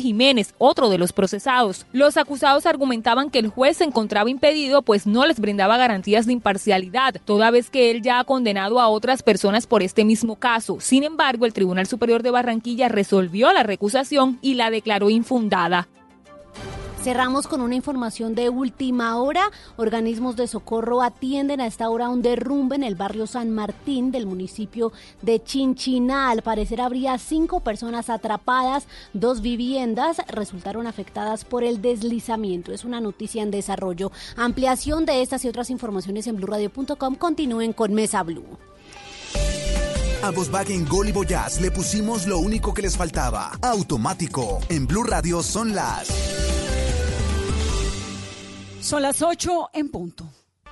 Jiménez, 0.00 0.54
otro 0.58 0.88
de 0.88 0.98
los 0.98 1.12
procesados. 1.12 1.86
Los 1.92 2.16
acusados 2.16 2.66
argumentaban 2.66 3.30
que 3.30 3.38
el 3.38 3.48
juez 3.48 3.78
se 3.78 3.84
encontraba 3.84 4.30
impedido 4.30 4.82
pues 4.82 5.06
no 5.06 5.26
les 5.26 5.40
brindaba 5.40 5.76
garantías 5.76 6.26
de 6.26 6.32
imparcialidad, 6.32 7.16
toda 7.24 7.50
vez 7.50 7.70
que 7.70 7.90
él 7.90 8.02
ya 8.02 8.20
ha 8.20 8.24
condenado 8.24 8.80
a 8.80 8.88
otras 8.88 9.22
personas 9.22 9.66
por 9.66 9.82
este 9.82 10.04
mismo 10.04 10.36
caso. 10.36 10.78
Sin 10.80 11.04
embargo, 11.04 11.46
el 11.46 11.52
Tribunal 11.52 11.86
Superior 11.86 12.22
de 12.22 12.30
Barranquilla 12.30 12.88
resolvió 12.88 13.52
la 13.52 13.62
recusación 13.62 14.38
y 14.42 14.54
la 14.54 14.70
declaró 14.70 15.10
infundada. 15.10 15.88
Cerramos 17.08 17.46
con 17.46 17.62
una 17.62 17.74
información 17.74 18.34
de 18.34 18.50
última 18.50 19.16
hora. 19.16 19.50
Organismos 19.78 20.36
de 20.36 20.46
socorro 20.46 21.00
atienden 21.00 21.58
a 21.58 21.66
esta 21.66 21.88
hora 21.88 22.10
un 22.10 22.20
derrumbe 22.20 22.76
en 22.76 22.82
el 22.82 22.96
barrio 22.96 23.26
San 23.26 23.50
Martín 23.50 24.10
del 24.10 24.26
municipio 24.26 24.92
de 25.22 25.42
Chinchiná. 25.42 26.28
Al 26.28 26.42
parecer 26.42 26.82
habría 26.82 27.16
cinco 27.16 27.60
personas 27.60 28.10
atrapadas, 28.10 28.86
dos 29.14 29.40
viviendas 29.40 30.18
resultaron 30.28 30.86
afectadas 30.86 31.46
por 31.46 31.64
el 31.64 31.80
deslizamiento. 31.80 32.74
Es 32.74 32.84
una 32.84 33.00
noticia 33.00 33.42
en 33.42 33.50
desarrollo. 33.50 34.12
Ampliación 34.36 35.06
de 35.06 35.22
estas 35.22 35.46
y 35.46 35.48
otras 35.48 35.70
informaciones 35.70 36.26
en 36.26 36.36
blurradio.com. 36.36 37.14
Continúen 37.14 37.72
con 37.72 37.94
Mesa 37.94 38.22
Blue. 38.22 38.44
A 40.22 40.30
Volkswagen 40.30 40.86
Gol 40.86 41.08
y 41.08 41.12
Voyage 41.12 41.62
le 41.62 41.70
pusimos 41.70 42.26
lo 42.26 42.38
único 42.38 42.74
que 42.74 42.82
les 42.82 42.98
faltaba. 42.98 43.52
Automático. 43.62 44.58
En 44.68 44.86
Blue 44.86 45.04
Radio 45.04 45.42
son 45.42 45.74
las 45.74 46.08
son 48.88 49.02
las 49.02 49.20
8 49.20 49.68
en 49.74 49.90
punto. 49.90 50.24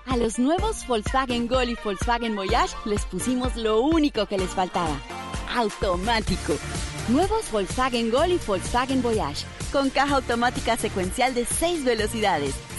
A 0.06 0.16
los 0.16 0.38
nuevos 0.38 0.86
Volkswagen 0.86 1.46
Gol 1.48 1.68
y 1.68 1.76
Volkswagen 1.84 2.34
Voyage 2.34 2.74
les 2.86 3.04
pusimos 3.04 3.56
lo 3.56 3.82
único 3.82 4.24
que 4.24 4.38
les 4.38 4.48
faltaba. 4.48 4.98
Automático. 5.54 6.54
Nuevos 7.08 7.52
Volkswagen 7.52 8.10
Gol 8.10 8.32
y 8.32 8.38
Volkswagen 8.46 9.02
Voyage. 9.02 9.44
Con 9.70 9.90
caja 9.90 10.16
automática 10.16 10.78
secuencial 10.78 11.34
de 11.34 11.44
6 11.44 11.84
velocidades, 11.84 12.54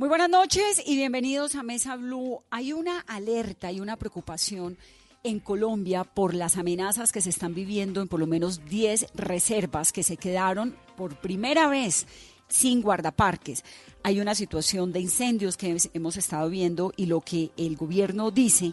Muy 0.00 0.08
buenas 0.08 0.30
noches 0.30 0.82
y 0.86 0.96
bienvenidos 0.96 1.56
a 1.56 1.62
Mesa 1.62 1.94
Blue. 1.94 2.42
Hay 2.48 2.72
una 2.72 3.00
alerta 3.00 3.70
y 3.70 3.80
una 3.80 3.98
preocupación 3.98 4.78
en 5.24 5.40
Colombia 5.40 6.04
por 6.04 6.32
las 6.32 6.56
amenazas 6.56 7.12
que 7.12 7.20
se 7.20 7.28
están 7.28 7.54
viviendo 7.54 8.00
en 8.00 8.08
por 8.08 8.18
lo 8.18 8.26
menos 8.26 8.64
10 8.64 9.08
reservas 9.12 9.92
que 9.92 10.02
se 10.02 10.16
quedaron 10.16 10.74
por 10.96 11.20
primera 11.20 11.68
vez 11.68 12.06
sin 12.48 12.80
guardaparques. 12.80 13.62
Hay 14.02 14.20
una 14.20 14.34
situación 14.34 14.90
de 14.90 15.00
incendios 15.00 15.58
que 15.58 15.76
hemos 15.92 16.16
estado 16.16 16.48
viendo 16.48 16.94
y 16.96 17.04
lo 17.04 17.20
que 17.20 17.50
el 17.58 17.76
gobierno 17.76 18.30
dice 18.30 18.72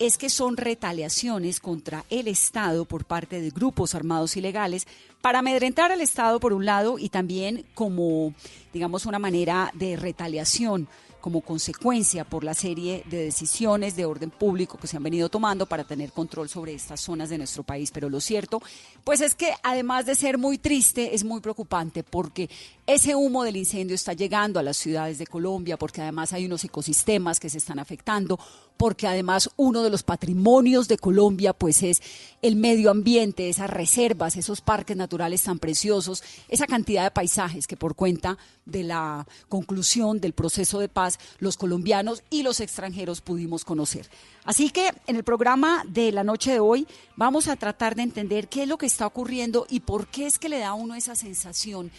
es 0.00 0.16
que 0.16 0.30
son 0.30 0.56
retaliaciones 0.56 1.60
contra 1.60 2.06
el 2.08 2.26
Estado 2.26 2.86
por 2.86 3.04
parte 3.04 3.40
de 3.40 3.50
grupos 3.50 3.94
armados 3.94 4.34
ilegales 4.36 4.88
para 5.20 5.40
amedrentar 5.40 5.92
al 5.92 6.00
Estado 6.00 6.40
por 6.40 6.54
un 6.54 6.64
lado 6.64 6.98
y 6.98 7.10
también 7.10 7.66
como, 7.74 8.34
digamos, 8.72 9.04
una 9.04 9.18
manera 9.18 9.70
de 9.74 9.96
retaliación 9.96 10.88
como 11.20 11.42
consecuencia 11.42 12.24
por 12.24 12.44
la 12.44 12.54
serie 12.54 13.04
de 13.10 13.24
decisiones 13.24 13.94
de 13.94 14.06
orden 14.06 14.30
público 14.30 14.78
que 14.78 14.86
se 14.86 14.96
han 14.96 15.02
venido 15.02 15.28
tomando 15.28 15.66
para 15.66 15.84
tener 15.84 16.12
control 16.12 16.48
sobre 16.48 16.72
estas 16.72 17.00
zonas 17.00 17.28
de 17.28 17.38
nuestro 17.38 17.62
país. 17.62 17.90
Pero 17.90 18.08
lo 18.08 18.20
cierto, 18.20 18.62
pues 19.04 19.20
es 19.20 19.34
que 19.34 19.52
además 19.62 20.06
de 20.06 20.14
ser 20.14 20.38
muy 20.38 20.56
triste, 20.56 21.14
es 21.14 21.24
muy 21.24 21.40
preocupante 21.40 22.02
porque 22.02 22.48
ese 22.86 23.14
humo 23.14 23.44
del 23.44 23.56
incendio 23.56 23.94
está 23.94 24.14
llegando 24.14 24.58
a 24.58 24.62
las 24.62 24.78
ciudades 24.78 25.18
de 25.18 25.26
Colombia, 25.26 25.76
porque 25.76 26.00
además 26.00 26.32
hay 26.32 26.46
unos 26.46 26.64
ecosistemas 26.64 27.38
que 27.38 27.50
se 27.50 27.58
están 27.58 27.78
afectando, 27.78 28.38
porque 28.80 29.06
además 29.06 29.50
uno 29.58 29.82
de 29.82 29.90
los 29.90 30.02
patrimonios 30.02 30.88
de 30.88 30.96
Colombia 30.96 31.52
pues 31.52 31.82
es 31.82 32.00
el 32.40 32.56
medio 32.56 32.90
ambiente, 32.90 33.50
esas 33.50 33.68
reservas, 33.68 34.38
esos 34.38 34.62
parques 34.62 34.96
naturales 34.96 35.42
tan 35.42 35.58
preciosos, 35.58 36.22
esa 36.48 36.66
cantidad 36.66 37.04
de 37.04 37.10
paisajes 37.10 37.66
que 37.66 37.76
por 37.76 37.94
cuenta 37.94 38.38
de 38.64 38.82
la 38.82 39.26
conclusión 39.50 40.18
del 40.18 40.32
proceso 40.32 40.78
de 40.78 40.88
paz 40.88 41.18
los 41.40 41.58
colombianos 41.58 42.22
y 42.30 42.42
los 42.42 42.60
extranjeros 42.60 43.20
pudimos 43.20 43.66
conocer. 43.66 44.08
Así 44.44 44.70
que 44.70 44.90
en 45.06 45.16
el 45.16 45.24
programa 45.24 45.84
de 45.86 46.10
la 46.10 46.24
noche 46.24 46.52
de 46.52 46.60
hoy 46.60 46.86
vamos 47.16 47.48
a 47.48 47.56
tratar 47.56 47.96
de 47.96 48.04
entender 48.04 48.48
qué 48.48 48.62
es 48.62 48.68
lo 48.68 48.78
que 48.78 48.86
está 48.86 49.06
ocurriendo 49.06 49.66
y 49.68 49.80
por 49.80 50.06
qué 50.06 50.26
es 50.26 50.38
que 50.38 50.48
le 50.48 50.58
da 50.58 50.68
a 50.68 50.74
uno 50.74 50.94
esa 50.94 51.14
sensación 51.14 51.90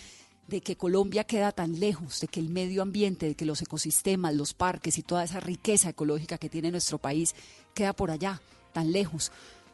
de 0.47 0.62
que 0.62 0.75
Colombia 0.75 1.24
queda 1.24 1.52
tan 1.52 1.79
lejos, 1.79 2.19
de 2.19 2.28
que 2.28 2.40
el 2.40 2.50
medio 2.50 2.81
ambiente, 2.81 3.28
de 3.28 3.35
que 3.35 3.46
los 3.46 3.62
ecosistemas, 3.62 4.35
los 4.35 4.53
parques 4.53 4.97
y 4.97 5.03
toda 5.03 5.24
esa 5.24 5.40
riqueza 5.40 5.90
ecológica 5.90 6.38
que 6.38 6.50
tiene 6.50 6.72
nuestro 6.72 6.97
país 6.97 7.35
queda 7.74 7.94
por 7.94 8.12
allá, 8.12 8.41
tan 8.74 8.91
lejos 8.91 9.31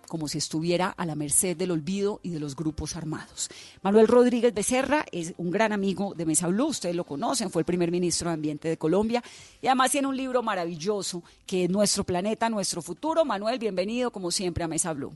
como 0.08 0.28
si 0.28 0.38
estuviera 0.38 0.90
a 0.90 1.06
la 1.06 1.16
merced 1.16 1.56
del 1.56 1.72
olvido 1.72 2.20
y 2.24 2.30
de 2.30 2.40
los 2.40 2.56
grupos 2.56 2.96
armados. 2.96 3.50
Manuel 3.82 4.08
Rodríguez 4.08 4.54
Becerra 4.54 5.06
es 5.12 5.34
un 5.38 5.52
gran 5.52 5.74
amigo 5.74 6.14
de 6.16 6.26
Mesa 6.26 6.48
Blue, 6.48 6.68
ustedes 6.68 6.96
lo 6.96 7.04
conocen, 7.04 7.52
fue 7.52 7.62
el 7.62 7.66
primer 7.66 7.92
ministro 7.92 8.30
de 8.30 8.36
Ambiente 8.36 8.70
de 8.70 8.78
Colombia 8.78 9.24
y 9.62 9.68
además 9.68 9.92
tiene 9.92 10.08
un 10.08 10.18
libro 10.18 10.42
maravilloso 10.42 11.24
que 11.46 11.66
es 11.66 11.70
Nuestro 11.70 12.04
Planeta, 12.04 12.50
Nuestro 12.50 12.82
Futuro. 12.82 13.26
Manuel, 13.26 13.60
bienvenido 13.60 14.12
como 14.12 14.32
siempre 14.32 14.64
a 14.64 14.68
Mesa 14.68 14.94
Blue. 14.94 15.14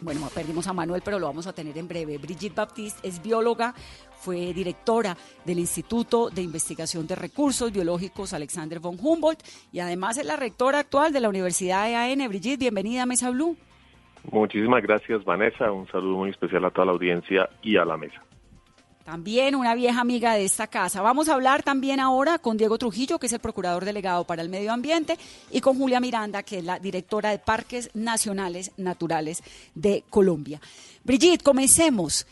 Bueno, 0.00 0.20
perdimos 0.32 0.66
a 0.68 0.72
Manuel, 0.72 1.02
pero 1.04 1.18
lo 1.18 1.26
vamos 1.26 1.46
a 1.46 1.52
tener 1.52 1.76
en 1.76 1.88
breve. 1.88 2.18
Brigitte 2.18 2.54
Baptiste 2.54 3.06
es 3.06 3.20
bióloga, 3.20 3.74
fue 4.18 4.52
directora 4.52 5.16
del 5.44 5.58
Instituto 5.58 6.30
de 6.30 6.42
Investigación 6.42 7.06
de 7.06 7.16
Recursos 7.16 7.72
Biológicos 7.72 8.32
Alexander 8.32 8.78
von 8.78 8.96
Humboldt 9.00 9.42
y 9.72 9.80
además 9.80 10.16
es 10.18 10.26
la 10.26 10.36
rectora 10.36 10.80
actual 10.80 11.12
de 11.12 11.20
la 11.20 11.28
Universidad 11.28 11.88
EAN. 11.88 12.28
Brigitte, 12.28 12.60
bienvenida 12.60 13.02
a 13.02 13.06
Mesa 13.06 13.30
Blue. 13.30 13.56
Muchísimas 14.30 14.82
gracias, 14.82 15.24
Vanessa. 15.24 15.72
Un 15.72 15.86
saludo 15.88 16.18
muy 16.18 16.30
especial 16.30 16.64
a 16.64 16.70
toda 16.70 16.86
la 16.86 16.92
audiencia 16.92 17.48
y 17.62 17.76
a 17.76 17.84
la 17.84 17.96
mesa 17.96 18.22
también 19.08 19.54
una 19.54 19.74
vieja 19.74 20.02
amiga 20.02 20.34
de 20.34 20.44
esta 20.44 20.66
casa. 20.66 21.00
Vamos 21.00 21.30
a 21.30 21.32
hablar 21.32 21.62
también 21.62 21.98
ahora 21.98 22.38
con 22.38 22.58
Diego 22.58 22.76
Trujillo, 22.76 23.18
que 23.18 23.24
es 23.24 23.32
el 23.32 23.38
procurador 23.38 23.86
delegado 23.86 24.24
para 24.24 24.42
el 24.42 24.50
medio 24.50 24.70
ambiente, 24.70 25.16
y 25.50 25.62
con 25.62 25.78
Julia 25.78 25.98
Miranda, 25.98 26.42
que 26.42 26.58
es 26.58 26.64
la 26.64 26.78
directora 26.78 27.30
de 27.30 27.38
Parques 27.38 27.88
Nacionales 27.94 28.70
Naturales 28.76 29.42
de 29.74 30.04
Colombia. 30.10 30.60
Brigitte, 31.04 31.42
comencemos. 31.42 32.26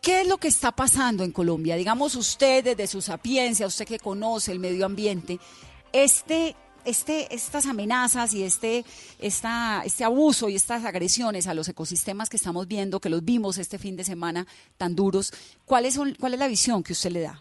¿Qué 0.00 0.22
es 0.22 0.26
lo 0.26 0.38
que 0.38 0.48
está 0.48 0.72
pasando 0.72 1.24
en 1.24 1.30
Colombia? 1.30 1.76
Digamos 1.76 2.14
usted 2.14 2.64
desde 2.64 2.86
su 2.86 3.02
sapiencia, 3.02 3.66
usted 3.66 3.84
que 3.84 3.98
conoce 3.98 4.50
el 4.50 4.60
medio 4.60 4.86
ambiente, 4.86 5.38
este 5.92 6.56
este, 6.88 7.34
estas 7.34 7.66
amenazas 7.66 8.34
y 8.34 8.42
este, 8.42 8.84
este 9.20 10.04
abuso 10.04 10.48
y 10.48 10.54
estas 10.54 10.84
agresiones 10.84 11.46
a 11.46 11.54
los 11.54 11.68
ecosistemas 11.68 12.30
que 12.30 12.36
estamos 12.36 12.66
viendo, 12.66 13.00
que 13.00 13.10
los 13.10 13.24
vimos 13.24 13.58
este 13.58 13.78
fin 13.78 13.96
de 13.96 14.04
semana 14.04 14.46
tan 14.78 14.96
duros, 14.96 15.32
¿cuál 15.64 15.84
son, 15.90 16.14
¿cuál 16.18 16.34
es 16.34 16.40
la 16.40 16.48
visión 16.48 16.82
que 16.82 16.92
usted 16.92 17.10
le 17.10 17.20
da? 17.20 17.38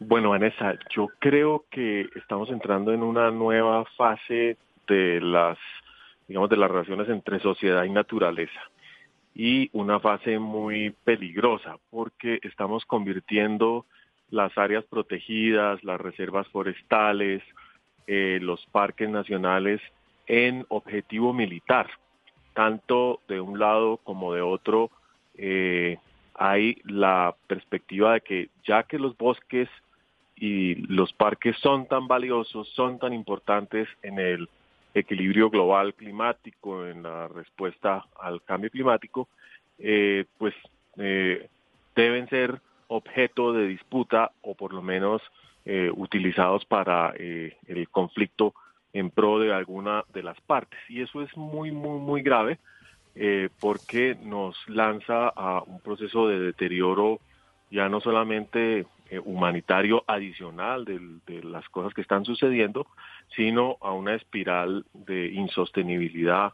Bueno, 0.00 0.30
Vanessa, 0.30 0.74
yo 0.94 1.08
creo 1.18 1.64
que 1.70 2.06
estamos 2.14 2.50
entrando 2.50 2.92
en 2.92 3.02
una 3.02 3.30
nueva 3.30 3.84
fase 3.96 4.58
de 4.86 5.20
las, 5.20 5.56
digamos, 6.28 6.50
de 6.50 6.58
las 6.58 6.70
relaciones 6.70 7.08
entre 7.08 7.40
sociedad 7.40 7.84
y 7.84 7.90
naturaleza 7.90 8.60
y 9.34 9.70
una 9.72 9.98
fase 9.98 10.38
muy 10.38 10.90
peligrosa 11.04 11.78
porque 11.90 12.38
estamos 12.42 12.84
convirtiendo 12.84 13.86
las 14.30 14.56
áreas 14.58 14.84
protegidas, 14.84 15.82
las 15.84 16.00
reservas 16.00 16.46
forestales, 16.48 17.42
eh, 18.06 18.38
los 18.42 18.64
parques 18.66 19.08
nacionales 19.08 19.80
en 20.26 20.66
objetivo 20.68 21.32
militar. 21.32 21.88
Tanto 22.52 23.20
de 23.28 23.40
un 23.40 23.58
lado 23.58 23.98
como 23.98 24.34
de 24.34 24.42
otro 24.42 24.90
eh, 25.36 25.98
hay 26.34 26.80
la 26.84 27.34
perspectiva 27.46 28.14
de 28.14 28.20
que 28.20 28.48
ya 28.66 28.82
que 28.84 28.98
los 28.98 29.16
bosques 29.16 29.68
y 30.36 30.74
los 30.74 31.12
parques 31.12 31.56
son 31.58 31.86
tan 31.86 32.08
valiosos, 32.08 32.68
son 32.70 32.98
tan 32.98 33.12
importantes 33.12 33.88
en 34.02 34.18
el 34.18 34.48
equilibrio 34.94 35.50
global 35.50 35.94
climático, 35.94 36.86
en 36.86 37.02
la 37.02 37.28
respuesta 37.28 38.04
al 38.20 38.42
cambio 38.42 38.70
climático, 38.70 39.28
eh, 39.78 40.26
pues 40.38 40.54
deben 40.96 42.28
ser 42.28 42.60
objeto 42.88 43.52
de 43.52 43.66
disputa 43.66 44.30
o 44.42 44.54
por 44.54 44.72
lo 44.72 44.82
menos 44.82 45.22
eh, 45.64 45.90
utilizados 45.94 46.64
para 46.64 47.12
eh, 47.16 47.56
el 47.66 47.88
conflicto 47.88 48.54
en 48.92 49.10
pro 49.10 49.38
de 49.38 49.52
alguna 49.52 50.04
de 50.12 50.22
las 50.22 50.40
partes. 50.42 50.78
Y 50.88 51.02
eso 51.02 51.22
es 51.22 51.36
muy, 51.36 51.72
muy, 51.72 51.98
muy 51.98 52.22
grave 52.22 52.58
eh, 53.16 53.48
porque 53.60 54.16
nos 54.22 54.56
lanza 54.68 55.28
a 55.28 55.62
un 55.62 55.80
proceso 55.80 56.28
de 56.28 56.40
deterioro 56.40 57.20
ya 57.70 57.88
no 57.88 58.00
solamente 58.00 58.86
eh, 59.10 59.20
humanitario 59.24 60.02
adicional 60.06 60.84
de, 60.84 61.42
las 61.42 61.68
cosas 61.68 61.92
que 61.92 62.00
están 62.00 62.24
sucediendo, 62.24 62.86
sino 63.36 63.76
a 63.80 63.92
una 63.92 64.14
espiral 64.14 64.84
de 64.92 65.28
insostenibilidad 65.28 66.52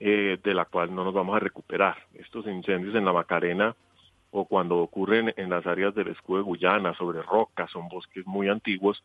eh, 0.00 0.38
de 0.42 0.54
la 0.54 0.64
cual 0.64 0.94
no 0.94 1.04
nos 1.04 1.14
vamos 1.14 1.36
a 1.36 1.40
recuperar. 1.40 1.96
Estos 2.14 2.46
incendios 2.46 2.94
en 2.94 3.04
la 3.04 3.12
Macarena 3.12 3.76
o 4.32 4.44
cuando 4.44 4.78
ocurren 4.78 5.32
en 5.36 5.50
las 5.50 5.64
áreas 5.66 5.94
del 5.94 6.08
escudo 6.08 6.38
de 6.38 6.44
Guyana, 6.44 6.94
sobre 6.94 7.22
rocas, 7.22 7.70
son 7.70 7.88
bosques 7.88 8.26
muy 8.26 8.48
antiguos, 8.48 9.02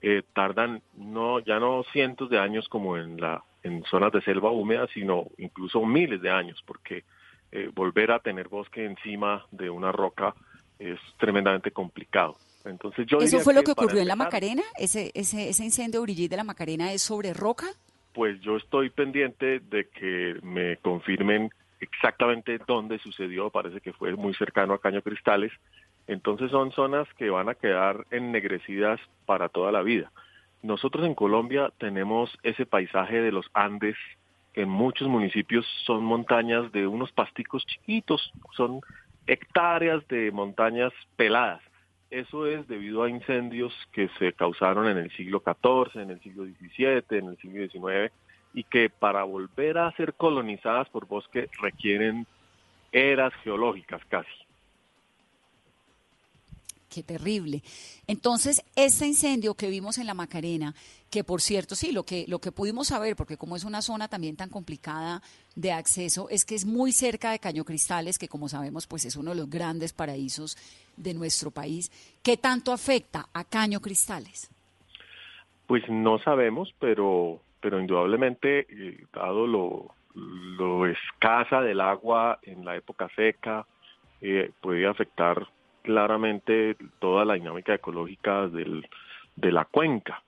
eh, 0.00 0.22
tardan 0.32 0.80
no 0.96 1.40
ya 1.40 1.58
no 1.60 1.84
cientos 1.92 2.30
de 2.30 2.38
años 2.38 2.68
como 2.68 2.96
en 2.96 3.20
la 3.20 3.44
en 3.62 3.84
zonas 3.84 4.12
de 4.12 4.22
selva 4.22 4.50
húmeda, 4.50 4.86
sino 4.94 5.26
incluso 5.36 5.84
miles 5.84 6.22
de 6.22 6.30
años, 6.30 6.62
porque 6.66 7.04
volver 7.74 8.12
a 8.12 8.20
tener 8.20 8.48
bosque 8.48 8.86
encima 8.86 9.44
de 9.50 9.68
una 9.68 9.92
roca 9.92 10.34
es 10.78 10.98
tremendamente 11.18 11.70
complicado. 11.72 12.36
Entonces 12.64 13.06
yo 13.06 13.18
¿Eso 13.18 13.40
fue 13.40 13.54
lo 13.54 13.62
que, 13.62 13.72
ocurrió 13.72 14.00
en 14.00 14.08
la 14.08 14.16
Macarena? 14.16 14.62
¿Ese, 14.78 15.10
ese, 15.14 15.48
ese 15.48 15.64
incendio 15.64 16.02
Brigitte 16.02 16.30
de 16.30 16.36
la 16.36 16.44
Macarena 16.44 16.92
es 16.92 17.02
sobre 17.02 17.32
roca? 17.32 17.66
Pues 18.12 18.40
yo 18.40 18.56
estoy 18.56 18.90
pendiente 18.90 19.60
de 19.60 19.88
que 19.88 20.38
me 20.42 20.76
confirmen 20.78 21.50
exactamente 21.80 22.58
dónde 22.66 22.98
sucedió, 22.98 23.50
parece 23.50 23.80
que 23.80 23.92
fue 23.92 24.14
muy 24.14 24.34
cercano 24.34 24.74
a 24.74 24.80
Caño 24.80 25.02
Cristales, 25.02 25.52
entonces 26.06 26.50
son 26.50 26.72
zonas 26.72 27.08
que 27.14 27.30
van 27.30 27.48
a 27.48 27.54
quedar 27.54 28.06
ennegrecidas 28.10 29.00
para 29.26 29.48
toda 29.48 29.72
la 29.72 29.82
vida. 29.82 30.10
Nosotros 30.62 31.06
en 31.06 31.14
Colombia 31.14 31.72
tenemos 31.78 32.36
ese 32.42 32.66
paisaje 32.66 33.22
de 33.22 33.32
los 33.32 33.46
Andes, 33.54 33.96
que 34.52 34.62
en 34.62 34.68
muchos 34.68 35.08
municipios 35.08 35.64
son 35.86 36.04
montañas 36.04 36.70
de 36.72 36.86
unos 36.86 37.12
pasticos 37.12 37.64
chiquitos, 37.66 38.32
son 38.56 38.80
hectáreas 39.26 40.06
de 40.08 40.30
montañas 40.32 40.92
peladas. 41.16 41.62
Eso 42.10 42.46
es 42.46 42.66
debido 42.66 43.04
a 43.04 43.08
incendios 43.08 43.72
que 43.92 44.08
se 44.18 44.32
causaron 44.32 44.88
en 44.88 44.98
el 44.98 45.10
siglo 45.12 45.40
XIV, 45.44 46.02
en 46.02 46.10
el 46.10 46.20
siglo 46.20 46.44
XVII, 46.44 47.18
en 47.18 47.28
el 47.28 47.36
siglo 47.38 47.68
XIX, 47.68 48.12
y 48.52 48.64
que 48.64 48.90
para 48.90 49.22
volver 49.24 49.78
a 49.78 49.92
ser 49.92 50.14
colonizadas 50.14 50.88
por 50.88 51.06
bosque 51.06 51.48
requieren 51.60 52.26
eras 52.92 53.32
geológicas 53.44 54.02
casi. 54.08 54.28
Qué 56.90 57.04
terrible. 57.04 57.62
Entonces, 58.08 58.64
este 58.74 59.06
incendio 59.06 59.54
que 59.54 59.70
vimos 59.70 59.98
en 59.98 60.08
la 60.08 60.14
Macarena, 60.14 60.74
que 61.08 61.22
por 61.22 61.40
cierto, 61.40 61.76
sí, 61.76 61.92
lo 61.92 62.02
que, 62.02 62.24
lo 62.26 62.40
que 62.40 62.50
pudimos 62.50 62.88
saber, 62.88 63.14
porque 63.14 63.36
como 63.36 63.54
es 63.54 63.62
una 63.62 63.80
zona 63.80 64.08
también 64.08 64.34
tan 64.34 64.48
complicada 64.48 65.22
de 65.54 65.70
acceso, 65.70 66.28
es 66.30 66.44
que 66.44 66.56
es 66.56 66.64
muy 66.64 66.90
cerca 66.90 67.30
de 67.30 67.38
Caño 67.38 67.64
Cristales, 67.64 68.18
que 68.18 68.26
como 68.26 68.48
sabemos, 68.48 68.88
pues 68.88 69.04
es 69.04 69.14
uno 69.14 69.30
de 69.30 69.36
los 69.36 69.48
grandes 69.48 69.92
paraísos 69.92 70.58
de 70.96 71.14
nuestro 71.14 71.52
país. 71.52 71.92
¿Qué 72.24 72.36
tanto 72.36 72.72
afecta 72.72 73.28
a 73.32 73.44
Caño 73.44 73.80
Cristales? 73.80 74.50
Pues 75.68 75.84
no 75.88 76.18
sabemos, 76.18 76.74
pero, 76.80 77.40
pero 77.60 77.80
indudablemente, 77.80 78.66
eh, 78.68 79.04
dado 79.12 79.46
lo, 79.46 79.94
lo 80.14 80.86
escasa 80.86 81.60
del 81.60 81.80
agua 81.80 82.38
en 82.42 82.64
la 82.64 82.76
época 82.76 83.08
seca, 83.14 83.66
eh, 84.20 84.50
puede 84.60 84.86
afectar 84.86 85.46
claramente 85.82 86.76
toda 86.98 87.24
la 87.24 87.34
dinámica 87.34 87.74
ecológica 87.74 88.48
del, 88.48 88.86
de 89.36 89.52
la 89.52 89.64
cuenca. 89.64 90.22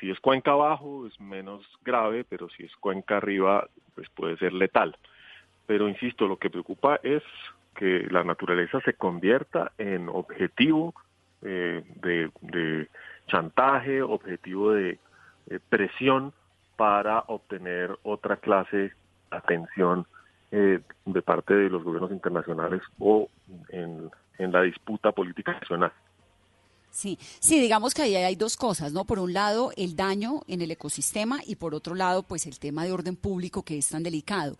Si 0.00 0.10
es 0.10 0.18
cuenca 0.20 0.52
abajo 0.52 1.06
es 1.06 1.18
menos 1.20 1.64
grave, 1.84 2.24
pero 2.28 2.48
si 2.50 2.64
es 2.64 2.76
cuenca 2.76 3.18
arriba 3.18 3.68
pues 3.94 4.08
puede 4.10 4.36
ser 4.36 4.52
letal. 4.52 4.96
Pero 5.66 5.88
insisto, 5.88 6.26
lo 6.26 6.36
que 6.36 6.50
preocupa 6.50 7.00
es 7.02 7.22
que 7.74 8.06
la 8.10 8.24
naturaleza 8.24 8.80
se 8.80 8.94
convierta 8.94 9.72
en 9.78 10.08
objetivo 10.08 10.94
eh, 11.42 11.82
de, 11.96 12.88
chantaje, 13.26 14.02
objetivo 14.02 14.72
de 14.72 14.98
presión 15.68 16.32
para 16.76 17.20
obtener 17.28 17.98
otra 18.02 18.36
clase 18.36 18.76
de 18.76 18.92
atención 19.30 20.06
eh, 20.50 20.80
de 21.04 21.22
parte 21.22 21.54
de 21.54 21.70
los 21.70 21.82
gobiernos 21.82 22.12
internacionales 22.12 22.82
o 22.98 23.28
en 23.70 24.10
en 24.38 24.52
la 24.52 24.62
disputa 24.62 25.12
política 25.12 25.52
nacional. 25.52 25.92
Sí, 26.90 27.18
sí, 27.40 27.60
digamos 27.60 27.92
que 27.92 28.02
ahí 28.02 28.16
hay 28.16 28.36
dos 28.36 28.56
cosas, 28.56 28.92
¿no? 28.92 29.04
Por 29.04 29.18
un 29.18 29.34
lado, 29.34 29.70
el 29.76 29.96
daño 29.96 30.42
en 30.48 30.62
el 30.62 30.70
ecosistema 30.70 31.40
y 31.46 31.56
por 31.56 31.74
otro 31.74 31.94
lado, 31.94 32.22
pues 32.22 32.46
el 32.46 32.58
tema 32.58 32.84
de 32.84 32.92
orden 32.92 33.16
público 33.16 33.62
que 33.62 33.76
es 33.76 33.88
tan 33.88 34.02
delicado. 34.02 34.56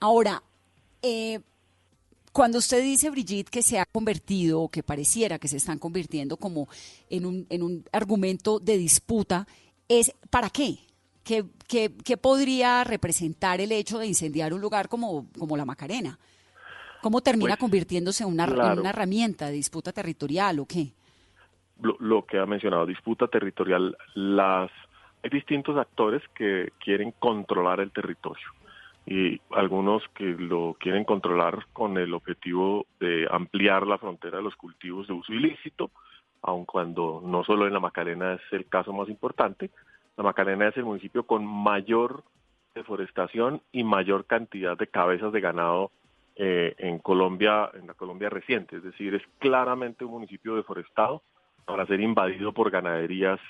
Ahora, 0.00 0.42
eh, 1.02 1.40
cuando 2.32 2.58
usted 2.58 2.82
dice, 2.82 3.10
Brigitte, 3.10 3.50
que 3.50 3.62
se 3.62 3.78
ha 3.78 3.84
convertido 3.84 4.62
o 4.62 4.70
que 4.70 4.82
pareciera 4.82 5.38
que 5.38 5.48
se 5.48 5.58
están 5.58 5.78
convirtiendo 5.78 6.38
como 6.38 6.68
en 7.10 7.26
un, 7.26 7.46
en 7.50 7.62
un 7.62 7.84
argumento 7.92 8.58
de 8.58 8.78
disputa, 8.78 9.46
¿es 9.86 10.10
para 10.30 10.48
qué? 10.48 10.78
¿Qué, 11.24 11.44
qué, 11.66 11.90
qué 12.04 12.16
podría 12.16 12.84
representar 12.84 13.60
el 13.60 13.72
hecho 13.72 13.98
de 13.98 14.06
incendiar 14.06 14.52
un 14.52 14.60
lugar 14.60 14.88
como, 14.88 15.26
como 15.38 15.56
la 15.56 15.64
Macarena? 15.64 16.18
¿Cómo 17.04 17.20
termina 17.20 17.50
pues, 17.50 17.60
convirtiéndose 17.60 18.24
en 18.24 18.30
una, 18.30 18.46
una, 18.46 18.90
herramienta 18.90 19.46
de 19.46 19.52
disputa 19.52 19.92
territorial 19.92 20.58
o 20.58 20.66
qué? 20.66 20.92
Lo, 21.80 22.24
que 22.24 22.38
ha 22.38 22.46
mencionado, 22.46 22.86
disputa 22.86 23.26
territorial, 23.26 23.96
las 24.14 24.70
hay 25.22 25.30
distintos 25.30 25.76
actores 25.76 26.22
que 26.34 26.72
quieren 26.78 27.12
controlar 27.18 27.80
el 27.80 27.90
territorio 27.90 28.46
y 29.06 29.40
algunos 29.50 30.02
que 30.14 30.24
lo 30.24 30.76
quieren 30.80 31.04
controlar 31.04 31.66
con 31.72 31.98
el 31.98 32.14
objetivo 32.14 32.86
de 33.00 33.26
ampliar 33.30 33.86
la 33.86 33.98
frontera 33.98 34.38
de 34.38 34.44
los 34.44 34.56
cultivos 34.56 35.06
de 35.06 35.12
uso 35.12 35.32
ilícito, 35.32 35.90
aun 36.40 36.64
cuando 36.64 37.22
no 37.24 37.44
solo 37.44 37.66
en 37.66 37.74
la 37.74 37.80
Macarena 37.80 38.34
es 38.34 38.40
el 38.52 38.66
caso 38.66 38.92
más 38.92 39.08
importante, 39.08 39.70
la 40.16 40.24
Macarena 40.24 40.68
es 40.68 40.76
el 40.76 40.84
municipio 40.84 41.26
con 41.26 41.44
mayor 41.44 42.22
deforestación 42.74 43.62
y 43.72 43.84
mayor 43.84 44.26
cantidad 44.26 44.76
de 44.76 44.86
cabezas 44.86 45.32
de 45.32 45.40
ganado 45.40 45.90
eh, 46.36 46.74
en 46.78 46.98
Colombia, 46.98 47.70
en 47.74 47.86
la 47.86 47.94
Colombia 47.94 48.28
reciente, 48.28 48.76
es 48.76 48.82
decir, 48.82 49.14
es 49.14 49.22
claramente 49.38 50.04
un 50.04 50.12
municipio 50.12 50.56
deforestado 50.56 51.22
para 51.64 51.86
ser 51.86 52.00
invadido 52.00 52.52
por 52.52 52.70
ganaderías 52.70 53.40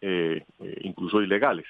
eh, 0.00 0.44
eh, 0.60 0.80
incluso 0.82 1.22
ilegales. 1.22 1.66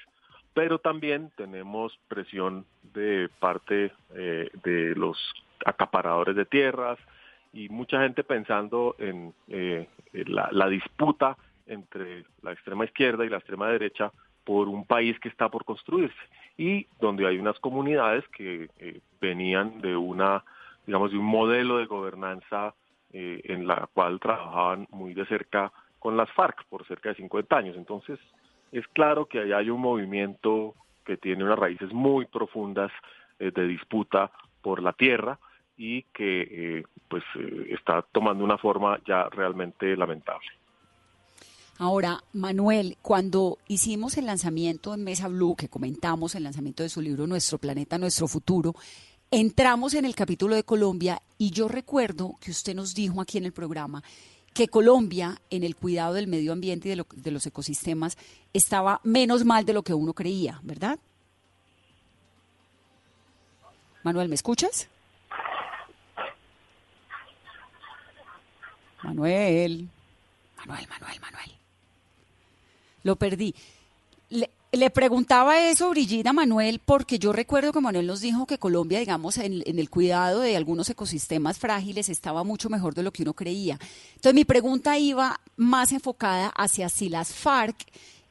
Pero 0.53 0.79
también 0.79 1.31
tenemos 1.37 1.97
presión 2.07 2.65
de 2.93 3.29
parte 3.39 3.91
de 4.09 4.95
los 4.95 5.17
acaparadores 5.63 6.35
de 6.35 6.45
tierras 6.45 6.97
y 7.53 7.69
mucha 7.69 8.01
gente 8.01 8.23
pensando 8.23 8.95
en 8.97 9.35
la, 10.11 10.49
la 10.51 10.67
disputa 10.67 11.37
entre 11.67 12.25
la 12.41 12.53
extrema 12.53 12.85
izquierda 12.85 13.23
y 13.23 13.29
la 13.29 13.37
extrema 13.37 13.69
derecha 13.69 14.11
por 14.47 14.69
un 14.69 14.85
país 14.85 15.19
que 15.19 15.27
está 15.27 15.49
por 15.49 15.65
construirse 15.65 16.15
y 16.57 16.87
donde 17.01 17.27
hay 17.27 17.37
unas 17.37 17.59
comunidades 17.59 18.23
que 18.29 18.69
venían 19.19 19.81
de 19.81 19.95
una 19.95 20.43
digamos, 20.87 21.11
de 21.11 21.17
un 21.17 21.25
modelo 21.25 21.77
de 21.77 21.85
gobernanza 21.85 22.73
eh, 23.11 23.41
en 23.43 23.67
la 23.67 23.87
cual 23.93 24.19
trabajaban 24.19 24.87
muy 24.89 25.13
de 25.13 25.25
cerca 25.27 25.71
con 25.99 26.15
las 26.15 26.31
FARC 26.31 26.63
por 26.69 26.87
cerca 26.87 27.09
de 27.09 27.15
50 27.15 27.55
años. 27.55 27.75
Entonces, 27.75 28.17
es 28.71 28.87
claro 28.87 29.25
que 29.25 29.39
ahí 29.39 29.51
hay 29.51 29.69
un 29.69 29.81
movimiento 29.81 30.73
que 31.05 31.17
tiene 31.17 31.43
unas 31.43 31.59
raíces 31.59 31.93
muy 31.93 32.25
profundas 32.25 32.91
eh, 33.39 33.51
de 33.53 33.67
disputa 33.67 34.31
por 34.61 34.81
la 34.81 34.93
tierra 34.93 35.37
y 35.77 36.03
que 36.13 36.47
eh, 36.49 36.83
pues 37.07 37.23
está 37.69 38.01
tomando 38.01 38.43
una 38.43 38.57
forma 38.57 38.99
ya 39.05 39.29
realmente 39.29 39.95
lamentable. 39.95 40.47
Ahora, 41.79 42.23
Manuel, 42.33 42.97
cuando 43.03 43.59
hicimos 43.67 44.17
el 44.17 44.25
lanzamiento 44.25 44.95
en 44.95 45.03
Mesa 45.03 45.27
Blue, 45.27 45.55
que 45.55 45.69
comentamos 45.69 46.33
el 46.33 46.43
lanzamiento 46.43 46.81
de 46.81 46.89
su 46.89 47.01
libro 47.01 47.27
Nuestro 47.27 47.59
Planeta, 47.59 47.99
Nuestro 47.99 48.27
Futuro, 48.27 48.73
entramos 49.29 49.93
en 49.93 50.05
el 50.05 50.15
capítulo 50.15 50.55
de 50.55 50.63
Colombia 50.63 51.21
y 51.37 51.51
yo 51.51 51.67
recuerdo 51.67 52.35
que 52.41 52.49
usted 52.49 52.73
nos 52.73 52.95
dijo 52.95 53.21
aquí 53.21 53.37
en 53.37 53.45
el 53.45 53.51
programa 53.51 54.01
que 54.55 54.69
Colombia 54.69 55.39
en 55.51 55.63
el 55.63 55.75
cuidado 55.75 56.15
del 56.15 56.25
medio 56.25 56.51
ambiente 56.51 56.89
y 56.89 56.95
de, 56.95 57.31
los 57.31 57.45
ecosistemas 57.45 58.17
estaba 58.53 58.99
menos 59.03 59.45
mal 59.45 59.63
de 59.63 59.73
lo 59.73 59.83
que 59.83 59.93
uno 59.93 60.13
creía, 60.13 60.59
¿verdad? 60.63 60.97
Manuel, 64.01 64.29
¿me 64.29 64.35
escuchas? 64.35 64.87
Manuel, 69.03 69.87
Manuel, 70.57 70.87
Manuel, 70.89 71.19
Manuel. 71.21 71.57
Lo 73.07 73.15
perdí. 73.15 73.55
Le 74.73 74.89
preguntaba 74.89 75.69
eso, 75.69 75.89
Brigida 75.91 76.33
Manuel, 76.33 76.81
porque 76.83 77.19
yo 77.19 77.31
recuerdo 77.31 77.71
que 77.71 77.79
Manuel 77.79 78.05
nos 78.05 78.19
dijo 78.19 78.45
que 78.45 78.57
Colombia, 78.57 78.99
digamos, 78.99 79.37
en, 79.37 79.63
el 79.65 79.89
cuidado 79.89 80.41
de 80.41 80.57
algunos 80.57 80.89
ecosistemas 80.89 81.57
frágiles 81.57 82.09
estaba 82.09 82.43
mucho 82.43 82.69
mejor 82.69 82.95
de 82.95 83.03
lo 83.03 83.13
que 83.13 83.23
uno 83.23 83.33
creía. 83.33 83.79
Entonces 84.15 84.33
mi 84.33 84.43
pregunta 84.43 84.99
iba 84.99 85.39
más 85.55 85.93
enfocada 85.93 86.49
hacia 86.49 86.89
si 86.89 87.07
las 87.07 87.31
FARC, 87.31 87.77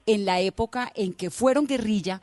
en 0.04 0.26
la 0.26 0.40
época 0.40 0.92
en 0.94 1.14
que 1.14 1.30
fueron 1.30 1.66
guerrilla, 1.66 2.20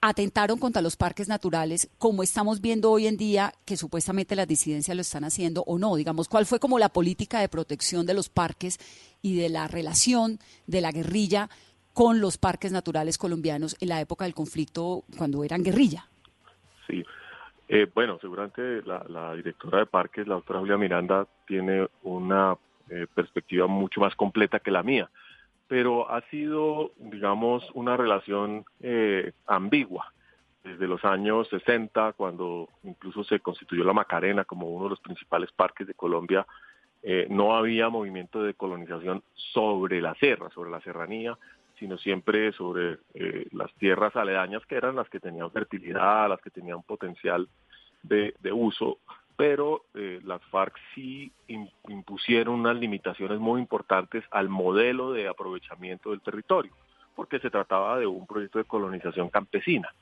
atentaron 0.00 0.58
contra 0.58 0.82
los 0.82 0.96
parques 0.96 1.28
naturales, 1.28 1.88
como 1.98 2.24
estamos 2.24 2.60
viendo 2.60 2.90
hoy 2.90 3.06
en 3.06 3.16
día 3.16 3.54
que 3.64 3.76
supuestamente 3.76 4.34
las 4.34 4.48
disidencias 4.48 4.96
lo 4.96 5.02
están 5.02 5.24
haciendo 5.24 5.62
o 5.66 5.78
no? 5.78 5.94
Digamos, 5.94 6.26
¿cuál 6.26 6.46
fue 6.46 6.58
como 6.58 6.80
la 6.80 6.88
política 6.88 7.38
de 7.38 7.48
protección 7.48 8.04
de 8.04 8.14
los 8.14 8.30
parques 8.30 8.78
y 9.22 9.36
de 9.36 9.48
la 9.48 9.68
relación 9.68 10.40
de 10.66 10.80
la 10.80 10.90
guerrilla 10.90 11.48
con 11.92 12.20
los 12.20 12.38
parques 12.38 12.72
naturales 12.72 13.18
colombianos 13.18 13.76
en 13.80 13.88
la 13.88 14.00
época 14.00 14.24
del 14.24 14.34
conflicto 14.34 15.04
cuando 15.16 15.44
eran 15.44 15.62
guerrilla? 15.62 16.06
Sí. 16.86 17.04
Eh, 17.68 17.86
bueno, 17.94 18.18
seguramente 18.20 18.82
la, 18.82 19.34
directora 19.34 19.78
de 19.78 19.86
parques, 19.86 20.26
la 20.26 20.34
doctora 20.34 20.60
Julia 20.60 20.76
Miranda, 20.76 21.26
tiene 21.46 21.88
una 22.02 22.56
eh, 22.90 23.06
perspectiva 23.14 23.66
mucho 23.66 24.00
más 24.00 24.14
completa 24.14 24.60
que 24.60 24.70
la 24.70 24.82
mía 24.82 25.08
pero 25.72 26.10
ha 26.10 26.20
sido, 26.28 26.92
digamos, 26.98 27.66
una 27.72 27.96
relación 27.96 28.66
eh, 28.80 29.32
ambigua. 29.46 30.12
Desde 30.62 30.86
los 30.86 31.02
años 31.02 31.48
60, 31.48 32.12
cuando 32.12 32.68
incluso 32.82 33.24
se 33.24 33.40
constituyó 33.40 33.82
la 33.82 33.94
Macarena 33.94 34.44
como 34.44 34.68
uno 34.68 34.84
de 34.84 34.90
los 34.90 35.00
principales 35.00 35.50
parques 35.50 35.86
de 35.86 35.94
Colombia, 35.94 36.46
eh, 37.02 37.26
no 37.30 37.56
había 37.56 37.88
movimiento 37.88 38.42
de 38.42 38.52
colonización 38.52 39.22
sobre 39.34 40.02
la 40.02 40.14
sierra, 40.16 40.50
sobre 40.50 40.70
la 40.70 40.82
serranía, 40.82 41.38
sino 41.82 41.98
siempre 41.98 42.52
sobre 42.52 42.98
eh, 43.12 43.48
las 43.50 43.74
tierras 43.74 44.14
aledañas 44.14 44.64
que 44.66 44.76
eran 44.76 44.94
las 44.94 45.08
que 45.08 45.18
tenían 45.18 45.50
fertilidad, 45.50 46.28
las 46.28 46.40
que 46.40 46.50
tenían 46.50 46.80
potencial 46.84 47.48
de, 48.04 48.32
uso 48.52 48.98
pero 49.36 49.82
eh, 49.94 50.20
las 50.22 50.40
FARC 50.44 50.78
sí 50.94 51.32
impusieron 51.88 52.60
unas 52.60 52.76
limitaciones 52.76 53.40
muy 53.40 53.60
importantes 53.60 54.22
al 54.30 54.48
modelo 54.48 55.10
de 55.10 55.26
aprovechamiento 55.26 56.10
del 56.10 56.20
territorio, 56.20 56.70
porque 57.16 57.40
se 57.40 57.50
trataba 57.50 57.98
de 57.98 58.06
un 58.06 58.28
proyecto 58.28 58.58
de 58.58 58.64
colonización 58.64 59.28
campesina. 59.28 59.92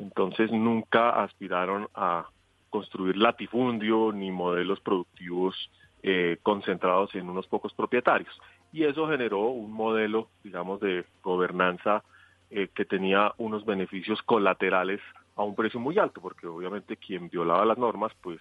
Entonces 0.00 0.50
nunca 0.50 1.22
aspiraron 1.22 1.86
a 1.94 2.26
construir 2.68 3.16
latifundio 3.16 4.10
ni 4.12 4.32
modelos 4.32 4.80
productivos 4.80 5.54
eh, 6.02 6.38
concentrados 6.42 7.14
en 7.14 7.28
unos 7.28 7.46
pocos 7.46 7.72
propietarios. 7.74 8.36
Y 8.72 8.84
eso 8.84 9.08
generó 9.08 9.48
un 9.48 9.72
modelo, 9.72 10.28
digamos, 10.44 10.80
de 10.80 11.04
gobernanza 11.22 12.02
eh, 12.50 12.68
que 12.74 12.84
tenía 12.84 13.32
unos 13.38 13.64
beneficios 13.64 14.22
colaterales 14.22 15.00
a 15.36 15.42
un 15.42 15.54
precio 15.54 15.80
muy 15.80 15.98
alto, 15.98 16.20
porque 16.20 16.46
obviamente 16.46 16.96
quien 16.96 17.28
violaba 17.28 17.64
las 17.64 17.78
normas, 17.78 18.12
pues 18.20 18.40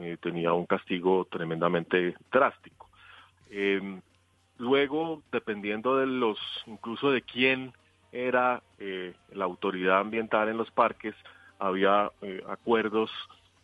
eh, 0.00 0.16
tenía 0.20 0.52
un 0.52 0.66
castigo 0.66 1.26
tremendamente 1.30 2.16
drástico. 2.32 2.88
Em, 3.50 4.00
luego, 4.58 5.22
dependiendo 5.30 5.96
de 5.96 6.06
los, 6.06 6.38
incluso 6.66 7.10
de 7.10 7.22
quién 7.22 7.72
era 8.10 8.62
eh, 8.78 9.14
la 9.32 9.44
autoridad 9.44 10.00
ambiental 10.00 10.48
en 10.48 10.56
los 10.56 10.70
parques, 10.70 11.14
había 11.58 12.10
eh, 12.22 12.42
acuerdos 12.48 13.10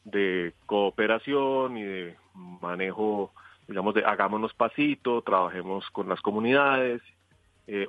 de 0.04 0.54
cooperación 0.66 1.76
y 1.76 1.82
de 1.82 2.16
manejo, 2.34 3.32
digamos, 3.70 3.94
de 3.94 4.04
hagámonos 4.04 4.52
pasito, 4.52 5.22
trabajemos 5.22 5.88
con 5.90 6.08
las 6.08 6.20
comunidades, 6.20 7.00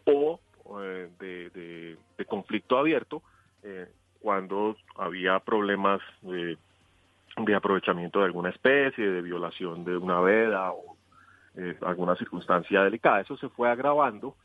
o 0.05 0.39
de, 1.19 1.50
de, 1.50 2.25
conflicto 2.25 2.77
abierto, 2.77 3.21
cuando 4.21 4.77
había 4.95 5.39
problemas 5.39 6.00
de 6.21 6.57
de 7.38 7.55
aprovechamiento 7.55 8.19
de 8.19 8.25
alguna 8.25 8.50
especie, 8.50 9.09
de 9.09 9.21
violación 9.21 9.83
de 9.83 9.97
una 9.97 10.19
veda 10.19 10.71
o 10.71 10.97
eh, 11.55 11.77
alguna 11.81 12.15
circunstancia 12.15 12.83
delicada. 12.83 13.21
Eso 13.21 13.38
se 13.38 13.50
fue 13.50 13.69
agravando 13.69 14.35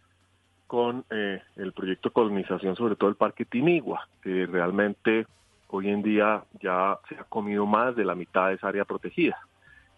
con 0.66 1.04
eh, 1.10 1.42
el 1.56 1.72
proyecto 1.72 2.08
de 2.08 2.12
colonización, 2.12 2.76
sobre 2.76 2.96
todo 2.96 3.10
el 3.10 3.16
Parque 3.16 3.44
Tinigua, 3.44 4.08
que 4.22 4.46
realmente 4.46 5.26
hoy 5.68 5.88
en 5.88 6.02
día 6.02 6.42
ya 6.60 6.98
se 7.08 7.16
ha 7.16 7.24
comido 7.24 7.66
más 7.66 7.94
de 7.96 8.04
la 8.04 8.14
mitad 8.14 8.48
de 8.48 8.54
esa 8.54 8.68
área 8.68 8.84
protegida. 8.84 9.38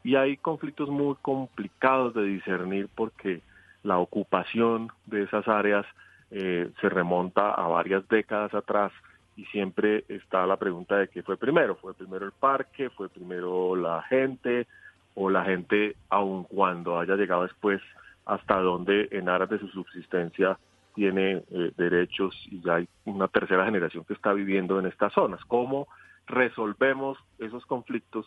Y 0.08 0.16
hay 0.16 0.38
conflictos 0.38 0.88
muy 0.88 1.16
complicados 1.20 2.14
de 2.14 2.22
discernir 2.22 2.88
porque 2.94 3.42
la 3.82 3.98
ocupación 3.98 4.88
de 5.04 5.24
esas 5.24 5.46
áreas 5.46 5.84
eh, 6.30 6.70
se 6.80 6.88
remonta 6.88 7.50
a 7.50 7.68
varias 7.68 8.08
décadas 8.08 8.54
atrás 8.54 8.90
y 9.36 9.44
siempre 9.44 10.06
está 10.08 10.46
la 10.46 10.56
pregunta 10.56 10.96
de 10.96 11.08
qué 11.08 11.22
fue 11.22 11.36
primero. 11.36 11.76
¿Fue 11.76 11.92
primero 11.92 12.24
el 12.24 12.32
parque? 12.32 12.88
¿Fue 12.88 13.10
primero 13.10 13.76
la 13.76 14.00
gente? 14.04 14.66
¿O 15.14 15.28
la 15.28 15.44
gente, 15.44 15.94
aun 16.08 16.44
cuando 16.44 16.98
haya 16.98 17.14
llegado 17.14 17.42
después, 17.42 17.82
hasta 18.24 18.60
donde 18.60 19.08
en 19.10 19.28
aras 19.28 19.50
de 19.50 19.58
su 19.58 19.68
subsistencia 19.68 20.58
tiene 20.94 21.42
eh, 21.50 21.72
derechos 21.76 22.34
y 22.50 22.62
ya 22.62 22.76
hay 22.76 22.88
una 23.04 23.28
tercera 23.28 23.66
generación 23.66 24.04
que 24.04 24.14
está 24.14 24.32
viviendo 24.32 24.80
en 24.80 24.86
estas 24.86 25.12
zonas? 25.12 25.44
¿Cómo 25.44 25.86
resolvemos 26.26 27.18
esos 27.38 27.66
conflictos 27.66 28.24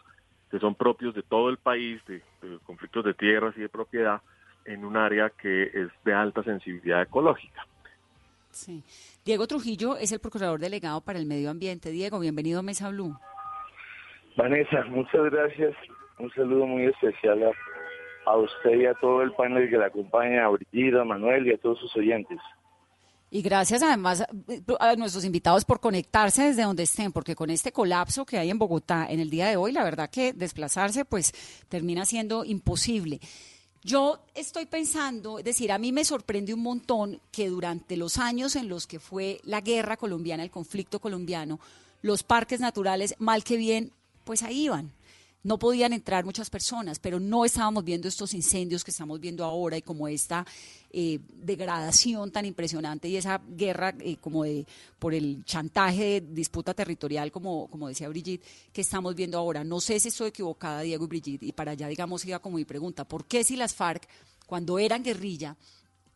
que 0.52 0.60
son 0.60 0.76
propios 0.76 1.16
de 1.16 1.24
todo 1.24 1.50
el 1.50 1.58
país, 1.58 2.00
de 2.06 2.22
conflictos 2.66 3.06
de 3.06 3.14
tierras 3.14 3.56
y 3.58 3.62
de 3.62 3.70
propiedad, 3.70 4.22
en 4.66 4.86
un 4.86 4.98
área 4.98 5.30
que 5.30 5.64
es 5.64 5.90
de 6.04 6.14
alta 6.14 6.44
sensibilidad 6.44 7.02
ecológica? 7.02 7.66
Sí. 8.52 8.84
Diego 9.24 9.48
Trujillo 9.48 9.98
es 9.98 10.12
el 10.12 10.20
procurador 10.20 10.60
delegado 10.60 11.02
para 11.02 11.20
el 11.20 11.26
medio 11.26 11.50
ambiente. 11.50 11.90
Diego, 11.90 12.20
bienvenido 12.20 12.60
a 12.60 12.64
Mesa 12.64 12.90
Blue. 12.90 13.18
Vanessa, 14.36 14.84
muchas 14.90 15.24
gracias. 15.32 15.74
Un 16.20 16.30
saludo 16.32 16.66
muy 16.66 16.86
especial 16.86 17.52
a, 18.26 18.38
usted 18.38 18.82
y 18.82 18.86
a 18.86 18.94
todo 18.96 19.22
el 19.22 19.32
panel 19.32 19.70
que 19.70 19.78
le 19.78 19.86
acompaña, 19.86 20.46
a 20.46 20.50
Brigida, 20.50 21.02
a 21.02 21.06
Manuel 21.06 21.48
y 21.48 21.54
a 21.54 21.58
todos 21.58 21.80
sus 21.80 21.96
oyentes. 21.96 22.40
Y 23.34 23.42
gracias 23.42 23.82
además 23.82 24.26
a 24.80 24.96
nuestros 24.98 25.24
invitados 25.24 25.64
por 25.64 25.80
conectarse 25.80 26.44
desde 26.44 26.64
donde 26.64 26.84
estén, 26.84 27.14
porque 27.14 27.34
con 27.34 27.50
este 27.50 27.72
colapso 27.72 28.26
que 28.26 28.38
hay 28.38 28.50
en 28.50 28.60
Bogotá 28.60 29.08
en 29.10 29.22
el 29.22 29.30
día 29.30 29.48
de 29.48 29.56
hoy, 29.56 29.72
la 29.72 29.86
verdad 29.86 30.10
que 30.10 30.34
desplazarse 30.34 31.06
pues 31.06 31.32
termina 31.70 32.06
siendo 32.06 32.44
imposible. 32.44 33.22
Yo 33.84 34.20
estoy 34.36 34.66
pensando, 34.66 35.40
es 35.40 35.46
decir, 35.46 35.72
a 35.72 35.78
mí 35.78 35.94
me 35.94 36.04
sorprende 36.04 36.54
un 36.54 36.62
montón 36.62 37.22
que 37.32 37.48
durante 37.48 37.96
los 37.96 38.18
años 38.18 38.58
en 38.58 38.68
los 38.68 38.86
que 38.86 39.00
fue 39.00 39.40
la 39.46 39.62
guerra 39.62 39.96
colombiana, 39.96 40.44
el 40.44 40.52
conflicto 40.52 41.00
colombiano, 41.00 41.58
los 42.02 42.24
parques 42.24 42.60
naturales, 42.60 43.16
mal 43.18 43.46
que 43.46 43.56
bien, 43.56 43.94
pues 44.26 44.44
ahí 44.44 44.66
iban 44.66 44.92
no 45.44 45.58
podían 45.58 45.94
entrar 45.94 46.24
muchas 46.24 46.50
personas, 46.50 47.00
pero 47.00 47.20
no 47.20 47.46
estábamos 47.46 47.84
viendo 47.84 48.08
estos 48.08 48.34
incendios 48.34 48.84
que 48.84 48.92
estamos 48.92 49.20
viendo 49.20 49.44
ahora 49.44 49.78
y 49.78 49.82
como 49.82 50.08
esta 50.08 50.46
eh, 50.92 51.20
degradación 51.34 52.32
tan 52.32 52.46
impresionante 52.46 53.08
y 53.08 53.18
esa 53.18 53.42
guerra 53.48 53.96
eh, 54.00 54.18
como 54.22 54.44
de 54.44 54.66
por 55.00 55.14
el 55.14 55.44
chantaje 55.46 56.22
de 56.22 56.34
disputa 56.34 56.74
territorial, 56.74 57.32
como, 57.32 57.68
como 57.70 57.88
decía 57.88 58.10
Brigitte, 58.10 58.46
que 58.72 58.82
estamos 58.82 59.16
viendo 59.16 59.38
ahora. 59.38 59.64
No 59.64 59.80
sé 59.80 60.00
si 60.00 60.10
estoy 60.10 60.30
equivocada, 60.30 60.82
Diego 60.82 61.06
y 61.06 61.08
Brigitte, 61.08 61.44
y 61.44 61.52
para 61.52 61.72
allá, 61.72 61.88
digamos, 61.88 62.24
iba 62.26 62.40
como 62.40 62.58
mi 62.58 62.66
pregunta, 62.66 63.04
¿por 63.06 63.26
qué 63.26 63.44
si 63.44 63.56
las 63.56 63.74
FARC, 63.74 64.08
cuando 64.46 64.78
eran 64.78 65.04
guerrilla, 65.04 65.56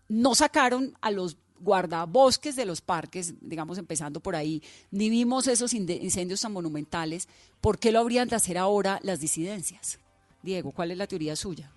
no 0.08 0.36
sacaron 0.36 0.96
a 1.02 1.10
los 1.10 1.38
guardabosques 1.60 2.56
de 2.56 2.66
los 2.66 2.82
parques, 2.82 3.36
digamos 3.48 3.78
empezando 3.78 4.20
por 4.20 4.36
ahí, 4.36 4.62
ni 4.92 5.10
vimos 5.10 5.48
esos 5.48 5.74
incendios 5.74 6.42
tan 6.42 6.54
monumentales, 6.54 7.28
¿por 7.62 7.80
qué 7.80 7.92
lo 7.92 8.00
habrían 8.00 8.28
de 8.28 8.36
hacer 8.36 8.58
ahora 8.58 9.00
las 9.04 9.20
disidencias? 9.20 10.00
Diego, 10.42 10.72
¿cuál 10.72 10.92
es 10.92 10.98
la 10.98 11.08
teoría 11.08 11.36
suya? 11.36 11.72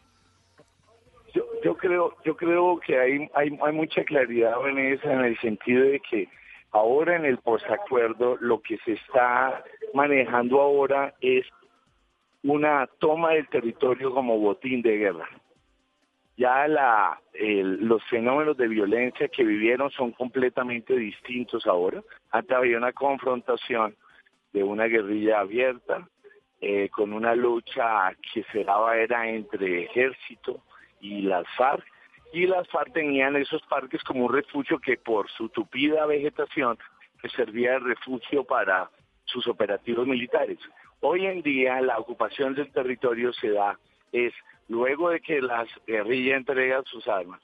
Yo, 1.34 1.44
yo 1.62 1.76
creo, 1.76 2.16
yo 2.24 2.36
creo 2.36 2.80
que 2.80 2.98
hay, 2.98 3.28
hay, 3.34 3.58
hay 3.62 3.72
mucha 3.72 4.04
claridad 4.04 4.54
en 4.68 4.78
eso, 4.78 5.10
en 5.10 5.24
el 5.24 5.38
sentido 5.40 5.84
de 5.84 6.00
que 6.00 6.28
ahora 6.70 7.16
en 7.16 7.24
el 7.24 7.38
posacuerdo 7.38 8.36
lo 8.40 8.60
que 8.60 8.78
se 8.84 8.92
está 8.92 9.64
manejando 9.94 10.60
ahora 10.60 11.14
es 11.20 11.46
una 12.42 12.86
toma 12.98 13.32
del 13.32 13.48
territorio 13.48 14.12
como 14.12 14.38
botín 14.38 14.82
de 14.82 14.96
guerra 14.96 15.28
ya 16.38 16.68
la, 16.68 17.20
los 17.34 18.02
fenómenos 18.04 18.56
de 18.56 18.68
violencia 18.68 19.26
que 19.26 19.42
vivieron 19.42 19.90
son 19.90 20.12
completamente 20.12 20.94
distintos 20.94 21.66
ahora. 21.66 22.00
Antes 22.30 22.56
había 22.56 22.78
una 22.78 22.92
confrontación 22.92 23.96
de 24.52 24.62
una 24.62 24.84
guerrilla 24.84 25.40
abierta, 25.40 26.08
eh, 26.60 26.88
con 26.90 27.12
una 27.12 27.34
lucha 27.34 28.12
que 28.32 28.44
se 28.52 28.62
daba 28.62 28.96
era 28.96 29.28
entre 29.28 29.84
ejército 29.84 30.62
y 31.00 31.22
las 31.22 31.44
FARC, 31.56 31.84
y 32.32 32.46
las 32.46 32.68
FARC 32.68 32.92
tenían 32.92 33.34
esos 33.34 33.62
parques 33.62 34.02
como 34.04 34.26
un 34.26 34.32
refugio 34.32 34.78
que 34.78 34.96
por 34.96 35.28
su 35.30 35.48
tupida 35.48 36.06
vegetación 36.06 36.78
servía 37.34 37.72
de 37.72 37.78
refugio 37.80 38.44
para 38.44 38.88
sus 39.24 39.48
operativos 39.48 40.06
militares. 40.06 40.58
Hoy 41.00 41.26
en 41.26 41.42
día 41.42 41.80
la 41.80 41.98
ocupación 41.98 42.54
del 42.54 42.70
territorio 42.70 43.32
se 43.32 43.50
da 43.50 43.76
es 44.12 44.32
luego 44.68 45.10
de 45.10 45.20
que 45.20 45.40
las 45.40 45.68
guerrillas 45.86 46.38
entregan 46.38 46.84
sus 46.84 47.06
armas, 47.08 47.40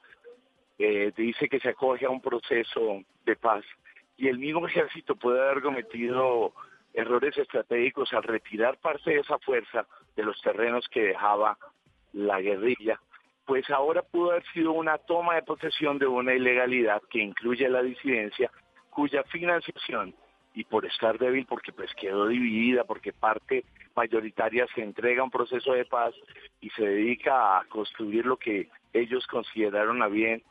eh, 0.78 1.12
dice 1.16 1.49
que 1.49 1.61
se 1.61 1.71
acoge 1.71 2.07
a 2.07 2.11
un 2.11 2.21
proceso 2.21 3.02
de 3.25 3.37
paz 3.37 3.64
y 4.16 4.28
el 4.28 4.38
mismo 4.38 4.66
ejército 4.66 5.16
puede 5.16 5.40
haber 5.40 5.62
cometido 5.62 6.52
errores 6.93 7.37
estratégicos 7.37 8.12
al 8.12 8.23
retirar 8.23 8.78
parte 8.78 9.11
de 9.11 9.21
esa 9.21 9.38
fuerza 9.38 9.87
de 10.16 10.23
los 10.23 10.40
terrenos 10.40 10.88
que 10.88 11.02
dejaba 11.02 11.59
la 12.12 12.40
guerrilla, 12.40 13.00
pues 13.45 13.69
ahora 13.71 14.02
pudo 14.02 14.31
haber 14.31 14.45
sido 14.52 14.73
una 14.73 14.99
toma 14.99 15.35
de 15.35 15.43
posesión 15.43 15.99
de 15.99 16.07
una 16.07 16.35
ilegalidad 16.35 17.02
que 17.11 17.19
incluye 17.19 17.69
la 17.69 17.83
disidencia, 17.83 18.50
cuya 18.90 19.25
financiación 19.25 20.14
y 20.55 20.65
por 20.65 20.87
estar 20.87 21.19
débil 21.19 21.47
porque 21.47 21.73
pues 21.73 21.93
quedó 21.95 22.29
dividida, 22.29 22.85
porque 22.85 23.13
parte 23.13 23.65
mayoritaria 23.97 24.67
se 24.75 24.83
entrega 24.83 25.21
a 25.21 25.25
un 25.25 25.31
proceso 25.31 25.73
de 25.73 25.85
paz 25.85 26.15
y 26.61 26.71
se 26.71 26.85
dedica 26.85 27.59
a 27.59 27.65
construir 27.67 28.25
lo 28.25 28.37
que 28.37 28.69
ellos 28.93 29.27
consideraron 29.27 30.03
a 30.03 30.09
bien, 30.09 30.43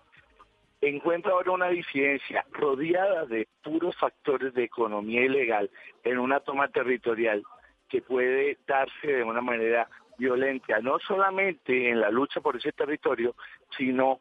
encuentra 0.82 1.32
ahora 1.32 1.52
una 1.52 1.70
disidencia 1.70 2.46
rodeada 2.52 3.26
de 3.26 3.48
puros 3.64 3.96
factores 3.98 4.54
de 4.54 4.64
economía 4.64 5.24
ilegal 5.24 5.70
en 6.04 6.20
una 6.20 6.42
toma 6.42 6.68
territorial 6.68 7.44
que 7.88 8.02
puede 8.02 8.58
darse 8.68 9.08
de 9.08 9.24
una 9.24 9.42
manera 9.42 9.88
violenta, 10.18 10.80
no 10.80 11.00
solamente 11.00 11.90
en 11.90 12.02
la 12.02 12.10
lucha 12.10 12.42
por 12.42 12.58
ese 12.58 12.72
territorio, 12.72 13.36
sino 13.78 14.20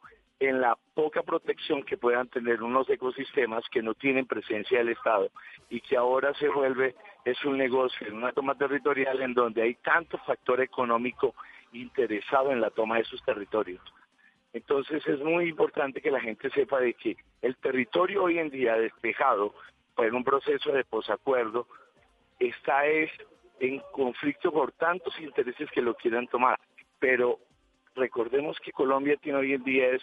en 0.48 0.60
la 0.60 0.76
poca 0.94 1.22
protección 1.22 1.84
que 1.84 1.96
puedan 1.96 2.26
tener 2.28 2.64
unos 2.64 2.90
ecosistemas 2.90 3.64
que 3.70 3.80
no 3.80 3.94
tienen 3.94 4.26
presencia 4.26 4.78
del 4.78 4.88
Estado 4.88 5.30
y 5.70 5.80
que 5.80 5.96
ahora 5.96 6.34
se 6.34 6.48
vuelve 6.48 6.96
es 7.24 7.44
un 7.44 7.56
negocio 7.56 8.08
en 8.08 8.14
una 8.14 8.32
toma 8.32 8.56
territorial 8.56 9.22
en 9.22 9.34
donde 9.34 9.62
hay 9.62 9.74
tanto 9.76 10.18
factor 10.18 10.60
económico 10.60 11.36
interesado 11.72 12.50
en 12.50 12.60
la 12.60 12.70
toma 12.70 12.96
de 12.96 13.02
esos 13.02 13.22
territorios. 13.22 13.80
Entonces 14.52 15.06
es 15.06 15.20
muy 15.20 15.48
importante 15.48 16.00
que 16.00 16.10
la 16.10 16.20
gente 16.20 16.50
sepa 16.50 16.80
de 16.80 16.94
que 16.94 17.16
el 17.40 17.56
territorio 17.56 18.24
hoy 18.24 18.38
en 18.38 18.50
día 18.50 18.76
despejado 18.76 19.54
por 19.94 20.12
un 20.12 20.24
proceso 20.24 20.72
de 20.72 20.84
posacuerdo 20.84 21.68
está 22.40 22.86
es 22.86 23.10
en 23.60 23.80
conflicto 23.92 24.50
por 24.50 24.72
tantos 24.72 25.18
intereses 25.20 25.70
que 25.70 25.82
lo 25.82 25.94
quieran 25.94 26.26
tomar. 26.26 26.58
Pero 26.98 27.38
recordemos 27.94 28.58
que 28.58 28.72
Colombia 28.72 29.16
tiene 29.22 29.38
hoy 29.38 29.52
en 29.54 29.62
día 29.62 29.90
es 29.90 30.02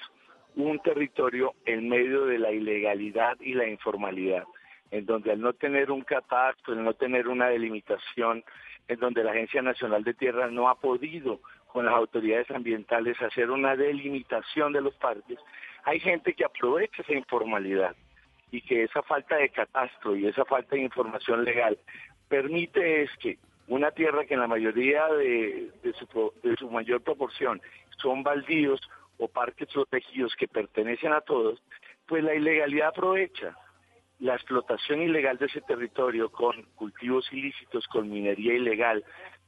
un 0.63 0.79
territorio 0.79 1.53
en 1.65 1.87
medio 1.87 2.25
de 2.25 2.37
la 2.37 2.51
ilegalidad 2.51 3.37
y 3.39 3.53
la 3.53 3.67
informalidad, 3.67 4.43
en 4.91 5.05
donde 5.05 5.31
al 5.31 5.41
no 5.41 5.53
tener 5.53 5.91
un 5.91 6.01
catastro, 6.01 6.73
al 6.73 6.83
no 6.83 6.93
tener 6.93 7.27
una 7.27 7.47
delimitación, 7.47 8.43
en 8.87 8.99
donde 8.99 9.23
la 9.23 9.31
Agencia 9.31 9.61
Nacional 9.61 10.03
de 10.03 10.13
Tierra 10.13 10.47
no 10.47 10.67
ha 10.67 10.75
podido 10.75 11.39
con 11.67 11.85
las 11.85 11.93
autoridades 11.93 12.49
ambientales 12.51 13.21
hacer 13.21 13.51
una 13.51 13.75
delimitación 13.75 14.73
de 14.73 14.81
los 14.81 14.95
parques, 14.95 15.37
hay 15.83 15.99
gente 15.99 16.33
que 16.33 16.43
aprovecha 16.43 17.03
esa 17.03 17.13
informalidad 17.13 17.95
y 18.51 18.61
que 18.61 18.83
esa 18.83 19.03
falta 19.03 19.37
de 19.37 19.49
catastro 19.49 20.15
y 20.15 20.25
esa 20.25 20.43
falta 20.43 20.75
de 20.75 20.81
información 20.81 21.45
legal 21.45 21.77
permite 22.27 23.03
es 23.03 23.11
que 23.17 23.37
una 23.67 23.91
tierra 23.91 24.25
que 24.25 24.33
en 24.33 24.39
la 24.39 24.47
mayoría 24.47 25.07
de, 25.07 25.69
de 25.83 26.55
su 26.57 26.69
mayor 26.71 27.01
proporción 27.01 27.61
son 28.01 28.23
baldíos 28.23 28.81
o 29.19 29.27
parques 29.27 29.67
protegidos 29.71 30.33
que 30.37 30.47
pertenecen 30.47 31.13
a 31.13 31.21
todos, 31.21 31.61
pues 32.07 32.23
la 32.23 32.33
ilegalidad 32.33 32.87
aprovecha 32.89 33.55
la 34.19 34.35
explotación 34.35 35.01
ilegal 35.01 35.37
de 35.37 35.45
ese 35.45 35.61
territorio 35.61 36.31
con 36.31 36.63
cultivos 36.75 37.25
ilícitos, 37.31 37.85
con 37.87 38.09
minería 38.09 38.53
ilegal, 38.53 39.03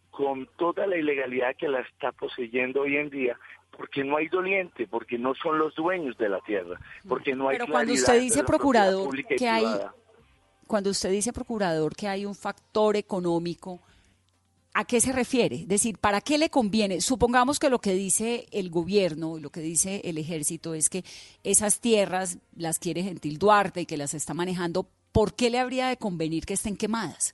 con 0.10 0.48
toda 0.58 0.88
la 0.88 0.98
ilegalidad 0.98 1.56
que 1.58 1.68
la 1.68 1.82
está 1.82 2.12
poseyendo 2.12 2.82
hoy 2.82 2.98
en 2.98 3.10
día, 3.10 3.38
porque 3.75 4.04
no 4.04 4.18
hay 4.18 4.28
doliente, 4.28 4.88
porque 4.88 5.18
no 5.18 5.34
son 5.36 5.58
los 5.58 5.74
dueños 5.75 6.18
de 6.18 6.30
la 6.30 6.40
tierra, 6.42 6.80
porque 7.08 7.34
no 7.34 7.50
hay 7.50 7.58
Pero 7.58 7.72
cuando 7.72 7.94
usted 7.94 8.20
dice 8.20 8.44
procurador 8.44 9.10
que 9.25 9.48
hay 9.48 9.66
cuando 10.68 10.90
usted 10.90 11.12
dice 11.12 11.34
procurador 11.34 11.94
que 11.96 12.08
hay 12.08 12.25
un 12.25 12.36
factor 12.36 12.96
económico 12.96 13.82
¿A 14.74 14.86
qué 14.86 15.01
se 15.01 15.12
refiere? 15.12 15.58
Es 15.58 15.68
decir, 15.68 15.98
¿para 15.98 16.22
qué 16.22 16.38
le 16.38 16.50
conviene? 16.50 17.01
Supongamos 17.01 17.60
que 17.60 17.70
lo 17.70 17.82
que 17.82 17.94
dice 17.94 18.48
el 18.51 18.70
gobierno 18.70 19.38
y 19.38 19.42
lo 19.42 19.50
que 19.50 19.60
dice 19.60 20.00
el 20.06 20.18
ejército 20.18 20.74
es 20.74 20.90
que 20.90 21.04
esas 21.44 21.82
tierras 21.82 22.38
las 22.56 22.80
quiere 22.80 23.04
Gentil 23.04 23.38
Duarte 23.38 23.82
y 23.82 23.86
que 23.86 23.98
las 23.98 24.13
está 24.13 24.34
manejando. 24.34 24.88
¿Por 25.12 25.34
qué 25.34 25.50
le 25.50 25.60
habría 25.60 25.90
de 25.90 25.98
convenir 25.98 26.46
que 26.46 26.54
estén 26.54 26.78
quemadas? 26.78 27.34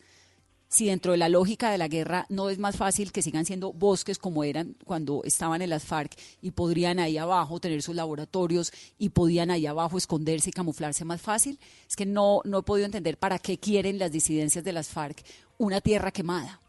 Si 0.67 0.87
dentro 0.87 1.11
de 1.11 1.19
la 1.19 1.29
lógica 1.29 1.69
de 1.69 1.77
la 1.77 1.87
guerra 1.87 2.25
no 2.29 2.49
es 2.49 2.57
más 2.57 2.75
fácil 2.75 3.11
que 3.11 3.21
sigan 3.21 3.45
siendo 3.45 3.71
bosques 3.71 4.17
como 4.17 4.43
eran 4.43 4.75
cuando 4.83 5.21
estaban 5.23 5.61
en 5.61 5.69
las 5.69 5.85
FARC 5.85 6.17
y 6.41 6.51
podrían 6.51 6.97
ahí 6.97 7.19
abajo 7.19 7.59
tener 7.59 7.83
sus 7.83 7.95
laboratorios 7.95 8.73
y 8.97 9.09
podían 9.09 9.51
ahí 9.51 9.67
abajo 9.67 9.99
esconderse 9.99 10.49
y 10.49 10.53
camuflarse 10.53 11.05
más 11.05 11.21
fácil, 11.21 11.59
es 11.87 11.95
que 11.95 12.07
no, 12.07 12.41
no 12.45 12.59
he 12.59 12.63
podido 12.63 12.87
entender 12.87 13.17
para 13.17 13.37
qué 13.37 13.59
quieren 13.59 13.99
las 13.99 14.11
disidencias 14.11 14.63
de 14.63 14.73
las 14.73 14.89
FARC 14.89 15.23
una 15.59 15.81
tierra 15.81 16.11
quemada 16.11 16.59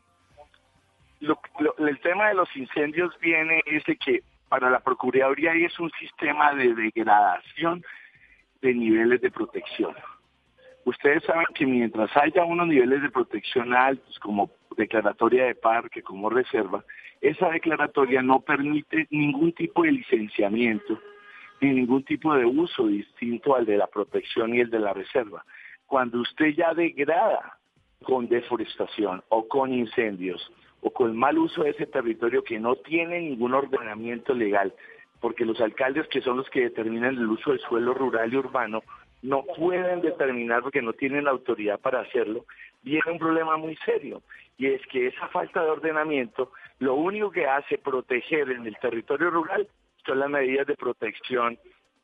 el 1.21 2.01
tema 2.01 2.29
de 2.29 2.35
los 2.35 2.55
incendios 2.57 3.19
viene 3.21 3.63
es 3.67 3.85
de 3.85 3.97
que 3.97 4.23
para 4.49 4.71
la 4.71 4.81
Procuraduría 4.81 5.53
es 5.55 5.79
un 5.79 5.91
sistema 5.99 6.55
de 6.55 6.75
degradación 6.75 7.85
de 8.63 8.75
niveles 8.75 9.21
de 9.21 9.31
protección. 9.31 9.95
Ustedes 10.85 11.23
saben 11.25 11.47
que 11.55 11.67
mientras 11.67 12.11
haya 12.17 12.45
unos 12.45 12.67
niveles 12.67 13.03
de 13.03 13.11
protección 13.11 13.75
altos, 13.75 14.19
como 14.21 14.51
declaratoria 14.77 15.45
de 15.45 15.55
parque, 15.55 16.03
como 16.03 16.31
reserva, 16.31 16.85
esa 17.21 17.51
declaratoria 17.51 18.23
no 18.23 18.41
permite 18.41 19.07
ningún 19.11 19.53
tipo 19.53 19.83
de 19.83 19.93
licenciamiento 19.93 20.99
ni 21.61 21.71
ningún 21.71 22.05
tipo 22.05 22.35
de 22.35 22.45
uso 22.45 22.87
distinto 22.87 23.57
al 23.57 23.67
de 23.67 23.77
la 23.77 23.89
protección 23.89 24.55
y 24.55 24.61
el 24.61 24.71
de 24.71 24.79
la 24.79 24.93
reserva. 24.93 25.45
Cuando 25.87 26.21
usted 26.21 26.55
ya 26.55 26.73
degrada 26.73 27.59
con 28.05 28.29
deforestación 28.29 29.23
o 29.29 29.49
con 29.49 29.73
incendios 29.73 30.53
o 30.81 30.91
con 30.91 31.17
mal 31.17 31.39
uso 31.39 31.63
de 31.65 31.71
ese 31.71 31.87
territorio 31.87 32.45
que 32.45 32.59
no 32.59 32.77
tiene 32.77 33.21
ningún 33.21 33.55
ordenamiento 33.55 34.35
legal, 34.35 34.73
porque 35.21 35.45
los 35.45 35.61
alcaldes 35.61 36.07
que 36.09 36.21
son 36.21 36.37
los 36.37 36.49
que 36.51 36.63
determinan 36.63 37.17
el 37.17 37.27
uso 37.27 37.51
del 37.51 37.61
suelo 37.61 37.95
rural 37.95 38.33
y 38.33 38.37
urbano 38.37 38.83
no 39.23 39.45
pueden 39.57 40.01
determinar 40.01 40.63
porque 40.63 40.83
no 40.83 40.93
tienen 40.93 41.27
autoridad 41.27 41.81
para 41.81 42.01
hacerlo, 42.01 42.45
viene 42.83 43.11
un 43.11 43.19
problema 43.19 43.57
muy 43.57 43.77
serio 43.85 44.23
y 44.57 44.67
es 44.67 44.87
que 44.87 45.09
esa 45.09 45.27
falta 45.29 45.63
de 45.63 45.71
ordenamiento 45.71 46.53
lo 46.79 46.95
único 46.95 47.31
que 47.31 47.47
hace 47.47 47.79
proteger 47.79 48.51
en 48.51 48.67
el 48.67 48.77
territorio 48.77 49.31
rural 49.31 49.69
son 50.07 50.21
las 50.21 50.31
medidas 50.31 50.67
de 50.67 50.77
protección 50.77 51.59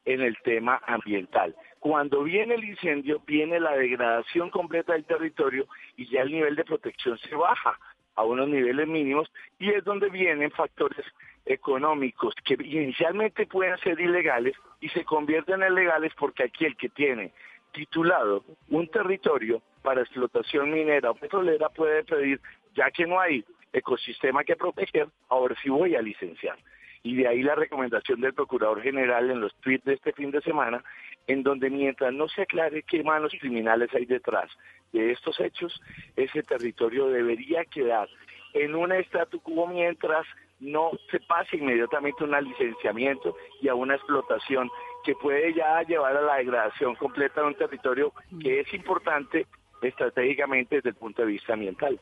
en 0.05 0.21
el 0.21 0.37
tema 0.39 0.81
ambiental. 0.87 1.55
Cuando 1.79 2.23
viene 2.23 2.55
el 2.55 2.65
incendio, 2.65 3.23
viene 3.27 3.61
la 3.61 3.77
degradación 3.77 4.51
completa 4.51 4.93
del 4.93 5.05
territorio 5.05 5.67
y 5.97 6.09
ya 6.09 6.23
el 6.23 6.33
nivel 6.33 6.57
de 6.57 6.65
protección 6.65 7.19
se 7.19 7.35
baja 7.35 7.79
a 8.17 8.25
unos 8.25 8.49
niveles 8.49 8.87
mínimos 8.89 9.31
y 9.59 9.71
es 9.71 9.85
donde 9.85 10.09
vienen 10.09 10.51
factores 10.51 11.05
económicos 11.47 12.35
que 12.45 12.55
inicialmente 12.55 13.47
pueden 13.47 13.77
ser 13.79 14.01
ilegales 14.01 14.55
y 14.81 14.89
se 14.89 15.05
convierten 15.05 15.63
en 15.63 15.75
legales 15.75 16.13
porque 16.19 16.45
aquí 16.45 16.65
el 16.65 16.77
que 16.77 16.89
tiene 16.89 17.33
titulado 17.73 18.45
un 18.71 18.89
territorio 18.89 19.61
para 19.83 20.01
explotación 20.01 20.71
minera 20.71 21.11
o 21.11 21.15
petrolera 21.15 21.69
puede 21.69 22.05
pedir, 22.05 22.41
ya 22.75 22.91
que 22.91 23.07
no 23.07 23.21
hay 23.21 23.45
ecosistema 23.73 24.45
que 24.45 24.57
proteger, 24.57 25.09
ahora 25.29 25.55
sí 25.63 25.69
voy 25.69 25.95
a 25.97 26.01
licenciar. 26.01 26.57
Y 27.05 27.15
de 27.15 27.29
ahí 27.29 27.43
la 27.43 27.55
recomendación 27.55 28.21
del 28.21 28.35
Procurador 28.35 28.83
General 28.83 29.31
en 29.31 29.41
los 29.41 29.55
tweets 29.61 29.85
de 29.85 29.95
este 29.95 30.13
fin 30.13 30.33
de 30.33 30.41
semana, 30.41 30.83
en 31.27 31.45
donde 31.45 31.71
mientras 31.71 32.13
no 32.13 32.29
se 32.29 32.43
aclare 32.43 32.83
qué 32.83 33.05
manos 33.05 33.33
criminales 33.39 33.95
hay 33.95 34.07
detrás 34.07 34.51
de 34.93 35.13
estos 35.13 35.39
hechos, 35.39 35.81
ese 36.17 36.43
territorio 36.43 37.09
debería 37.09 37.65
quedar 37.67 38.09
en 38.55 38.75
un 38.75 38.91
statu 38.93 39.41
quo 39.41 39.67
mientras 39.67 40.27
no 40.61 40.93
se 41.11 41.21
pase 41.21 41.57
inmediatamente 41.57 42.25
un 42.25 42.33
licenciamiento 42.43 43.37
y 43.61 43.69
a 43.69 43.75
una 43.75 43.97
explotación 43.97 44.71
que 45.05 45.15
puede 45.15 45.53
ya 45.53 45.83
llevar 45.83 46.17
a 46.17 46.23
la 46.23 46.37
degradación 46.37 46.95
completa 46.95 47.43
de 47.43 47.49
un 47.49 47.55
territorio 47.55 48.13
que 48.41 48.61
es 48.61 48.73
importante 48.73 49.47
estratégicamente 49.83 50.77
desde 50.77 50.91
el 50.91 50.95
punto 50.95 51.23
de 51.23 51.29
vista 51.29 51.53
ambiental. 51.53 52.01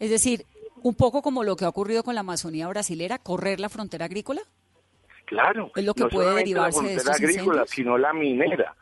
Es 0.00 0.10
decir, 0.10 0.44
un 0.84 0.94
poco 0.94 1.22
como 1.22 1.44
lo 1.44 1.56
que 1.56 1.64
ha 1.64 1.70
ocurrido 1.70 2.02
con 2.02 2.14
la 2.14 2.20
Amazonía 2.20 2.68
brasilera, 2.68 3.18
correr 3.18 3.58
la 3.58 3.70
frontera 3.70 4.04
agrícola. 4.04 4.42
Claro, 5.24 5.72
es 5.74 5.82
lo 5.82 5.94
que 5.94 6.04
puede 6.04 6.34
derivarse 6.34 6.82
la 6.82 7.00
frontera 7.00 7.16
agrícola, 7.16 7.64
sino 7.66 7.96
la 7.96 8.12
minera 8.12 8.76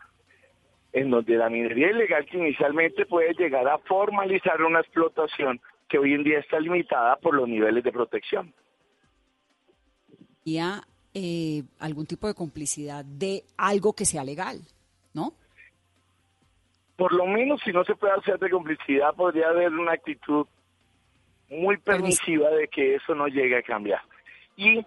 en 0.93 1.11
donde 1.11 1.37
la 1.37 1.49
minería 1.49 1.91
ilegal 1.91 2.27
que 2.27 2.37
inicialmente 2.37 3.07
puede 3.07 3.33
llegar 3.35 3.67
a 3.69 3.79
formalizar 3.79 4.61
una 4.62 4.81
explotación 4.81 5.61
que 5.88 5.97
hoy 5.99 6.12
en 6.12 6.25
día 6.25 6.41
está 6.41 6.59
limitada 6.59 7.17
por 7.17 7.35
los 7.35 7.49
niveles 7.49 7.85
de 7.85 7.93
protección. 7.93 8.53
Y 10.45 10.59
eh, 11.15 11.62
algún 11.79 12.07
tipo 12.07 12.27
de 12.27 12.35
complicidad 12.35 13.05
de 13.05 13.45
algo 13.57 13.93
que 13.93 14.05
sea 14.05 14.25
legal, 14.25 14.61
¿no? 15.15 15.33
Por 16.97 17.12
lo 17.15 17.27
menos 17.27 17.61
si 17.65 17.73
no 17.73 17.85
se 17.85 17.95
puede 17.95 18.15
hacer 18.15 18.38
de 18.38 18.51
complicidad, 18.51 19.15
podría 19.15 19.49
haber 19.49 19.73
una 19.73 19.93
actitud 19.93 20.47
muy 21.53 21.77
permisiva 21.77 22.51
de 22.51 22.69
que 22.69 22.97
eso 22.97 23.15
no 23.15 23.29
llegue 23.29 23.59
a 23.59 23.62
cambiar. 23.62 24.01
Y 24.57 24.85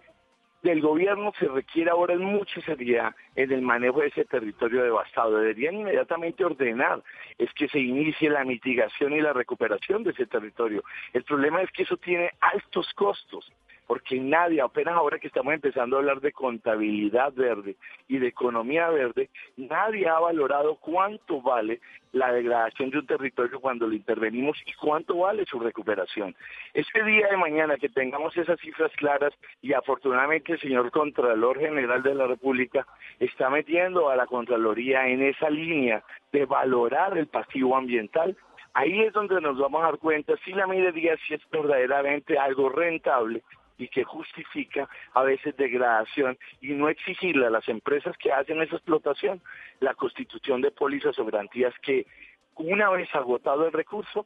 del 0.63 0.81
gobierno 0.81 1.31
se 1.39 1.47
requiere 1.47 1.91
ahora 1.91 2.17
mucha 2.17 2.59
seriedad 2.61 3.15
en 3.35 3.51
el 3.51 3.61
manejo 3.61 4.01
de 4.01 4.07
ese 4.07 4.25
territorio 4.25 4.83
devastado. 4.83 5.37
Deberían 5.37 5.75
inmediatamente 5.75 6.43
ordenar 6.43 7.03
es 7.37 7.53
que 7.53 7.67
se 7.67 7.79
inicie 7.79 8.31
la 8.31 8.43
mitigación 8.43 9.13
y 9.13 9.21
la 9.21 9.31
recuperación 9.31 10.03
de 10.03 10.11
ese 10.11 10.25
territorio. 10.25 10.83
El 11.13 11.23
problema 11.23 11.61
es 11.61 11.71
que 11.71 11.83
eso 11.83 11.97
tiene 11.97 12.31
altos 12.41 12.91
costos. 12.95 13.51
Porque 13.87 14.19
nadie, 14.19 14.61
apenas 14.61 14.95
ahora 14.95 15.19
que 15.19 15.27
estamos 15.27 15.53
empezando 15.53 15.95
a 15.95 15.99
hablar 15.99 16.19
de 16.19 16.31
contabilidad 16.31 17.33
verde 17.33 17.75
y 18.07 18.17
de 18.17 18.27
economía 18.27 18.89
verde, 18.89 19.29
nadie 19.57 20.07
ha 20.07 20.19
valorado 20.19 20.75
cuánto 20.75 21.41
vale 21.41 21.79
la 22.11 22.31
degradación 22.31 22.89
de 22.89 22.99
un 22.99 23.05
territorio 23.05 23.59
cuando 23.59 23.87
lo 23.87 23.93
intervenimos 23.93 24.57
y 24.65 24.73
cuánto 24.73 25.17
vale 25.17 25.45
su 25.45 25.59
recuperación. 25.59 26.33
Ese 26.73 27.03
día 27.03 27.27
de 27.27 27.37
mañana 27.37 27.75
que 27.77 27.89
tengamos 27.89 28.35
esas 28.37 28.59
cifras 28.61 28.91
claras 28.95 29.33
y 29.61 29.73
afortunadamente 29.73 30.53
el 30.53 30.59
señor 30.59 30.91
Contralor 30.91 31.59
General 31.59 32.01
de 32.01 32.15
la 32.15 32.27
República 32.27 32.87
está 33.19 33.49
metiendo 33.49 34.09
a 34.09 34.15
la 34.15 34.27
Contraloría 34.27 35.07
en 35.07 35.21
esa 35.23 35.49
línea 35.49 36.03
de 36.31 36.45
valorar 36.45 37.17
el 37.17 37.27
pasivo 37.27 37.75
ambiental, 37.75 38.35
ahí 38.73 39.01
es 39.01 39.13
donde 39.13 39.41
nos 39.41 39.57
vamos 39.57 39.81
a 39.81 39.87
dar 39.87 39.97
cuenta 39.97 40.33
si 40.43 40.53
la 40.53 40.67
minería 40.67 41.15
si 41.27 41.33
es 41.33 41.41
verdaderamente 41.49 42.37
algo 42.37 42.69
rentable 42.69 43.43
y 43.77 43.87
que 43.87 44.03
justifica 44.03 44.87
a 45.13 45.23
veces 45.23 45.55
degradación 45.57 46.37
y 46.61 46.73
no 46.73 46.89
exigirle 46.89 47.47
a 47.47 47.49
las 47.49 47.67
empresas 47.67 48.17
que 48.17 48.31
hacen 48.31 48.61
esa 48.61 48.75
explotación 48.75 49.41
la 49.79 49.93
constitución 49.93 50.61
de 50.61 50.71
pólizas 50.71 51.17
o 51.19 51.25
garantías 51.25 51.73
que 51.81 52.05
una 52.55 52.89
vez 52.89 53.13
agotado 53.13 53.65
el 53.65 53.73
recurso 53.73 54.25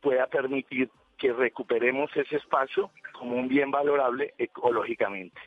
pueda 0.00 0.26
permitir 0.26 0.90
que 1.18 1.32
recuperemos 1.32 2.14
ese 2.16 2.36
espacio 2.36 2.90
como 3.12 3.36
un 3.36 3.48
bien 3.48 3.70
valorable 3.70 4.34
ecológicamente. 4.38 5.40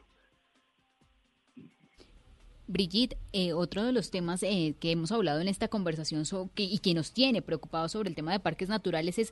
Brigitte, 2.67 3.17
eh, 3.33 3.53
otro 3.53 3.83
de 3.83 3.91
los 3.91 4.11
temas 4.11 4.43
eh, 4.43 4.75
que 4.79 4.91
hemos 4.91 5.11
hablado 5.11 5.39
en 5.39 5.47
esta 5.47 5.67
conversación 5.67 6.23
y 6.55 6.79
que 6.79 6.93
nos 6.93 7.13
tiene 7.13 7.41
preocupados 7.41 7.93
sobre 7.93 8.09
el 8.09 8.15
tema 8.15 8.31
de 8.31 8.39
parques 8.39 8.69
naturales 8.69 9.17
es 9.19 9.31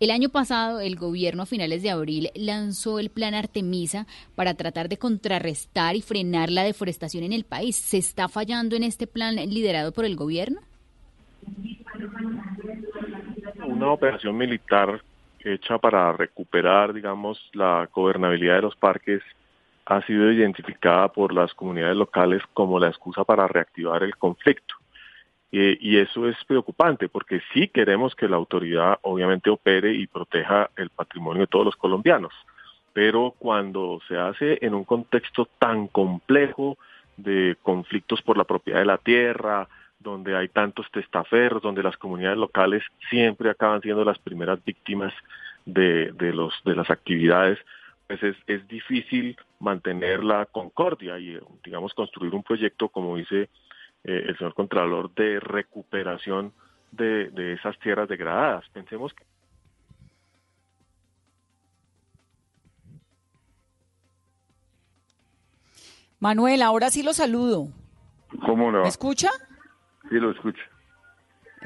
el 0.00 0.10
año 0.10 0.28
pasado 0.28 0.80
el 0.80 0.96
gobierno 0.96 1.42
a 1.42 1.46
finales 1.46 1.82
de 1.82 1.90
abril 1.90 2.30
lanzó 2.34 2.98
el 2.98 3.10
plan 3.10 3.34
Artemisa 3.34 4.06
para 4.34 4.54
tratar 4.54 4.88
de 4.88 4.98
contrarrestar 4.98 5.96
y 5.96 6.02
frenar 6.02 6.50
la 6.50 6.62
deforestación 6.62 7.24
en 7.24 7.32
el 7.32 7.44
país. 7.44 7.76
¿Se 7.76 7.98
está 7.98 8.28
fallando 8.28 8.76
en 8.76 8.84
este 8.84 9.06
plan 9.06 9.36
liderado 9.36 9.92
por 9.92 10.04
el 10.04 10.16
gobierno? 10.16 10.60
Una 13.66 13.90
operación 13.90 14.36
militar 14.36 15.02
hecha 15.40 15.78
para 15.78 16.12
recuperar, 16.12 16.92
digamos, 16.92 17.38
la 17.52 17.88
gobernabilidad 17.92 18.56
de 18.56 18.62
los 18.62 18.76
parques 18.76 19.22
ha 19.88 20.02
sido 20.02 20.30
identificada 20.30 21.08
por 21.08 21.32
las 21.32 21.54
comunidades 21.54 21.96
locales 21.96 22.42
como 22.52 22.78
la 22.78 22.88
excusa 22.88 23.24
para 23.24 23.48
reactivar 23.48 24.02
el 24.02 24.16
conflicto. 24.16 24.74
y 25.50 25.96
eso 25.96 26.28
es 26.28 26.36
preocupante 26.44 27.08
porque 27.08 27.40
sí 27.54 27.68
queremos 27.68 28.14
que 28.14 28.28
la 28.28 28.36
autoridad 28.36 28.98
obviamente 29.00 29.48
opere 29.48 29.94
y 29.94 30.06
proteja 30.06 30.68
el 30.76 30.90
patrimonio 30.90 31.40
de 31.40 31.46
todos 31.46 31.64
los 31.64 31.76
colombianos, 31.76 32.34
pero 32.92 33.34
cuando 33.38 33.98
se 34.06 34.18
hace 34.18 34.58
en 34.60 34.74
un 34.74 34.84
contexto 34.84 35.48
tan 35.58 35.88
complejo 35.88 36.76
de 37.16 37.56
conflictos 37.62 38.20
por 38.20 38.36
la 38.36 38.44
propiedad 38.44 38.80
de 38.80 38.84
la 38.84 38.98
tierra, 38.98 39.68
donde 39.98 40.36
hay 40.36 40.48
tantos 40.48 40.86
testaferros, 40.90 41.62
donde 41.62 41.82
las 41.82 41.96
comunidades 41.96 42.38
locales 42.38 42.82
siempre 43.08 43.48
acaban 43.48 43.80
siendo 43.80 44.04
las 44.04 44.18
primeras 44.18 44.62
víctimas 44.62 45.14
de, 45.64 46.12
de, 46.12 46.34
los, 46.34 46.52
de 46.66 46.76
las 46.76 46.90
actividades, 46.90 47.58
pues 48.08 48.22
es, 48.22 48.36
es 48.46 48.66
difícil 48.66 49.36
mantener 49.60 50.24
la 50.24 50.46
concordia 50.46 51.18
y, 51.18 51.38
digamos, 51.62 51.92
construir 51.92 52.34
un 52.34 52.42
proyecto, 52.42 52.88
como 52.88 53.16
dice 53.16 53.50
eh, 54.02 54.24
el 54.28 54.36
señor 54.38 54.54
Contralor, 54.54 55.14
de 55.14 55.38
recuperación 55.38 56.54
de, 56.90 57.28
de 57.28 57.52
esas 57.52 57.78
tierras 57.80 58.08
degradadas. 58.08 58.64
Pensemos 58.70 59.12
que 59.12 59.24
Manuel, 66.18 66.62
ahora 66.62 66.90
sí 66.90 67.02
lo 67.02 67.12
saludo. 67.12 67.68
¿Cómo 68.44 68.72
no? 68.72 68.82
¿Me 68.82 68.88
escucha? 68.88 69.30
Sí, 70.08 70.16
lo 70.16 70.30
escucho. 70.30 70.62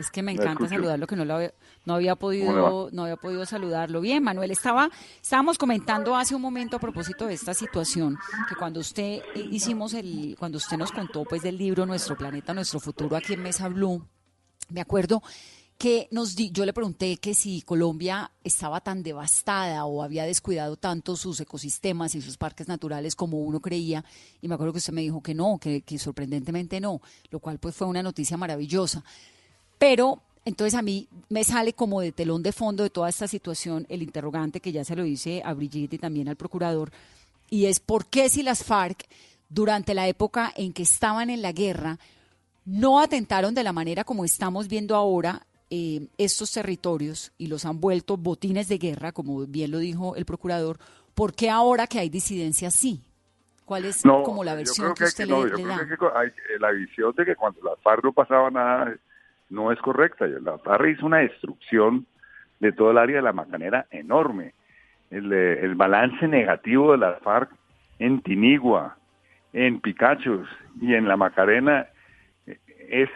Es 0.03 0.11
que 0.11 0.21
me 0.21 0.33
encanta 0.33 0.69
saludarlo, 0.69 1.07
que 1.07 1.15
no 1.15 1.25
lo 1.25 1.39
no 1.85 1.95
había 1.95 2.17
podido 2.17 2.91
no 2.91 3.03
había 3.05 3.17
podido 3.17 3.47
saludarlo. 3.47 4.01
Bien, 4.01 4.21
Manuel, 4.21 4.51
estaba 4.51 4.91
estábamos 5.23 5.59
comentando 5.59 6.17
hace 6.17 6.35
un 6.35 6.43
momento 6.43 6.77
a 6.77 6.81
propósito 6.81 7.29
de 7.29 7.35
esta 7.35 7.55
situación 7.55 8.19
que 8.49 8.57
cuando 8.57 8.81
usted 8.81 9.23
eh, 9.37 9.49
hicimos 9.53 9.95
el 9.95 10.35
cuando 10.37 10.59
usted 10.59 10.77
nos 10.77 10.91
contó 10.91 11.23
pues 11.23 11.43
del 11.43 11.57
libro 11.57 11.87
Nuestro 11.87 12.19
planeta, 12.19 12.53
nuestro 12.53 12.81
futuro 12.81 13.17
aquí 13.17 13.35
en 13.35 13.43
Mesa 13.43 13.69
Blue, 13.69 14.05
me 14.71 14.81
acuerdo 14.81 15.23
que 15.79 16.09
nos 16.11 16.35
di, 16.35 16.51
yo 16.51 16.67
le 16.67 16.73
pregunté 16.73 17.17
que 17.19 17.33
si 17.33 17.63
Colombia 17.63 18.33
estaba 18.43 18.81
tan 18.81 19.05
devastada 19.05 19.85
o 19.85 20.03
había 20.03 20.25
descuidado 20.25 20.77
tanto 20.77 21.15
sus 21.15 21.39
ecosistemas 21.39 22.17
y 22.17 22.21
sus 22.23 22.37
parques 22.37 22.67
naturales 22.67 23.15
como 23.15 23.39
uno 23.39 23.61
creía, 23.61 24.05
y 24.41 24.49
me 24.49 24.55
acuerdo 24.55 24.73
que 24.73 24.79
usted 24.79 24.93
me 24.93 25.03
dijo 25.03 25.23
que 25.23 25.35
no, 25.35 25.59
que, 25.61 25.83
que 25.83 25.97
sorprendentemente 25.97 26.81
no, 26.81 27.01
lo 27.31 27.39
cual 27.39 27.59
pues 27.61 27.77
fue 27.77 27.87
una 27.87 28.03
noticia 28.03 28.37
maravillosa. 28.37 29.05
Pero 29.83 30.21
entonces 30.45 30.79
a 30.79 30.83
mí 30.83 31.09
me 31.29 31.43
sale 31.43 31.73
como 31.73 32.01
de 32.01 32.13
telón 32.13 32.45
de 32.45 32.53
fondo 32.53 32.85
de 32.85 32.91
toda 32.91 33.09
esta 33.09 33.27
situación 33.27 33.85
el 33.89 34.01
interrogante 34.01 34.61
que 34.61 34.71
ya 34.71 34.85
se 34.85 34.95
lo 34.95 35.05
hice 35.05 35.43
a 35.45 35.55
Brigitte 35.55 35.95
y 35.95 35.99
también 35.99 36.29
al 36.29 36.37
procurador, 36.37 36.93
y 37.51 37.67
es 37.67 37.81
por 37.81 38.07
qué 38.07 38.29
si 38.29 38.45
las 38.45 38.63
FARC 38.63 39.09
durante 39.49 39.95
la 39.95 40.07
época 40.07 40.53
en 40.55 40.73
que 40.73 40.85
estaban 40.85 41.31
en 41.31 41.43
la 41.43 41.51
guerra 41.51 41.99
no 42.65 43.01
atentaron 43.01 43.57
de 43.57 43.65
la 43.65 43.73
manera 43.73 44.05
como 44.05 44.25
estamos 44.25 44.69
viendo 44.69 44.95
ahora 44.95 45.47
eh, 45.69 46.07
estos 46.17 46.53
territorios 46.53 47.33
y 47.37 47.49
los 47.49 47.65
han 47.65 47.81
vuelto 47.81 48.17
botines 48.17 48.69
de 48.69 48.79
guerra, 48.79 49.11
como 49.11 49.45
bien 49.49 49.73
lo 49.73 49.79
dijo 49.79 50.15
el 50.15 50.25
procurador, 50.25 50.79
¿por 51.13 51.35
qué 51.35 51.51
ahora 51.51 51.89
que 51.89 51.99
hay 51.99 52.09
disidencia 52.09 52.71
sí? 52.71 53.03
¿Cuál 53.65 53.87
es 53.87 54.03
como 54.03 54.45
la 54.45 54.55
versión 54.55 54.95
que, 54.95 55.03
usted 55.03 55.27
le, 55.27 55.35
da? 55.65 55.81
la 56.61 56.71
visión 56.71 57.13
de 57.17 57.25
que 57.25 57.35
cuando 57.35 57.61
las 57.63 57.81
FARC 57.81 58.05
no 58.05 58.13
pasaba 58.13 58.49
nada 58.49 58.97
no 59.53 59.71
es 59.71 59.79
correcta. 59.81 60.27
La 60.27 60.59
FARC 60.59 60.89
hizo 60.89 61.07
una 61.07 61.19
destrucción 61.19 62.07
de 62.59 62.73
todo 62.73 62.91
el 62.91 62.99
área 62.99 63.17
de 63.17 63.23
la 63.23 63.33
Macanera 63.33 63.87
enorme. 63.91 64.55
Eh, 65.11 65.61
el, 65.63 65.75
balance 65.75 66.27
negativo 66.27 66.93
de 66.93 66.99
la 66.99 67.15
FARC 67.23 67.51
en 67.99 68.23
Tinigua, 68.23 68.97
en 69.53 69.81
Picachos 69.81 70.49
y 70.81 70.95
en 70.95 71.07
la 71.07 71.19
Macarena 71.19 71.87
eh, 72.47 72.59
es, 72.89 73.11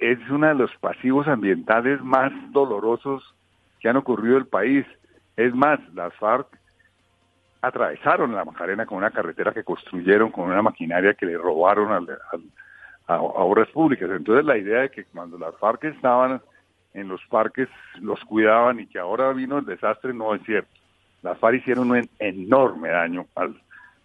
es 0.00 0.18
uno 0.30 0.48
de 0.48 0.54
los 0.54 0.74
pasivos 0.76 1.28
ambientales 1.28 2.00
más 2.02 2.32
dolorosos 2.52 3.34
que 3.80 3.88
han 3.90 3.96
ocurrido 3.96 4.36
en 4.36 4.42
el 4.42 4.48
país. 4.48 4.86
Es 5.36 5.54
más, 5.54 5.78
las 5.92 6.14
FARC 6.14 6.48
atravesaron 7.60 8.34
la 8.34 8.46
Macarena 8.46 8.86
con 8.86 8.98
una 8.98 9.10
carretera 9.10 9.52
que 9.52 9.64
construyeron 9.64 10.30
con 10.30 10.46
una 10.46 10.62
maquinaria 10.62 11.14
que 11.14 11.26
le 11.26 11.36
robaron 11.36 11.92
al 11.92 12.06
a, 13.06 13.20
obras 13.20 13.68
públicas. 13.68 14.08
Entonces 14.10 14.44
la 14.44 14.58
idea 14.58 14.82
de 14.82 14.90
que 14.90 15.04
cuando 15.04 15.38
las 15.38 15.56
FARC 15.56 15.84
estaban 15.84 16.40
en 16.94 17.08
los 17.08 17.20
parques 17.26 17.68
los 18.00 18.22
cuidaban 18.24 18.80
y 18.80 18.86
que 18.86 18.98
ahora 18.98 19.32
vino 19.32 19.58
el 19.58 19.66
desastre 19.66 20.14
no 20.14 20.34
es 20.34 20.42
cierto. 20.44 20.70
Las 21.22 21.38
FARC 21.38 21.56
hicieron 21.56 21.90
un 21.90 22.08
enorme 22.18 22.88
daño 22.88 23.26
al, 23.34 23.60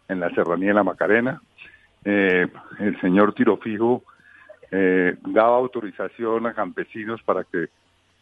en 0.07 0.19
la 0.19 0.29
serranía 0.31 0.69
de 0.69 0.75
la 0.75 0.83
Macarena. 0.83 1.41
Eh, 2.03 2.47
el 2.79 2.99
señor 2.99 3.33
Tirofijo 3.33 4.03
eh, 4.71 5.15
daba 5.27 5.57
autorización 5.57 6.47
a 6.47 6.53
campesinos 6.53 7.21
para 7.23 7.43
que 7.43 7.67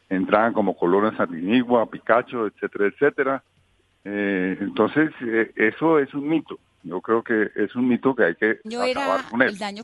entraran 0.10 0.54
como 0.54 0.76
colonos 0.76 1.16
Sardinigua, 1.16 1.90
Picacho, 1.90 2.48
etcétera, 2.48 2.88
etcétera. 2.88 3.44
Eh, 4.04 4.58
entonces, 4.60 5.12
eh, 5.22 5.52
eso 5.56 6.00
es 6.00 6.14
un 6.14 6.28
mito. 6.28 6.60
Yo 6.84 7.02
creo 7.02 7.24
que 7.24 7.52
es 7.56 7.76
un 7.76 7.88
mito 7.88 8.16
que 8.16 8.24
hay 8.24 8.36
que 8.36 8.60
acabar 8.92 9.30
con 9.30 9.42
él. 9.42 9.50
El 9.50 9.58
daño 9.58 9.84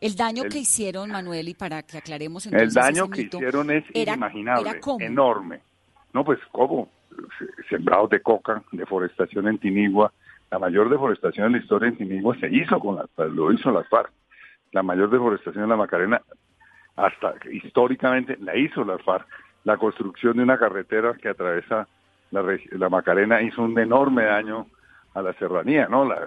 el 0.00 0.14
daño 0.14 0.44
que 0.44 0.58
hicieron, 0.58 1.10
Manuel, 1.10 1.48
y 1.48 1.54
para 1.54 1.82
que 1.82 1.98
aclaremos 1.98 2.46
entonces 2.46 2.68
El 2.68 2.74
daño 2.74 3.10
que 3.10 3.22
hicieron 3.22 3.70
es 3.70 3.84
inimaginable, 3.92 4.80
enorme. 5.00 5.60
No, 6.12 6.24
pues, 6.24 6.38
¿cómo? 6.52 6.88
Sembrados 7.68 8.10
de 8.10 8.20
coca, 8.20 8.62
deforestación 8.72 9.48
en 9.48 9.58
Tinigua. 9.58 10.12
La 10.50 10.58
mayor 10.58 10.88
deforestación 10.88 11.46
en 11.46 11.52
la 11.52 11.58
historia 11.58 11.88
en 11.88 11.96
Tinigua 11.96 12.36
se 12.38 12.48
hizo 12.48 12.78
con 12.78 12.96
la, 12.96 13.06
lo 13.26 13.52
hizo 13.52 13.70
las 13.72 13.88
FARC. 13.88 14.10
La 14.72 14.82
mayor 14.82 15.10
deforestación 15.10 15.64
en 15.64 15.70
la 15.70 15.76
Macarena, 15.76 16.22
hasta 16.96 17.34
históricamente, 17.50 18.36
la 18.40 18.56
hizo 18.56 18.84
las 18.84 19.02
FARC. 19.02 19.26
La 19.64 19.76
construcción 19.76 20.36
de 20.36 20.44
una 20.44 20.58
carretera 20.58 21.14
que 21.14 21.28
atraviesa 21.28 21.88
la, 22.30 22.44
la 22.70 22.88
Macarena 22.88 23.42
hizo 23.42 23.62
un 23.62 23.78
enorme 23.78 24.24
daño 24.24 24.66
a 25.14 25.22
la 25.22 25.32
serranía, 25.34 25.88
¿no? 25.88 26.04
La, 26.04 26.20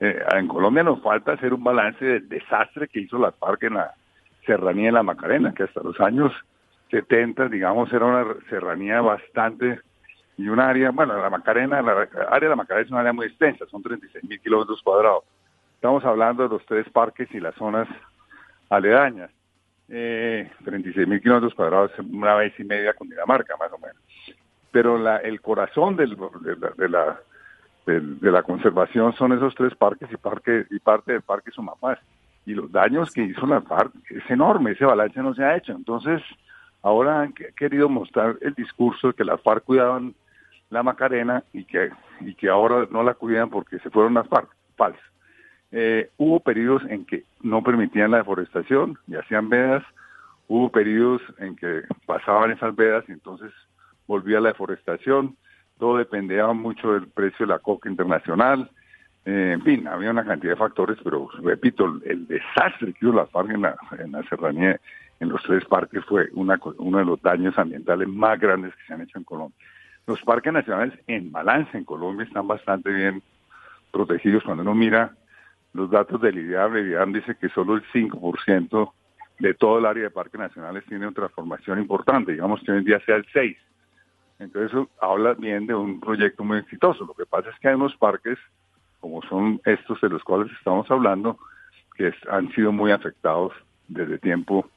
eh, 0.00 0.22
en 0.32 0.48
Colombia 0.48 0.82
nos 0.82 1.00
falta 1.02 1.32
hacer 1.32 1.54
un 1.54 1.64
balance 1.64 2.04
del 2.04 2.28
desastre 2.28 2.88
que 2.88 3.00
hizo 3.00 3.18
la 3.18 3.32
FARC 3.32 3.64
en 3.64 3.74
la 3.74 3.94
serranía 4.44 4.86
de 4.86 4.92
la 4.92 5.02
Macarena, 5.02 5.54
que 5.54 5.64
hasta 5.64 5.82
los 5.82 5.98
años 6.00 6.32
70, 6.90 7.48
digamos, 7.48 7.92
era 7.92 8.04
una 8.04 8.34
serranía 8.48 9.00
bastante 9.00 9.80
y 10.38 10.48
un 10.48 10.60
área, 10.60 10.90
bueno, 10.90 11.16
la 11.16 11.30
Macarena, 11.30 11.80
la 11.80 12.08
área 12.28 12.40
de 12.40 12.48
la 12.48 12.56
Macarena 12.56 12.84
es 12.84 12.92
un 12.92 12.98
área 12.98 13.12
muy 13.12 13.26
extensa, 13.26 13.64
son 13.70 13.82
36 13.82 14.24
mil 14.24 14.40
kilómetros 14.40 14.82
cuadrados. 14.82 15.24
Estamos 15.74 16.04
hablando 16.04 16.42
de 16.42 16.50
los 16.50 16.66
tres 16.66 16.88
parques 16.90 17.28
y 17.32 17.40
las 17.40 17.54
zonas 17.54 17.88
aledañas. 18.68 19.30
Eh, 19.88 20.50
36 20.64 21.08
mil 21.08 21.22
kilómetros 21.22 21.54
cuadrados, 21.54 21.90
una 21.98 22.34
vez 22.34 22.58
y 22.58 22.64
media 22.64 22.92
con 22.92 23.08
Dinamarca, 23.08 23.56
más 23.56 23.72
o 23.72 23.78
menos. 23.78 23.96
Pero 24.72 24.98
la, 24.98 25.18
el 25.18 25.40
corazón 25.40 25.96
del, 25.96 26.16
de 26.76 26.88
la 26.88 27.18
conservación 28.44 29.12
son 29.14 29.32
esos 29.32 29.54
tres 29.54 29.74
parques 29.74 30.10
y, 30.12 30.16
parque, 30.16 30.66
y 30.70 30.78
parte 30.78 31.12
del 31.12 31.22
parque 31.22 31.50
Sumapaz. 31.50 31.98
Y 32.44 32.54
los 32.54 32.70
daños 32.70 33.10
que 33.10 33.22
hizo 33.22 33.46
la 33.46 33.60
FARC 33.60 33.92
es 34.10 34.30
enorme, 34.30 34.72
ese 34.72 34.84
balance 34.84 35.20
no 35.20 35.34
se 35.34 35.44
ha 35.44 35.56
hecho. 35.56 35.72
Entonces, 35.72 36.22
ahora 36.82 37.22
han 37.22 37.32
querido 37.32 37.88
mostrar 37.88 38.36
el 38.40 38.54
discurso 38.54 39.08
de 39.08 39.14
que 39.14 39.24
las 39.24 39.40
FARC 39.42 39.64
cuidaban 39.64 40.14
la 40.70 40.82
Macarena 40.82 41.42
y 41.52 41.64
que, 41.64 41.90
y 42.20 42.34
que 42.34 42.48
ahora 42.48 42.86
no 42.90 43.02
la 43.02 43.14
cuidan 43.14 43.50
porque 43.50 43.78
se 43.80 43.90
fueron 43.90 44.14
las 44.14 44.28
FARC. 44.28 44.48
Falso. 44.76 45.00
Eh, 45.72 46.10
hubo 46.16 46.40
periodos 46.40 46.82
en 46.88 47.04
que 47.04 47.24
no 47.42 47.62
permitían 47.62 48.12
la 48.12 48.18
deforestación 48.18 48.98
y 49.08 49.16
hacían 49.16 49.48
vedas, 49.48 49.82
hubo 50.48 50.70
periodos 50.70 51.22
en 51.38 51.56
que 51.56 51.82
pasaban 52.04 52.52
esas 52.52 52.74
vedas 52.76 53.04
y 53.08 53.12
entonces 53.12 53.52
volvía 54.06 54.40
la 54.40 54.50
deforestación, 54.50 55.36
todo 55.78 55.98
dependía 55.98 56.46
mucho 56.48 56.92
del 56.92 57.08
precio 57.08 57.46
de 57.46 57.52
la 57.52 57.58
coca 57.58 57.88
internacional, 57.88 58.70
eh, 59.26 59.52
en 59.54 59.62
fin, 59.62 59.88
había 59.88 60.12
una 60.12 60.24
cantidad 60.24 60.52
de 60.52 60.58
factores, 60.58 60.98
pero 61.02 61.28
repito, 61.42 62.00
el, 62.04 62.28
desastre 62.28 62.92
que 62.92 63.06
hubo 63.06 63.16
la 63.16 63.26
FARC 63.26 63.50
en 63.50 63.62
la, 63.62 63.76
en 63.98 64.12
la 64.12 64.22
serranía, 64.28 64.80
en 65.18 65.28
los 65.28 65.42
tres 65.42 65.64
parques, 65.64 66.04
fue 66.04 66.28
una, 66.34 66.60
uno 66.78 66.98
de 66.98 67.04
los 67.04 67.20
daños 67.20 67.58
ambientales 67.58 68.06
más 68.06 68.38
grandes 68.38 68.72
que 68.76 68.86
se 68.86 68.94
han 68.94 69.00
hecho 69.00 69.18
en 69.18 69.24
Colombia. 69.24 69.56
Los 70.06 70.22
parques 70.22 70.52
nacionales 70.52 70.96
en 71.08 71.32
balance 71.32 71.76
en 71.76 71.84
Colombia 71.84 72.24
están 72.24 72.46
bastante 72.46 72.92
bien 72.92 73.20
protegidos. 73.90 74.44
Cuando 74.44 74.62
uno 74.62 74.76
mira 74.76 75.10
los 75.72 75.90
datos 75.90 76.20
del 76.20 76.38
IDEAM, 76.38 76.76
el 76.76 77.12
dice 77.12 77.34
que 77.34 77.48
solo 77.48 77.74
el 77.74 77.82
5% 77.92 78.92
de 79.40 79.54
todo 79.54 79.80
el 79.80 79.86
área 79.86 80.04
de 80.04 80.10
parques 80.10 80.40
nacionales 80.40 80.84
tiene 80.86 81.04
una 81.04 81.14
transformación 81.14 81.80
importante, 81.80 82.32
digamos 82.32 82.60
que 82.62 82.70
hoy 82.70 82.78
en 82.78 82.84
día 82.84 83.00
sea 83.00 83.16
el 83.16 83.26
6%. 83.26 83.56
Entonces 84.38 84.70
eso 84.70 84.88
habla 85.00 85.34
bien 85.34 85.66
de 85.66 85.74
un 85.74 86.00
proyecto 86.00 86.44
muy 86.44 86.58
exitoso. 86.58 87.04
Lo 87.04 87.14
que 87.14 87.26
pasa 87.26 87.50
es 87.50 87.58
que 87.58 87.68
hay 87.68 87.74
unos 87.74 87.96
parques, 87.96 88.38
como 89.00 89.22
son 89.22 89.60
estos 89.64 90.00
de 90.00 90.10
los 90.10 90.22
cuales 90.22 90.52
estamos 90.58 90.90
hablando, 90.90 91.38
que 91.96 92.12
han 92.30 92.52
sido 92.52 92.72
muy 92.72 92.92
afectados 92.92 93.52
desde 93.88 94.18
tiempo 94.18 94.68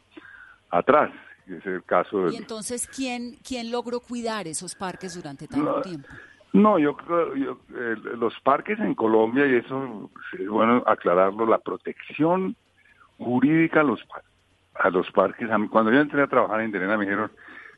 atrás. 0.70 1.12
Y 1.48 1.56
es 1.56 1.66
el 1.66 1.84
caso 1.84 2.30
¿Y 2.30 2.36
entonces 2.36 2.88
quién, 2.88 3.38
quién 3.44 3.72
logró 3.72 4.00
cuidar 4.00 4.48
esos 4.48 4.76
parques 4.76 5.16
durante 5.16 5.48
tanto 5.48 5.82
tiempo? 5.82 6.08
No, 6.54 6.80
yo 6.80 6.96
creo, 6.96 7.36
yo, 7.36 7.60
los 8.18 8.34
parques 8.42 8.80
en 8.80 8.96
Colombia, 8.96 9.46
y 9.46 9.56
eso 9.56 10.10
es 10.34 10.48
bueno 10.48 10.84
aclararlo, 10.88 11.46
la 11.46 11.60
protección 11.60 12.56
jurídica 13.20 13.82
a 13.82 13.84
los, 13.84 14.00
a 14.76 14.90
los 14.90 15.12
parques, 15.12 15.48
cuando 15.70 15.92
yo 15.92 16.00
entré 16.00 16.24
a 16.24 16.28
trabajar 16.28 16.62
en 16.62 16.68
Interena 16.68 16.98
me 16.98 17.06
dijeron, 17.06 17.32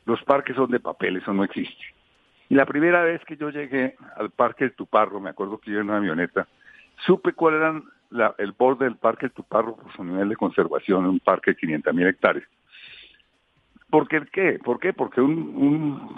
los 0.06 0.22
parques 0.24 0.56
son 0.56 0.72
de 0.72 0.80
papel, 0.80 1.18
eso 1.18 1.34
no 1.34 1.44
existe. 1.44 1.84
Y 2.50 2.56
la 2.56 2.66
primera 2.66 3.04
vez 3.04 3.24
que 3.26 3.38
yo 3.38 3.50
llegué 3.50 3.96
al 4.18 4.30
parque 4.30 4.66
de 4.66 4.70
Tuparro, 4.72 5.20
me 5.20 5.30
acuerdo 5.30 5.58
que 5.58 5.72
iba 5.72 5.82
en 5.82 5.90
una 5.90 5.98
avioneta, 5.98 6.48
supe 7.06 7.34
cuál 7.34 7.56
era 7.56 8.34
el 8.38 8.52
borde 8.52 8.86
del 8.86 8.98
parque 8.98 9.28
de 9.28 9.34
Tuparro 9.34 9.76
por 9.76 9.92
su 9.94 10.04
nivel 10.04 10.30
de 10.30 10.36
conservación, 10.36 11.06
un 11.06 11.20
parque 11.20 11.52
de 11.52 11.58
500 11.58 11.94
mil 11.94 12.08
hectáreas. 12.08 12.48
¿Por 13.90 14.08
qué? 14.08 14.60
¿Por 14.64 14.80
qué? 14.80 14.94
Porque 14.94 15.22
un, 15.22 16.16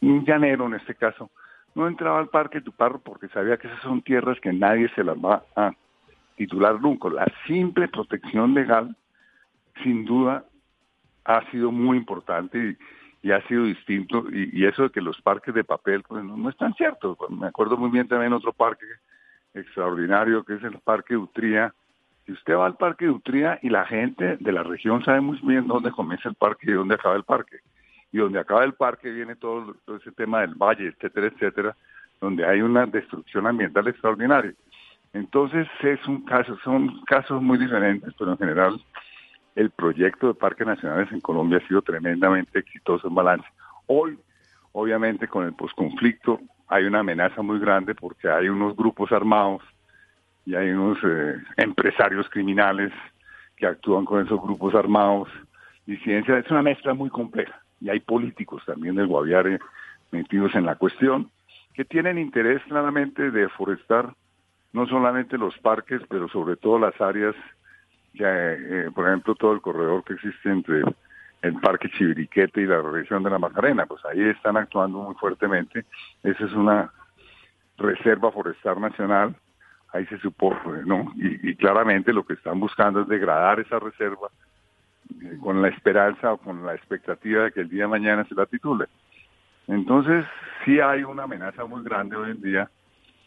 un 0.00 0.24
llanero, 0.24 0.66
en 0.66 0.74
este 0.74 0.94
caso, 0.94 1.30
no 1.74 1.86
entraba 1.86 2.18
al 2.18 2.28
parque 2.28 2.60
Tuparro 2.60 2.98
porque 2.98 3.28
sabía 3.28 3.56
que 3.56 3.68
esas 3.68 3.82
son 3.82 4.02
tierras 4.02 4.40
que 4.40 4.52
nadie 4.52 4.88
se 4.96 5.04
las 5.04 5.16
va 5.16 5.44
a 5.54 5.72
titular 6.36 6.80
nunca. 6.80 7.08
La 7.08 7.26
simple 7.46 7.88
protección 7.88 8.54
legal, 8.54 8.96
sin 9.82 10.04
duda, 10.04 10.44
ha 11.24 11.48
sido 11.50 11.70
muy 11.70 11.98
importante 11.98 12.58
y, 12.58 12.76
ha 13.24 13.46
sido 13.48 13.64
distinto. 13.64 14.24
Y, 14.32 14.64
eso 14.64 14.84
de 14.84 14.90
que 14.90 15.00
los 15.00 15.20
parques 15.22 15.54
de 15.54 15.64
papel, 15.64 16.02
pues 16.02 16.24
no, 16.24 16.48
es 16.48 16.56
tan 16.56 16.74
cierto. 16.74 17.16
Me 17.30 17.48
acuerdo 17.48 17.76
muy 17.76 17.90
bien 17.90 18.08
también 18.08 18.32
otro 18.32 18.52
parque 18.52 18.86
extraordinario 19.54 20.44
que 20.44 20.54
es 20.54 20.62
el 20.62 20.78
Parque 20.78 21.16
Utría. 21.16 21.74
Y 22.26 22.32
usted 22.32 22.54
va 22.54 22.66
al 22.66 22.76
Parque 22.76 23.08
Utría 23.08 23.58
y 23.62 23.70
la 23.70 23.86
gente 23.86 24.36
de 24.38 24.52
la 24.52 24.62
región 24.62 25.04
sabe 25.04 25.20
muy 25.20 25.38
bien 25.42 25.66
dónde 25.66 25.90
comienza 25.90 26.28
el 26.28 26.34
parque 26.34 26.70
y 26.70 26.74
dónde 26.74 26.94
acaba 26.94 27.16
el 27.16 27.24
parque 27.24 27.60
y 28.12 28.18
donde 28.18 28.38
acaba 28.38 28.64
el 28.64 28.74
parque 28.74 29.10
viene 29.10 29.36
todo, 29.36 29.74
ese 29.96 30.12
tema 30.12 30.40
del 30.40 30.54
valle, 30.54 30.88
etcétera, 30.88 31.26
etcétera, 31.26 31.76
donde 32.20 32.44
hay 32.46 32.62
una 32.62 32.86
destrucción 32.86 33.46
ambiental 33.46 33.86
extraordinaria. 33.88 34.54
Entonces 35.12 35.66
es 35.82 36.06
un 36.06 36.24
caso, 36.24 36.56
son 36.64 37.02
casos 37.04 37.42
muy 37.42 37.58
diferentes, 37.58 38.12
pero 38.18 38.32
en 38.32 38.38
general 38.38 38.80
el 39.58 39.70
proyecto 39.70 40.28
de 40.28 40.34
parques 40.34 40.64
nacionales 40.64 41.10
en 41.10 41.20
Colombia 41.20 41.58
ha 41.58 41.66
sido 41.66 41.82
tremendamente 41.82 42.60
exitoso 42.60 43.08
en 43.08 43.14
balance. 43.16 43.48
Hoy, 43.88 44.16
obviamente, 44.70 45.26
con 45.26 45.44
el 45.46 45.52
posconflicto 45.52 46.40
hay 46.68 46.84
una 46.84 47.00
amenaza 47.00 47.42
muy 47.42 47.58
grande 47.58 47.96
porque 47.96 48.28
hay 48.28 48.48
unos 48.48 48.76
grupos 48.76 49.10
armados 49.10 49.62
y 50.46 50.54
hay 50.54 50.70
unos 50.70 50.98
eh, 51.02 51.34
empresarios 51.56 52.28
criminales 52.30 52.92
que 53.56 53.66
actúan 53.66 54.04
con 54.04 54.24
esos 54.24 54.40
grupos 54.40 54.76
armados. 54.76 55.28
Disidencia 55.86 56.38
es 56.38 56.48
una 56.52 56.62
mezcla 56.62 56.94
muy 56.94 57.10
compleja 57.10 57.60
y 57.80 57.88
hay 57.88 57.98
políticos 57.98 58.62
también 58.64 58.94
del 58.94 59.08
Guaviare 59.08 59.58
metidos 60.12 60.54
en 60.54 60.66
la 60.66 60.76
cuestión, 60.76 61.32
que 61.74 61.84
tienen 61.84 62.16
interés 62.16 62.62
claramente 62.68 63.32
de 63.32 63.48
forestar 63.48 64.14
no 64.72 64.86
solamente 64.86 65.36
los 65.36 65.58
parques, 65.58 66.00
pero 66.08 66.28
sobre 66.28 66.54
todo 66.54 66.78
las 66.78 67.00
áreas, 67.00 67.34
eh, 68.26 68.90
por 68.94 69.06
ejemplo, 69.06 69.34
todo 69.34 69.52
el 69.52 69.60
corredor 69.60 70.04
que 70.04 70.14
existe 70.14 70.50
entre 70.50 70.82
el 71.42 71.54
Parque 71.60 71.90
Chiviriquete 71.90 72.62
y 72.62 72.66
la 72.66 72.82
región 72.82 73.22
de 73.22 73.30
la 73.30 73.38
Macarena, 73.38 73.86
pues 73.86 74.04
ahí 74.04 74.20
están 74.22 74.56
actuando 74.56 74.98
muy 74.98 75.14
fuertemente. 75.14 75.84
Esa 76.22 76.44
es 76.44 76.52
una 76.52 76.92
reserva 77.76 78.32
forestal 78.32 78.80
nacional, 78.80 79.36
ahí 79.92 80.04
se 80.06 80.18
supone, 80.18 80.84
¿no? 80.84 81.12
Y, 81.16 81.50
y 81.50 81.54
claramente 81.54 82.12
lo 82.12 82.26
que 82.26 82.34
están 82.34 82.58
buscando 82.58 83.02
es 83.02 83.08
degradar 83.08 83.60
esa 83.60 83.78
reserva 83.78 84.28
eh, 85.22 85.38
con 85.40 85.62
la 85.62 85.68
esperanza 85.68 86.32
o 86.32 86.38
con 86.38 86.66
la 86.66 86.74
expectativa 86.74 87.44
de 87.44 87.52
que 87.52 87.60
el 87.60 87.68
día 87.68 87.84
de 87.84 87.88
mañana 87.88 88.24
se 88.24 88.34
la 88.34 88.46
titule. 88.46 88.86
Entonces, 89.68 90.24
sí 90.64 90.80
hay 90.80 91.04
una 91.04 91.24
amenaza 91.24 91.64
muy 91.66 91.82
grande 91.84 92.16
hoy 92.16 92.30
en 92.32 92.40
día, 92.40 92.70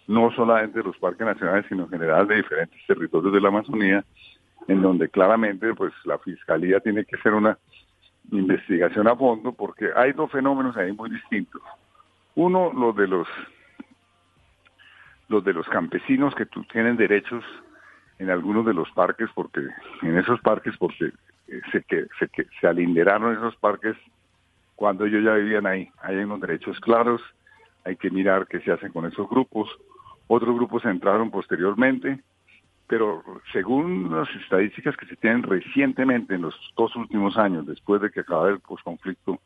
no 0.08 0.32
solamente 0.32 0.80
de 0.80 0.86
los 0.86 0.98
parques 0.98 1.26
nacionales, 1.26 1.66
sino 1.70 1.84
en 1.84 1.90
general 1.90 2.28
de 2.28 2.38
diferentes 2.38 2.80
territorios 2.88 3.32
de 3.32 3.42
la 3.42 3.48
Amazonía, 3.50 4.04
en 4.68 4.82
donde 4.82 5.10
claramente 5.10 5.74
pues 5.74 5.94
la 6.06 6.18
fiscalía 6.20 6.80
tiene 6.80 7.06
que 7.06 7.16
hacer 7.16 7.34
una 7.34 7.58
investigación 8.32 9.08
a 9.08 9.16
fondo 9.16 9.52
porque 9.52 9.90
hay 9.96 10.14
dos 10.14 10.32
fenómenos 10.32 10.78
ahí 10.78 10.92
muy 10.92 11.10
distintos. 11.10 11.62
Uno, 12.36 12.72
los 12.74 12.96
de 12.96 13.08
los 13.08 13.28
los 15.28 15.44
de 15.44 15.54
los 15.54 15.68
campesinos 15.70 16.36
que 16.36 16.46
tienen 16.72 16.98
derechos 16.98 17.44
en 18.20 18.30
algunos 18.30 18.66
de 18.66 18.74
los 18.74 18.92
parques 18.92 19.30
porque 19.34 19.62
en 20.02 20.18
esos 20.18 20.40
parques 20.42 20.76
porque 20.78 21.12
se, 21.72 21.84
que, 21.84 22.06
se, 22.20 22.28
que, 22.28 22.46
se 22.60 22.68
alinderaron 22.68 23.36
esos 23.36 23.56
parques 23.56 23.96
cuando 24.76 25.06
ellos 25.06 25.24
ya 25.24 25.34
vivían 25.34 25.66
ahí. 25.68 25.90
Hay 26.02 26.18
unos 26.18 26.42
derechos 26.42 26.80
claros, 26.80 27.22
hay 27.84 27.96
que 27.96 28.10
mirar 28.10 28.48
qué 28.48 28.60
se 28.62 28.72
hace 28.72 28.90
con 28.90 29.06
esos 29.06 29.30
grupos. 29.30 29.70
Otros 30.28 30.56
grupos 30.56 30.86
entraron 30.86 31.30
posteriormente, 31.30 32.20
pero 32.92 33.24
según 33.54 34.14
las 34.14 34.28
estadísticas 34.36 34.98
que 34.98 35.06
se 35.06 35.16
tienen 35.16 35.44
recientemente 35.44 36.36
en 36.36 36.42
los 36.42 36.54
dos 36.76 36.94
últimos 36.98 37.38
años, 37.38 37.66
después 37.66 38.02
de 38.02 38.12
que 38.12 38.20
acaba 38.20 38.50
el 38.50 38.60
posconflicto, 38.60 39.40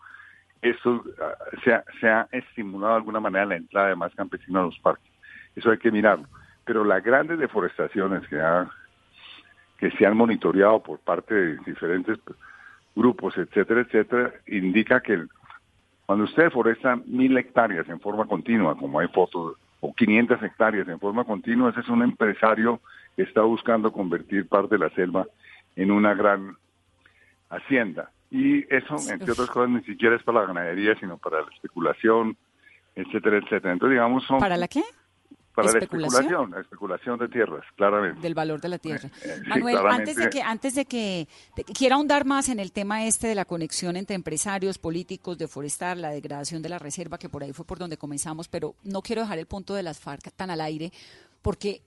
esto 0.64 1.04
ah, 1.22 1.36
se 1.64 1.72
ha, 1.72 1.84
se 2.02 2.10
ha 2.10 2.28
estimulado 2.32 2.94
de 2.94 2.98
alguna 2.98 3.20
manera 3.20 3.46
la 3.46 3.58
entrada 3.58 3.90
de 3.90 3.96
más 3.96 4.16
campesinos 4.16 4.64
a 4.64 4.66
los 4.66 4.80
parques. 4.80 5.12
Eso 5.56 5.70
hay 5.70 5.78
que 5.78 5.92
mirarlo. 5.92 6.26
Pero 6.66 6.84
las 6.84 7.04
grandes 7.04 7.38
deforestaciones 7.38 8.28
que 8.28 8.42
ha 8.42 8.68
que 9.78 9.92
se 9.92 10.08
han 10.08 10.18
monitoreado 10.18 10.82
por 10.82 10.98
parte 11.02 11.36
de 11.36 11.58
diferentes 11.68 12.18
grupos, 12.96 13.38
etcétera, 13.38 13.82
etcétera, 13.82 14.34
indica 14.48 15.02
que 15.02 15.24
cuando 16.08 16.24
usted 16.24 16.50
foresta 16.50 16.96
mil 17.06 17.38
hectáreas 17.38 17.88
en 17.90 18.00
forma 18.00 18.26
continua, 18.26 18.76
como 18.76 19.00
hay 19.00 19.08
fotos, 19.10 19.54
o 19.82 19.94
500 19.94 20.42
hectáreas 20.42 20.88
en 20.88 21.00
forma 21.00 21.26
continua, 21.26 21.70
ese 21.70 21.82
es 21.82 21.90
un 21.90 22.02
empresario 22.02 22.82
está 23.18 23.42
buscando 23.42 23.92
convertir 23.92 24.48
parte 24.48 24.76
de 24.76 24.86
la 24.86 24.96
selva 24.96 25.28
en 25.76 25.92
una 25.92 26.14
gran 26.14 26.58
hacienda. 27.50 28.12
Y 28.32 28.64
eso, 28.74 28.96
entre 29.10 29.32
otras 29.32 29.50
cosas, 29.50 29.70
ni 29.70 29.84
siquiera 29.84 30.16
es 30.16 30.24
para 30.24 30.42
la 30.42 30.48
ganadería, 30.48 30.98
sino 31.00 31.18
para 31.18 31.42
la 31.42 31.50
especulación, 31.54 32.38
etcétera, 32.96 33.38
etcétera. 33.38 33.74
Entonces, 33.74 33.92
digamos, 33.92 34.26
son... 34.26 34.40
¿Para 34.40 34.58
la 34.58 34.68
qué? 34.68 34.84
Para 35.54 35.72
la 35.72 35.80
especulación, 35.80 36.52
la 36.52 36.60
especulación 36.60 37.18
de 37.18 37.30
tierras, 37.30 37.64
claramente. 37.78 38.20
Del 38.20 38.34
valor 38.34 38.60
de 38.60 38.68
la 38.68 38.78
tierra. 38.78 39.08
Eh, 39.24 39.38
eh, 39.38 39.42
Manuel, 39.48 39.78
antes 39.88 40.18
de 40.18 40.30
que, 40.30 40.42
antes 40.42 40.76
de 40.76 40.84
que 40.84 41.30
quiera 41.74 41.96
ahondar 41.96 42.26
más 42.26 42.50
en 42.50 42.60
el 42.60 42.74
tema 42.74 43.06
este 43.06 43.28
de 43.28 43.36
la 43.36 43.46
conexión 43.46 43.96
entre 43.96 44.18
empresarios, 44.18 44.78
políticos, 44.78 45.38
de 45.38 45.48
forestar, 45.48 45.96
la 45.96 46.10
degradación 46.10 46.62
de 46.62 46.68
la 46.68 46.78
reserva, 46.78 47.18
que 47.18 47.30
por 47.30 47.42
ahí 47.42 47.54
fue 47.54 47.64
por 47.64 47.80
donde 47.80 47.96
comenzamos, 47.96 48.50
pero 48.50 48.76
no 48.84 49.02
quiero 49.02 49.22
dejar 49.22 49.40
el 49.40 49.46
punto 49.46 49.74
de 49.76 49.84
las 49.84 49.98
FARC 49.98 50.30
tan 50.36 50.50
al 50.50 50.60
aire, 50.60 50.92
porque 51.42 51.82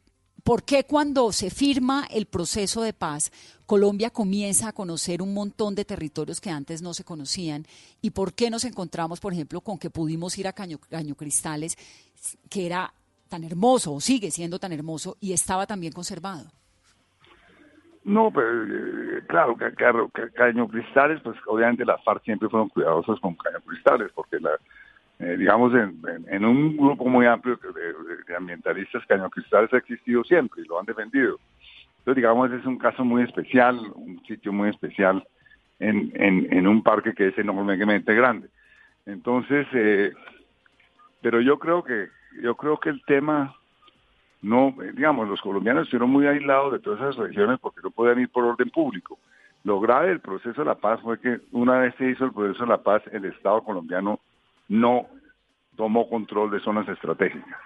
¿Por 0.48 0.62
qué 0.62 0.84
cuando 0.84 1.30
se 1.30 1.50
firma 1.50 2.06
el 2.10 2.24
proceso 2.24 2.80
de 2.80 2.94
paz, 2.94 3.30
Colombia 3.66 4.08
comienza 4.08 4.70
a 4.70 4.72
conocer 4.72 5.20
un 5.20 5.34
montón 5.34 5.74
de 5.74 5.84
territorios 5.84 6.40
que 6.40 6.48
antes 6.48 6.80
no 6.80 6.94
se 6.94 7.04
conocían? 7.04 7.64
¿Y 8.00 8.12
por 8.12 8.32
qué 8.32 8.48
nos 8.48 8.64
encontramos, 8.64 9.20
por 9.20 9.34
ejemplo, 9.34 9.60
con 9.60 9.78
que 9.78 9.90
pudimos 9.90 10.38
ir 10.38 10.48
a 10.48 10.54
Caño, 10.54 10.78
Cristales, 11.18 11.76
que 12.48 12.64
era 12.64 12.90
tan 13.28 13.44
hermoso, 13.44 13.92
o 13.92 14.00
sigue 14.00 14.30
siendo 14.30 14.58
tan 14.58 14.72
hermoso, 14.72 15.18
y 15.20 15.34
estaba 15.34 15.66
tan 15.66 15.80
bien 15.80 15.92
conservado. 15.92 16.46
No, 18.04 18.30
pero 18.32 18.64
eh, 19.18 19.24
claro, 19.28 19.54
Caño 20.34 20.66
Cristales, 20.66 21.20
pues 21.22 21.36
obviamente 21.46 21.84
las 21.84 22.02
FARC 22.04 22.24
siempre 22.24 22.48
fueron 22.48 22.70
cuidadosas 22.70 23.20
con 23.20 23.34
Caño 23.34 23.60
Cristales, 23.66 24.10
porque 24.14 24.40
la, 24.40 24.52
eh, 25.20 25.36
digamos, 25.36 25.72
en, 25.74 26.44
un 26.44 26.76
grupo 26.76 27.06
muy 27.08 27.26
amplio 27.26 27.58
de, 28.26 28.36
ambientalistas, 28.36 29.04
Caño 29.06 29.28
Cristales 29.30 29.72
ha 29.72 29.78
existido 29.78 30.22
siempre 30.24 30.62
y 30.62 30.68
lo 30.68 30.78
han 30.78 30.86
defendido. 30.86 31.38
Entonces, 31.98 32.16
digamos, 32.16 32.52
es 32.52 32.64
un 32.64 32.78
caso 32.78 33.04
muy 33.04 33.22
especial, 33.22 33.78
un 33.94 34.22
sitio 34.26 34.52
muy 34.52 34.70
especial 34.70 35.26
en, 35.80 36.12
en, 36.14 36.66
un 36.66 36.82
parque 36.82 37.14
que 37.14 37.28
es 37.28 37.38
enormemente 37.38 38.14
grande. 38.14 38.48
Entonces, 39.06 39.66
eh, 39.72 40.12
pero 41.20 41.40
yo 41.40 41.58
creo 41.58 41.82
que 41.82 42.08
yo 42.42 42.54
creo 42.54 42.78
que 42.78 42.90
el 42.90 43.02
tema 43.04 43.54
no, 44.40 44.74
digamos, 44.94 45.28
los 45.28 45.40
colombianos 45.40 45.84
estuvieron 45.84 46.10
muy 46.10 46.26
aislados 46.26 46.72
de 46.72 46.78
todas 46.78 47.00
esas 47.00 47.16
regiones 47.16 47.58
porque 47.58 47.80
no 47.82 47.90
podían 47.90 48.20
ir 48.20 48.28
por 48.28 48.44
orden 48.44 48.70
público. 48.70 49.18
Lo 49.64 49.80
grave 49.80 50.08
del 50.08 50.20
proceso 50.20 50.60
de 50.60 50.66
la 50.66 50.76
paz 50.76 51.00
fue 51.02 51.18
que 51.18 51.40
una 51.50 51.78
vez 51.78 51.94
se 51.96 52.10
hizo 52.10 52.24
el 52.24 52.32
proceso 52.32 52.64
de 52.64 52.70
la 52.70 52.82
paz, 52.82 53.02
el 53.10 53.24
Estado 53.24 53.62
colombiano 53.62 54.20
no 54.68 55.06
tomó 55.76 56.08
control 56.08 56.50
de 56.50 56.60
zonas 56.60 56.88
estratégicas. 56.88 57.58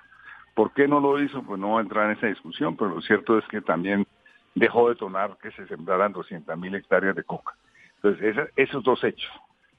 ¿Por 0.55 0.73
qué 0.73 0.87
no 0.87 1.01
lo 1.01 1.21
hizo? 1.21 1.43
Pues 1.43 1.59
no 1.59 1.69
voy 1.69 1.79
a 1.79 1.83
entrar 1.83 2.07
en 2.11 2.17
esa 2.17 2.27
discusión, 2.27 2.77
pero 2.77 2.95
lo 2.95 3.01
cierto 3.01 3.39
es 3.39 3.47
que 3.49 3.61
también 3.61 4.07
dejó 4.55 4.89
de 4.89 4.97
tonar 4.97 5.39
que 5.41 5.51
se 5.53 5.67
sembraran 5.67 6.13
200 6.13 6.59
mil 6.59 6.75
hectáreas 6.75 7.17
de 7.17 7.25
coca. 7.25 7.55
Entonces, 7.97 8.51
esos 8.57 8.83
dos 8.83 9.03
hechos, 9.05 9.31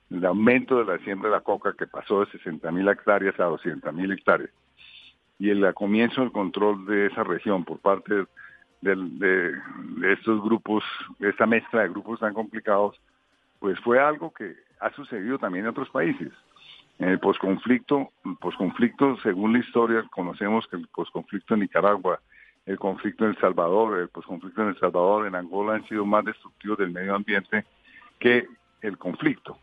el 0.10 0.26
aumento 0.26 0.78
de 0.78 0.86
la 0.86 1.04
siembra 1.04 1.30
de 1.30 1.36
la 1.36 1.42
coca 1.42 1.74
que 1.78 1.88
pasó 1.88 2.22
de 2.22 2.32
60 2.32 2.72
mil 2.72 2.88
hectáreas 2.88 3.40
a 3.40 3.46
200 3.46 3.94
mil 3.94 4.12
hectáreas, 4.12 4.50
y 5.38 5.50
el 5.50 5.74
comienzo 5.74 6.22
del 6.22 6.32
control 6.32 6.86
de 6.86 7.08
esa 7.08 7.24
región 7.24 7.66
por 7.66 7.80
parte 7.80 8.26
de, 8.82 9.62
estos 10.12 10.44
grupos, 10.44 10.84
de 11.20 11.30
esta 11.30 11.46
mezcla 11.46 11.82
de 11.82 11.90
grupos 11.90 12.20
tan 12.20 12.34
complicados, 12.34 13.00
pues 13.60 13.80
fue 13.80 14.00
algo 14.00 14.34
que 14.34 14.56
ha 14.80 14.92
sucedido 14.92 15.40
también 15.40 15.66
en 15.66 15.72
otros 15.72 15.90
países. 15.90 16.32
En 17.00 17.10
el 17.10 17.20
posconflicto, 17.20 18.12
posconflicto, 18.40 19.18
según 19.22 19.54
la 19.54 19.60
historia, 19.60 20.04
conocemos 20.12 20.68
que 20.68 20.78
el 20.78 20.88
posconflicto 20.88 21.56
en 21.56 21.62
Nicaragua, 21.62 22.20
el 22.66 22.80
conflicto 22.80 23.26
en 23.26 23.32
El 23.32 23.38
Salvador, 23.38 24.00
el 24.00 24.10
posconflicto 24.10 24.62
en 24.62 24.70
El 24.70 24.80
Salvador, 24.80 25.28
en 25.28 25.36
Angola 25.36 25.76
han 25.76 25.88
sido 25.88 26.06
más 26.06 26.24
destructivos 26.24 26.78
del 26.78 26.92
medio 26.92 27.16
ambiente 27.16 27.66
que 28.20 28.48
el 28.82 28.98
conflicto. 28.98 29.58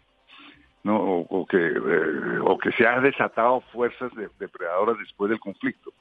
¿no? 0.82 0.96
o, 0.98 1.46
que, 1.46 1.58
eh, 1.58 2.38
o 2.42 2.56
que 2.58 2.72
se 2.72 2.86
han 2.86 3.02
desatado 3.02 3.60
fuerzas 3.72 4.10
depredadoras 4.38 4.98
después 4.98 5.30
del 5.30 5.40
conflicto. 5.40 5.92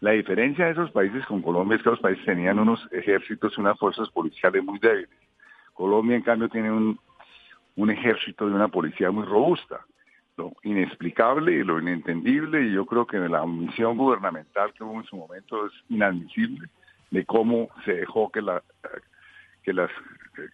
La 0.00 0.12
diferencia 0.12 0.66
de 0.66 0.72
esos 0.72 0.90
países 0.90 1.24
con 1.26 1.42
Colombia 1.42 1.76
es 1.76 1.82
que 1.82 1.90
los 1.90 2.00
países 2.00 2.24
tenían 2.24 2.58
unos 2.58 2.86
ejércitos 2.92 3.54
y 3.56 3.60
unas 3.60 3.78
fuerzas 3.78 4.08
policiales 4.10 4.62
muy 4.62 4.78
débiles. 4.78 5.10
Colombia, 5.72 6.16
en 6.16 6.22
cambio, 6.22 6.48
tiene 6.48 6.70
un, 6.70 6.98
un 7.76 7.90
ejército 7.90 8.48
y 8.48 8.52
una 8.52 8.68
policía 8.68 9.10
muy 9.10 9.24
robusta. 9.24 9.80
Lo 10.38 10.52
inexplicable 10.62 11.52
y 11.52 11.64
lo 11.64 11.80
inentendible, 11.80 12.62
y 12.62 12.72
yo 12.72 12.86
creo 12.86 13.06
que 13.06 13.18
la 13.18 13.42
omisión 13.42 13.96
gubernamental 13.98 14.72
que 14.72 14.84
hubo 14.84 15.00
en 15.00 15.04
su 15.04 15.16
momento 15.16 15.66
es 15.66 15.72
inadmisible 15.88 16.68
de 17.10 17.24
cómo 17.24 17.68
se 17.84 17.94
dejó 17.94 18.30
que, 18.30 18.40
la, 18.40 18.62
que, 19.64 19.72
las, 19.72 19.90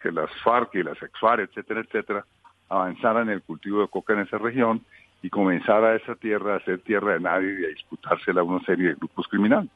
que 0.03 0.11
las 0.11 0.31
FARC 0.43 0.75
y 0.77 0.83
las 0.83 1.01
ex-FARC, 1.03 1.51
etcétera, 1.51 1.81
etcétera, 1.83 2.25
avanzara 2.69 3.21
en 3.23 3.29
el 3.29 3.43
cultivo 3.43 3.83
de 3.83 3.89
coca 3.89 4.15
en 4.15 4.21
esa 4.21 4.39
región 4.39 4.83
y 5.23 5.29
comenzara 5.29 5.97
esa 5.97 6.15
tierra 6.15 6.57
a 6.57 6.65
ser 6.65 6.81
tierra 6.81 7.15
de 7.15 7.21
nadie 7.21 7.61
y 7.61 7.65
a 7.65 7.69
disputársela 7.69 8.41
a 8.41 8.45
una 8.45 8.65
serie 8.65 8.89
de 8.89 8.95
grupos 8.95 9.29
criminales. 9.29 9.71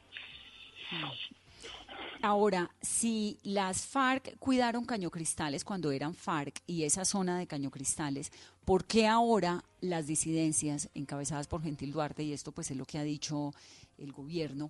Ahora, 2.21 2.69
si 2.81 3.37
las 3.43 3.87
FARC 3.87 4.37
cuidaron 4.39 4.85
Cañocristales 4.85 5.63
cuando 5.63 5.91
eran 5.91 6.13
FARC 6.13 6.61
y 6.67 6.83
esa 6.83 7.05
zona 7.05 7.37
de 7.37 7.47
Cañocristales, 7.47 8.31
¿por 8.69 8.85
qué 8.85 9.07
ahora 9.07 9.63
las 9.81 10.05
disidencias 10.05 10.91
encabezadas 10.93 11.47
por 11.47 11.63
Gentil 11.63 11.91
Duarte, 11.91 12.21
y 12.21 12.33
esto 12.33 12.51
pues 12.51 12.69
es 12.69 12.77
lo 12.77 12.85
que 12.85 12.99
ha 12.99 13.03
dicho 13.03 13.51
el 13.97 14.11
gobierno, 14.11 14.69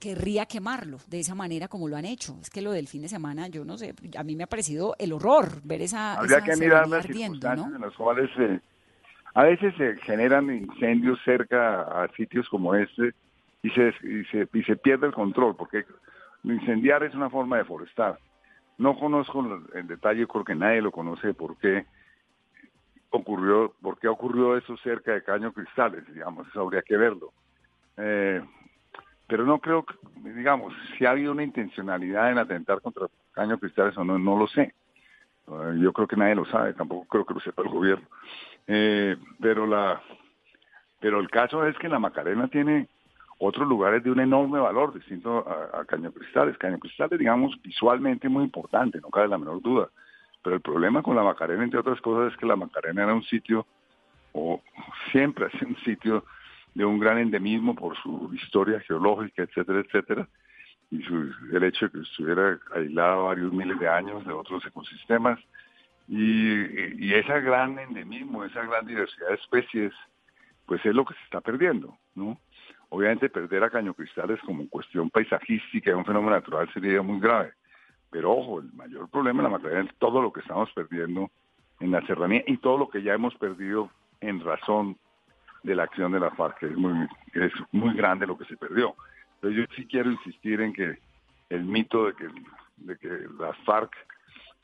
querría 0.00 0.46
quemarlo 0.46 0.98
de 1.06 1.20
esa 1.20 1.36
manera 1.36 1.68
como 1.68 1.86
lo 1.86 1.96
han 1.96 2.06
hecho. 2.06 2.36
Es 2.42 2.50
que 2.50 2.60
lo 2.60 2.72
del 2.72 2.88
fin 2.88 3.02
de 3.02 3.08
semana, 3.08 3.46
yo 3.46 3.64
no 3.64 3.78
sé, 3.78 3.94
a 4.18 4.24
mí 4.24 4.34
me 4.34 4.42
ha 4.42 4.48
parecido 4.48 4.96
el 4.98 5.12
horror 5.12 5.60
ver 5.62 5.80
esa. 5.80 6.14
Habría 6.14 6.40
que 6.40 6.56
mirar 6.56 6.88
las 6.88 7.06
circunstancias 7.06 7.72
en 7.72 7.80
las 7.80 7.94
cuales 7.94 8.30
a 9.34 9.44
veces 9.44 9.76
se 9.76 9.94
generan 9.98 10.52
incendios 10.52 11.20
cerca 11.24 11.82
a 11.82 12.08
sitios 12.16 12.48
como 12.48 12.74
este 12.74 13.12
y 13.62 13.70
se, 13.70 13.94
y 14.02 14.24
se, 14.24 14.48
y 14.52 14.62
se 14.64 14.74
pierde 14.74 15.06
el 15.06 15.12
control, 15.12 15.54
porque 15.54 15.84
incendiar 16.42 17.04
es 17.04 17.14
una 17.14 17.30
forma 17.30 17.58
de 17.58 17.64
forestar. 17.64 18.18
No 18.78 18.98
conozco 18.98 19.62
en 19.72 19.86
detalle, 19.86 20.26
creo 20.26 20.44
que 20.44 20.56
nadie 20.56 20.82
lo 20.82 20.90
conoce 20.90 21.32
por 21.32 21.56
qué 21.58 21.86
ocurrió, 23.10 23.72
por 23.80 23.98
qué 23.98 24.08
ocurrió 24.08 24.56
eso 24.56 24.76
cerca 24.78 25.12
de 25.12 25.22
Caño 25.22 25.52
Cristales, 25.52 26.04
digamos, 26.12 26.46
eso 26.48 26.60
habría 26.60 26.82
que 26.82 26.96
verlo. 26.96 27.32
Eh, 27.96 28.42
pero 29.26 29.44
no 29.44 29.58
creo 29.58 29.84
digamos, 30.34 30.72
si 30.96 31.04
ha 31.04 31.10
habido 31.10 31.32
una 31.32 31.42
intencionalidad 31.42 32.30
en 32.30 32.38
atentar 32.38 32.80
contra 32.80 33.06
Caño 33.32 33.58
Cristales 33.58 33.96
o 33.96 34.04
no, 34.04 34.18
no 34.18 34.36
lo 34.36 34.46
sé. 34.48 34.74
Eh, 35.48 35.78
yo 35.80 35.92
creo 35.92 36.06
que 36.06 36.16
nadie 36.16 36.34
lo 36.34 36.44
sabe, 36.46 36.74
tampoco 36.74 37.06
creo 37.06 37.24
que 37.24 37.34
lo 37.34 37.40
sepa 37.40 37.62
el 37.62 37.68
gobierno. 37.68 38.06
Eh, 38.66 39.16
pero 39.40 39.66
la, 39.66 40.00
pero 41.00 41.20
el 41.20 41.30
caso 41.30 41.66
es 41.66 41.76
que 41.78 41.88
la 41.88 41.98
Macarena 41.98 42.48
tiene 42.48 42.88
otros 43.38 43.68
lugares 43.68 44.02
de 44.02 44.10
un 44.10 44.20
enorme 44.20 44.58
valor 44.58 44.94
distinto 44.94 45.46
a, 45.72 45.84
Caño 45.84 46.10
Cristales. 46.12 46.56
Caño 46.58 46.78
Cristales, 46.78 47.18
digamos, 47.18 47.60
visualmente 47.62 48.28
muy 48.28 48.44
importante, 48.44 49.00
no 49.00 49.10
cabe 49.10 49.28
la 49.28 49.38
menor 49.38 49.60
duda. 49.60 49.88
Pero 50.46 50.54
el 50.54 50.62
problema 50.62 51.02
con 51.02 51.16
la 51.16 51.24
Macarena, 51.24 51.64
entre 51.64 51.80
otras 51.80 52.00
cosas, 52.00 52.32
es 52.32 52.38
que 52.38 52.46
la 52.46 52.54
Macarena 52.54 53.02
era 53.02 53.12
un 53.12 53.24
sitio, 53.24 53.66
o 54.30 54.62
siempre 55.10 55.46
ha 55.46 55.50
sido 55.50 55.70
un 55.70 55.76
sitio 55.78 56.24
de 56.72 56.84
un 56.84 57.00
gran 57.00 57.18
endemismo 57.18 57.74
por 57.74 57.96
su 57.96 58.32
historia 58.32 58.78
geológica, 58.78 59.42
etcétera, 59.42 59.80
etcétera, 59.80 60.28
y 60.92 61.02
su, 61.02 61.32
el 61.52 61.64
hecho 61.64 61.86
de 61.86 61.90
que 61.90 61.98
estuviera 61.98 62.60
aislado 62.76 63.24
varios 63.24 63.52
miles 63.52 63.76
de 63.80 63.88
años 63.88 64.24
de 64.24 64.32
otros 64.32 64.64
ecosistemas. 64.64 65.40
Y, 66.06 67.04
y 67.04 67.12
ese 67.12 67.40
gran 67.40 67.80
endemismo, 67.80 68.44
esa 68.44 68.62
gran 68.62 68.86
diversidad 68.86 69.30
de 69.30 69.34
especies, 69.34 69.92
pues 70.64 70.80
es 70.86 70.94
lo 70.94 71.04
que 71.04 71.14
se 71.14 71.24
está 71.24 71.40
perdiendo, 71.40 71.98
¿no? 72.14 72.38
Obviamente 72.90 73.30
perder 73.30 73.64
a 73.64 73.70
cañocristales 73.70 74.38
como 74.42 74.68
cuestión 74.68 75.10
paisajística 75.10 75.96
un 75.96 76.04
fenómeno 76.04 76.36
natural 76.36 76.72
sería 76.72 77.02
muy 77.02 77.18
grave. 77.18 77.52
Pero 78.10 78.32
ojo, 78.32 78.60
el 78.60 78.72
mayor 78.72 79.08
problema 79.08 79.40
en 79.40 79.44
la 79.44 79.58
materia 79.58 79.80
es 79.80 79.94
todo 79.98 80.22
lo 80.22 80.32
que 80.32 80.40
estamos 80.40 80.70
perdiendo 80.72 81.30
en 81.80 81.90
la 81.90 82.04
serranía 82.06 82.42
y 82.46 82.56
todo 82.58 82.78
lo 82.78 82.88
que 82.88 83.02
ya 83.02 83.14
hemos 83.14 83.34
perdido 83.34 83.90
en 84.20 84.40
razón 84.40 84.96
de 85.62 85.74
la 85.74 85.84
acción 85.84 86.12
de 86.12 86.20
la 86.20 86.30
FARC, 86.30 86.58
que 86.58 86.66
es 86.66 86.76
muy, 86.76 87.06
es 87.34 87.52
muy 87.72 87.94
grande 87.94 88.26
lo 88.26 88.38
que 88.38 88.44
se 88.44 88.56
perdió. 88.56 88.94
Pero 89.40 89.52
yo 89.52 89.64
sí 89.74 89.86
quiero 89.86 90.10
insistir 90.10 90.60
en 90.60 90.72
que 90.72 90.98
el 91.50 91.64
mito 91.64 92.06
de 92.06 92.14
que, 92.14 92.28
de 92.76 92.96
que 92.96 93.08
las 93.38 93.56
FARC 93.64 93.92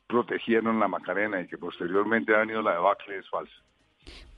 protegieron 0.07 0.79
la 0.79 0.89
Macarena 0.89 1.41
y 1.41 1.47
que 1.47 1.59
posteriormente 1.59 2.35
ha 2.35 2.41
venido 2.41 2.63
la 2.63 2.73
debacle 2.73 3.19
es 3.19 3.29
falso. 3.29 3.55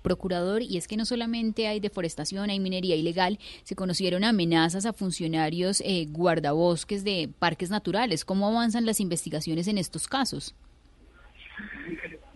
Procurador, 0.03 0.61
y 0.63 0.77
es 0.77 0.87
que 0.87 0.97
no 0.97 1.05
solamente 1.05 1.67
hay 1.67 1.81
deforestación, 1.81 2.51
hay 2.51 2.61
minería 2.61 2.95
ilegal, 2.95 3.39
se 3.63 3.75
conocieron 3.75 4.23
amenazas 4.23 4.85
a 4.85 4.93
funcionarios 4.93 5.81
eh, 5.81 6.07
guardabosques 6.11 7.05
de 7.05 7.31
parques 7.39 7.71
naturales. 7.71 8.25
¿Cómo 8.25 8.49
avanzan 8.49 8.85
las 8.85 9.01
investigaciones 9.01 9.67
en 9.67 9.79
estos 9.79 10.07
casos? 10.07 10.55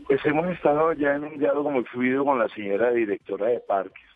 Pues 0.07 0.21
hemos 0.25 0.49
estado 0.49 0.95
ya 0.95 1.17
en 1.17 1.25
un 1.25 1.38
diálogo 1.38 1.71
muy 1.71 1.85
fluido 1.85 2.25
con 2.25 2.38
la 2.38 2.49
señora 2.49 2.91
directora 2.93 3.49
de 3.49 3.61
parques 3.61 4.09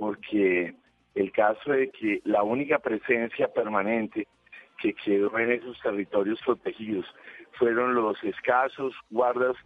porque 0.00 0.74
el 1.14 1.30
caso 1.30 1.72
de 1.72 1.90
que 1.90 2.22
la 2.24 2.42
única 2.42 2.78
presencia 2.78 3.48
permanente 3.48 4.26
que 4.80 4.94
quedó 4.94 5.38
en 5.38 5.52
esos 5.52 5.78
territorios 5.82 6.40
protegidos 6.44 7.04
fueron 7.58 7.94
los 7.94 8.16
escasos 8.24 8.94
guardas 9.10 9.56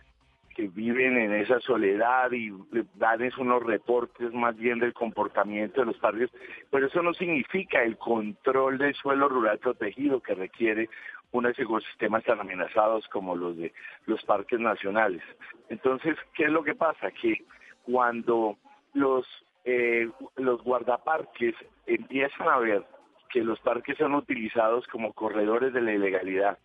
que 0.55 0.69
viven 0.69 1.19
en 1.19 1.35
esa 1.35 1.61
soledad 1.61 2.31
y 2.33 2.53
dan 2.95 3.21
unos 3.39 3.63
reportes 3.63 4.33
más 4.33 4.57
bien 4.57 4.79
del 4.79 4.95
comportamiento 4.95 5.81
de 5.81 5.87
los 5.87 5.99
parques, 5.99 6.31
pero 6.71 6.87
eso 6.87 7.03
no 7.03 7.13
significa 7.15 7.83
el 7.83 7.99
control 7.99 8.79
del 8.79 8.95
suelo 8.95 9.29
rural 9.29 9.59
protegido 9.59 10.21
que 10.21 10.35
requiere 10.35 10.89
unos 11.33 11.59
ecosistemas 11.59 12.23
tan 12.25 12.41
amenazados 12.41 13.07
como 13.09 13.35
los 13.35 13.57
de 13.57 13.73
los 14.07 14.23
parques 14.25 14.61
nacionales. 14.61 15.23
Entonces, 15.69 16.17
¿qué 16.35 16.45
es 16.45 16.51
lo 16.51 16.63
que 16.63 16.75
pasa? 16.75 17.11
Que 17.11 17.45
cuando 17.83 18.57
los 18.95 19.27
eh, 19.65 20.09
los 20.37 20.63
guardaparques 20.63 21.55
empiezan 21.87 22.49
a 22.49 22.59
ver 22.59 22.85
que 23.31 23.43
los 23.43 23.59
parques 23.61 23.97
son 23.99 24.15
utilizados 24.15 24.87
como 24.89 25.13
corredores 25.13 25.73
de 25.73 25.81
la 25.81 25.93
ilegalidad, 25.93 26.59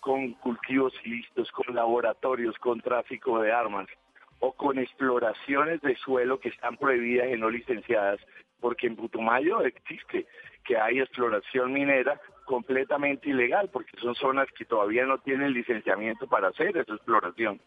con 0.00 0.32
cultivos 0.34 0.92
ilícitos, 1.04 1.50
con 1.52 1.74
laboratorios, 1.74 2.56
con 2.58 2.80
tráfico 2.80 3.40
de 3.40 3.52
armas 3.52 3.86
o 4.40 4.52
con 4.52 4.78
exploraciones 4.78 5.80
de 5.82 5.96
suelo 5.96 6.40
que 6.40 6.48
están 6.48 6.76
prohibidas 6.76 7.28
y 7.30 7.38
no 7.38 7.50
licenciadas, 7.50 8.20
porque 8.58 8.86
en 8.86 8.96
Putumayo 8.96 9.62
existe 9.62 10.26
que 10.64 10.76
hay 10.78 11.00
exploración 11.00 11.72
minera 11.72 12.20
completamente 12.46 13.30
ilegal, 13.30 13.68
porque 13.72 13.96
son 14.00 14.14
zonas 14.14 14.48
que 14.56 14.64
todavía 14.64 15.04
no 15.06 15.18
tienen 15.18 15.52
licenciamiento 15.52 16.26
para 16.26 16.48
hacer 16.48 16.76
esa 16.76 16.94
exploración. 16.94 17.60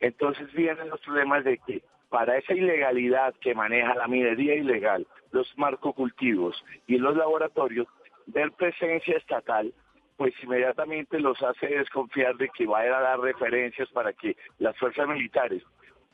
Entonces 0.00 0.52
vienen 0.52 0.88
los 0.88 1.00
problemas 1.00 1.44
de 1.44 1.58
que 1.58 1.82
para 2.08 2.38
esa 2.38 2.54
ilegalidad 2.54 3.34
que 3.40 3.54
maneja 3.54 3.94
la 3.94 4.08
minería 4.08 4.54
ilegal, 4.54 5.06
los 5.30 5.46
marcocultivos 5.56 6.64
y 6.86 6.98
los 6.98 7.16
laboratorios, 7.16 7.86
ver 8.26 8.50
presencia 8.52 9.16
estatal, 9.16 9.72
pues 10.20 10.34
inmediatamente 10.42 11.18
los 11.18 11.42
hace 11.42 11.66
desconfiar 11.66 12.36
de 12.36 12.50
que 12.50 12.66
vaya 12.66 12.98
a 12.98 13.00
dar 13.00 13.20
referencias 13.20 13.88
para 13.88 14.12
que 14.12 14.36
las 14.58 14.76
fuerzas 14.76 15.08
militares 15.08 15.62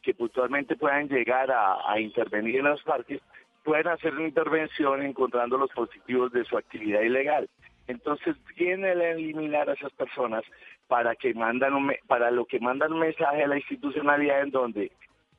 que 0.01 0.15
puntualmente 0.15 0.77
puedan 0.77 1.09
llegar 1.09 1.51
a, 1.51 1.99
intervenir 1.99 2.59
en 2.59 2.67
los 2.67 2.81
parques 2.85 3.21
puedan 3.65 3.89
hacer 3.89 4.15
una 4.15 4.29
intervención 4.29 5.03
encontrando 5.03 5.59
los 5.59 5.73
positivos 5.73 6.31
de 6.31 6.45
su 6.45 6.57
actividad 6.57 7.01
ilegal. 7.01 7.51
Entonces 7.89 8.37
viene 8.57 8.91
a 8.91 8.93
eliminar 8.93 9.69
a 9.69 9.73
esas 9.73 9.93
personas 9.95 10.45
para 10.87 11.17
que 11.17 11.35
mandan 11.35 11.73
para 12.07 12.31
lo 12.31 12.45
que 12.45 12.61
mandan 12.61 12.93
un 12.93 13.01
mensaje 13.01 13.43
a 13.43 13.49
la 13.49 13.57
institucionalidad 13.57 14.43
en 14.43 14.51
donde 14.53 14.93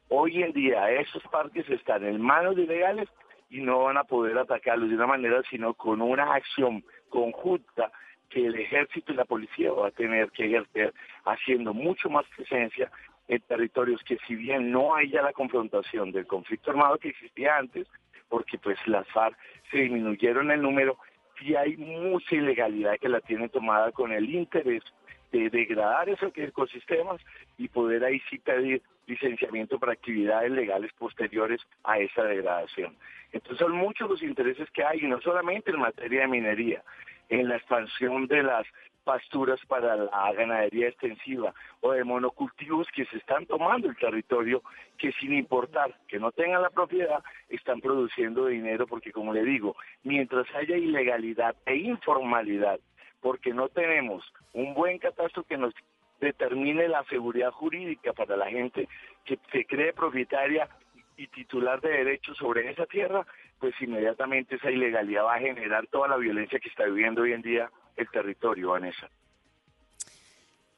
hoy 0.10 0.44
en 0.44 0.52
día 0.52 0.92
esos 0.92 1.24
parques 1.32 1.70
están 1.70 2.04
en 2.04 2.22
manos 2.22 2.58
ilegales 2.58 3.08
y 3.50 3.62
no 3.62 3.84
van 3.84 3.96
a 3.96 4.04
poder 4.04 4.38
atacarlos 4.38 4.90
de 4.90 4.96
una 4.96 5.08
manera 5.08 5.42
sino 5.50 5.74
con 5.74 6.02
una 6.02 6.34
acción 6.34 6.84
conjunta 7.08 7.94
que 8.30 8.46
el 8.46 8.56
ejército 8.56 9.12
y 9.12 9.16
la 9.16 9.26
policía 9.26 9.72
va 9.72 9.88
a 9.88 9.92
tener 9.92 10.32
que 10.32 10.46
ejercer 10.46 10.94
haciendo 11.26 11.74
mucho 11.74 12.10
más 12.10 12.26
presencia 12.36 12.92
en 13.28 13.42
territorios 13.42 14.04
que 14.04 14.18
si 14.28 14.36
bien 14.36 14.72
no 14.72 14.96
hay 14.96 15.10
ya 15.10 15.22
la 15.22 15.34
confrontación 15.34 16.12
del 16.12 16.28
conflicto 16.28 16.72
armado 16.72 16.98
que 16.98 17.10
existía 17.10 17.58
antes, 17.58 17.88
porque 18.30 18.58
pues 18.58 18.78
las 18.88 19.08
FARC 19.10 19.38
se 19.72 19.80
disminuyeron 19.80 20.52
el 20.52 20.62
número, 20.62 20.98
sí 21.40 21.56
hay 21.56 21.78
mucha 21.78 22.36
ilegalidad 22.36 22.98
que 23.00 23.10
la 23.10 23.22
tiene 23.22 23.50
tomada 23.50 23.92
con 23.92 24.12
el 24.12 24.30
interés 24.30 24.84
de 25.32 25.50
degradar 25.50 26.10
esos 26.10 26.32
ecosistemas 26.36 27.22
y 27.58 27.68
poder 27.68 28.04
ahí 28.04 28.22
sí 28.30 28.38
pedir 28.40 28.82
licenciamiento 29.08 29.80
para 29.80 29.94
actividades 29.94 30.52
legales 30.52 30.92
posteriores 30.94 31.62
a 31.84 32.00
esa 32.00 32.24
degradación. 32.24 32.96
Entonces 33.32 33.60
son 33.60 33.74
muchos 33.74 34.10
los 34.10 34.24
intereses 34.24 34.70
que 34.72 34.84
hay, 34.84 35.00
y 35.02 35.08
no 35.08 35.20
solamente 35.22 35.72
en 35.72 35.80
materia 35.80 36.22
de 36.22 36.28
minería, 36.28 36.84
en 37.30 37.50
la 37.50 37.58
expansión 37.58 38.28
de 38.28 38.44
las 38.44 38.66
pasturas 39.04 39.60
para 39.68 39.96
la 39.96 40.34
ganadería 40.34 40.90
extensiva 40.90 41.54
o 41.80 41.94
de 41.94 42.04
monocultivos 42.04 42.88
que 42.94 43.06
se 43.06 43.18
están 43.18 43.46
tomando 43.46 43.88
el 43.88 43.96
territorio 43.96 44.62
que 44.98 45.14
sin 45.14 45.34
importar 45.34 45.96
que 46.10 46.20
no 46.20 46.34
tengan 46.34 46.62
la 46.62 46.70
propiedad 46.70 47.24
están 47.48 47.80
produciendo 47.80 48.48
dinero 48.48 48.86
porque 48.86 49.14
como 49.14 49.34
le 49.34 49.46
digo, 49.46 49.78
mientras 50.04 50.46
haya 50.56 50.76
ilegalidad 50.76 51.56
e 51.66 51.78
informalidad, 51.78 52.82
porque 53.22 53.54
no 53.54 53.70
tenemos 53.70 54.26
un 54.52 54.74
buen 54.74 55.00
catastro 55.00 55.44
que 55.44 55.58
nos 55.58 55.74
determine 56.20 56.90
la 56.90 57.06
seguridad 57.06 57.52
jurídica 57.52 58.12
para 58.12 58.36
la 58.36 58.48
gente 58.48 58.90
que 59.24 59.40
se 59.54 59.66
cree 59.66 59.94
propietaria 59.94 60.68
y 61.16 61.28
titular 61.28 61.82
de 61.82 61.90
derechos 61.90 62.38
sobre 62.38 62.70
esa 62.70 62.86
tierra, 62.86 63.26
pues 63.60 63.74
inmediatamente 63.82 64.56
esa 64.56 64.72
ilegalidad 64.72 65.26
va 65.26 65.36
a 65.36 65.40
generar 65.40 65.88
toda 65.88 66.08
la 66.08 66.18
violencia 66.18 66.60
que 66.60 66.70
está 66.70 66.86
viviendo 66.86 67.22
hoy 67.22 67.34
en 67.34 67.42
día 67.42 67.70
el 67.96 68.08
territorio, 68.10 68.72
Vanessa. 68.72 69.10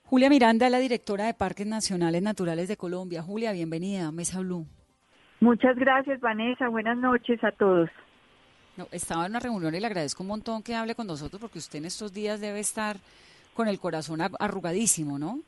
Julia 0.04 0.30
Miranda, 0.30 0.70
la 0.70 0.80
directora 0.80 1.26
de 1.26 1.34
Parques 1.34 1.68
Nacionales 1.68 2.22
Naturales 2.22 2.68
de 2.68 2.78
Colombia. 2.78 3.22
Julia, 3.22 3.52
bienvenida 3.52 4.08
a 4.08 4.12
Mesa 4.12 4.40
Blue. 4.40 4.66
Muchas 5.40 5.76
gracias, 5.78 6.20
Vanessa. 6.20 6.68
Buenas 6.68 6.98
noches 6.98 7.44
a 7.44 7.52
todos. 7.52 7.90
No, 8.76 8.88
estaba 8.92 9.26
en 9.26 9.34
una 9.34 9.40
reunión 9.40 9.76
y 9.76 9.80
le 9.80 9.86
agradezco 9.86 10.24
un 10.24 10.30
montón 10.30 10.64
que 10.64 10.74
hable 10.74 10.96
con 10.96 11.06
nosotros 11.06 11.40
porque 11.40 11.60
usted 11.60 11.80
en 11.80 11.86
estos 11.86 12.14
días 12.14 12.42
debe 12.42 12.60
estar 12.60 12.96
con 13.54 13.68
el 13.68 13.80
corazón 13.80 14.20
arrugadísimo, 14.40 15.20
¿no? 15.20 15.40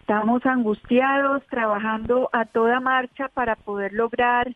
Estamos 0.00 0.44
angustiados, 0.46 1.42
trabajando 1.48 2.30
a 2.32 2.44
toda 2.44 2.80
marcha 2.80 3.28
para 3.28 3.54
poder 3.56 3.92
lograr 3.92 4.54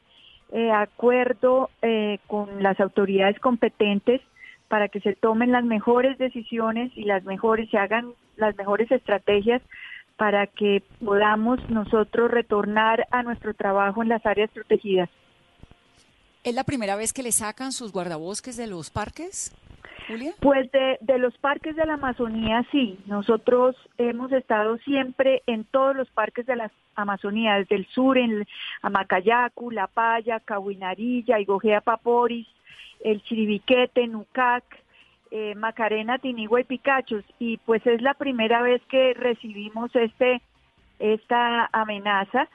eh, 0.53 0.71
acuerdo 0.71 1.71
eh, 1.83 2.19
con 2.27 2.63
las 2.63 2.79
autoridades 2.81 3.39
competentes 3.41 4.21
para 4.69 4.89
que 4.89 5.01
se 5.01 5.15
tomen 5.15 5.53
las 5.53 5.65
mejores 5.65 6.19
decisiones 6.19 6.93
y 6.97 7.05
las 7.05 7.25
mejores, 7.25 7.71
se 7.71 7.79
hagan 7.79 8.13
las 8.37 8.57
mejores 8.57 8.91
estrategias 8.91 9.63
para 10.17 10.47
que 10.47 10.83
podamos 11.05 11.59
nosotros 11.71 12.31
retornar 12.31 13.07
a 13.11 13.23
nuestro 13.23 13.55
trabajo 13.55 14.03
en 14.03 14.09
las 14.09 14.25
áreas 14.25 14.51
protegidas. 14.51 15.09
¿Es 16.45 16.55
la 16.55 16.65
primera 16.65 16.95
vez 16.95 17.13
que 17.13 17.23
le 17.23 17.33
sacan 17.33 17.73
sus 17.73 17.93
guardabosques 17.93 18.57
de 18.57 18.67
los 18.67 18.91
parques? 18.91 19.53
Pues 20.41 20.71
de, 20.73 20.99
de, 21.01 21.19
los 21.19 21.37
parques 21.39 21.77
de 21.77 21.87
la 21.87 21.95
Amazonía 21.95 22.65
sí, 22.71 22.99
nosotros 23.07 23.75
hemos 23.97 24.33
estado 24.33 24.77
siempre 24.79 25.43
en 25.47 25.65
todos 25.65 25.97
los 25.97 26.09
parques 26.11 26.47
de 26.47 26.57
la 26.57 26.71
Amazonía, 26.95 27.55
desde 27.55 27.77
el 27.77 27.87
sur 27.87 28.19
en 28.19 28.47
Amacayacu, 28.83 29.71
La 29.71 29.87
Paya, 29.87 30.41
Cahuinarilla, 30.41 31.41
Igojea 31.41 31.81
Paporis, 31.81 32.47
el 33.01 33.23
Chiribiquete, 33.23 34.07
Nucac, 34.07 34.65
eh, 35.31 35.55
Macarena, 35.55 36.19
Tinigua 36.19 36.61
y 36.61 36.65
Picachos. 36.65 37.25
Y 37.39 37.59
pues 37.59 37.87
es 37.87 38.03
la 38.03 38.15
primera 38.15 38.63
vez 38.63 38.83
que 38.89 39.15
recibimos 39.15 39.95
este 39.97 40.43
esta 40.99 41.69
amenaza 41.73 42.49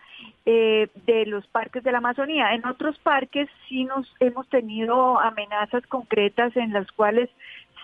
eh, 0.45 0.87
de 1.05 1.25
los 1.25 1.45
parques 1.47 1.83
de 1.83 1.91
la 1.91 1.99
Amazonía. 1.99 2.53
En 2.53 2.65
otros 2.65 2.97
parques 2.99 3.49
sí 3.67 3.85
nos 3.85 4.11
hemos 4.19 4.47
tenido 4.49 5.19
amenazas 5.19 5.85
concretas 5.87 6.55
en 6.55 6.73
las 6.73 6.91
cuales 6.91 7.29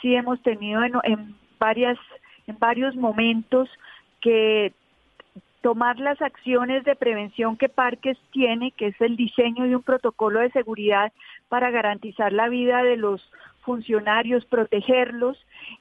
sí 0.02 0.16
hemos 0.16 0.42
tenido 0.42 0.82
en, 1.04 1.36
varias 1.60 1.98
en 2.48 2.58
varios 2.60 2.96
momentos 2.96 3.70
que 4.22 4.74
tomar 5.62 6.00
las 6.00 6.22
acciones 6.22 6.84
de 6.84 6.96
prevención 6.96 7.58
que 7.58 7.70
Parques 7.70 8.20
tiene, 8.32 8.70
que 8.72 8.88
es 8.88 9.02
el 9.02 9.16
diseño 9.16 9.64
de 9.64 9.76
un 9.76 9.82
protocolo 9.82 10.40
de 10.40 10.52
seguridad 10.52 11.12
para 11.50 11.72
garantizar 11.72 12.32
la 12.32 12.50
vida 12.50 12.84
de 12.84 12.98
los 12.98 13.28
funcionarios, 13.66 14.46
protegerlos, 14.46 15.38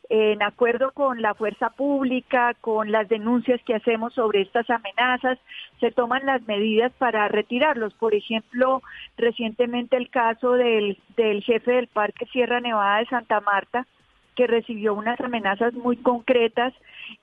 en 0.09 0.43
acuerdo 0.43 0.91
con 0.93 1.23
la 1.23 1.35
fuerza 1.35 1.71
pública, 1.71 2.55
con 2.61 2.91
las 2.91 3.09
denuncias 3.09 3.61
que 3.65 3.75
hacemos 3.75 4.15
sobre 4.15 4.41
estas 4.41 4.69
amenazas, 4.71 5.39
se 5.81 5.93
toman 5.93 6.27
las 6.27 6.43
medidas 6.49 6.93
para 6.99 7.29
retirarlos. 7.29 7.95
Por 7.95 8.15
ejemplo, 8.15 8.83
recientemente 9.17 9.97
el 9.97 10.11
caso 10.11 10.53
del, 10.53 10.99
del 11.17 11.43
jefe 11.43 11.73
del 11.73 11.87
Parque 11.87 12.27
Sierra 12.27 12.61
Nevada 12.61 12.99
de 12.99 13.07
Santa 13.07 13.41
Marta, 13.41 13.87
que 14.35 14.47
recibió 14.47 14.95
unas 14.95 15.21
amenazas 15.21 15.75
muy 15.75 15.97
concretas 15.97 16.75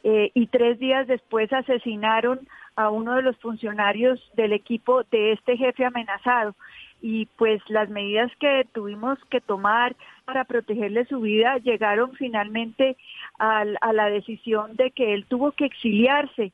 eh, 0.04 0.32
y 0.34 0.48
tres 0.48 0.80
días 0.80 1.08
después 1.08 1.52
asesinaron 1.52 2.48
a 2.76 2.90
uno 2.90 3.16
de 3.16 3.22
los 3.22 3.38
funcionarios 3.38 4.20
del 4.36 4.54
equipo 4.54 5.04
de 5.12 5.34
este 5.34 5.58
jefe 5.58 5.86
amenazado. 5.86 6.56
Y 7.02 7.26
pues 7.38 7.62
las 7.68 7.90
medidas 7.90 8.32
que 8.40 8.66
tuvimos 8.74 9.18
que 9.30 9.42
tomar 9.42 9.96
para 10.26 10.44
protegerle 10.46 11.06
su 11.06 11.22
vida 11.22 11.58
llegaron 11.58 12.14
finalmente 12.14 12.96
a, 13.40 13.66
a 13.82 13.94
la 13.94 14.10
decisión 14.10 14.76
de 14.76 14.92
que 14.92 15.14
él 15.14 15.26
tuvo 15.28 15.52
que 15.52 15.66
exiliarse 15.66 16.54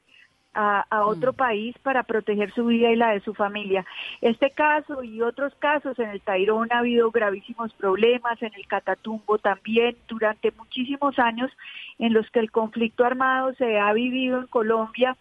a, 0.58 1.06
otro 1.06 1.34
mm. 1.34 1.36
país 1.36 1.76
para 1.84 2.04
proteger 2.04 2.52
su 2.54 2.66
vida 2.66 2.92
y 2.92 2.96
la 2.96 3.12
de 3.12 3.20
su 3.22 3.34
familia. 3.34 3.86
Este 4.22 4.50
caso 4.50 5.04
y 5.04 5.22
otros 5.22 5.54
casos 5.60 5.98
en 6.00 6.10
el 6.10 6.22
Tairón 6.22 6.70
ha 6.72 6.80
habido 6.80 7.12
gravísimos 7.12 7.72
problemas, 7.74 8.42
en 8.42 8.52
el 8.56 8.68
Catatumbo 8.68 9.38
también, 9.38 9.96
durante 10.08 10.52
muchísimos 10.52 11.18
años 11.20 11.52
en 12.00 12.14
los 12.14 12.30
que 12.32 12.40
el 12.40 12.52
conflicto 12.52 13.06
armado 13.06 13.54
se 13.56 13.80
ha 13.80 13.94
vivido 13.94 14.40
en 14.40 14.48
Colombia 14.48 15.16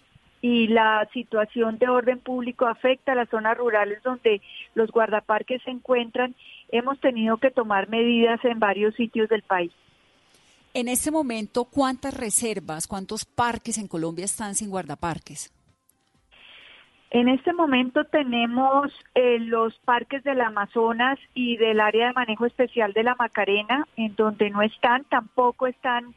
y 0.49 0.69
la 0.69 1.09
situación 1.13 1.77
de 1.79 1.89
orden 1.89 2.21
público 2.21 2.67
afecta 2.67 3.13
a 3.13 3.15
las 3.17 3.29
zonas 3.29 3.59
rurales 3.59 4.01
donde 4.05 4.41
los 4.77 4.93
guardaparques 4.93 5.61
se 5.65 5.73
encuentran, 5.73 6.37
hemos 6.69 7.01
tenido 7.01 7.39
que 7.39 7.51
tomar 7.51 7.89
medidas 7.89 8.39
en 8.45 8.61
varios 8.61 8.95
sitios 8.95 9.29
del 9.29 9.43
país. 9.43 9.73
En 10.73 10.87
este 10.87 11.11
momento, 11.11 11.65
¿cuántas 11.65 12.15
reservas, 12.15 12.87
cuántos 12.87 13.25
parques 13.25 13.77
en 13.77 13.89
Colombia 13.89 14.25
están 14.25 14.55
sin 14.55 14.71
guardaparques? 14.71 15.53
En 17.11 17.29
este 17.29 17.53
momento 17.53 18.05
tenemos 18.05 18.93
eh, 19.17 19.41
los 19.41 19.77
parques 19.81 20.23
del 20.23 20.41
Amazonas 20.41 21.19
y 21.35 21.57
del 21.57 21.81
área 21.81 22.09
de 22.09 22.13
manejo 22.13 22.47
especial 22.47 22.93
de 22.93 23.03
la 23.03 23.17
Macarena, 23.17 23.89
en 23.97 24.15
donde 24.15 24.51
no 24.51 24.63
están, 24.63 25.03
tampoco 25.05 25.67
están, 25.67 26.15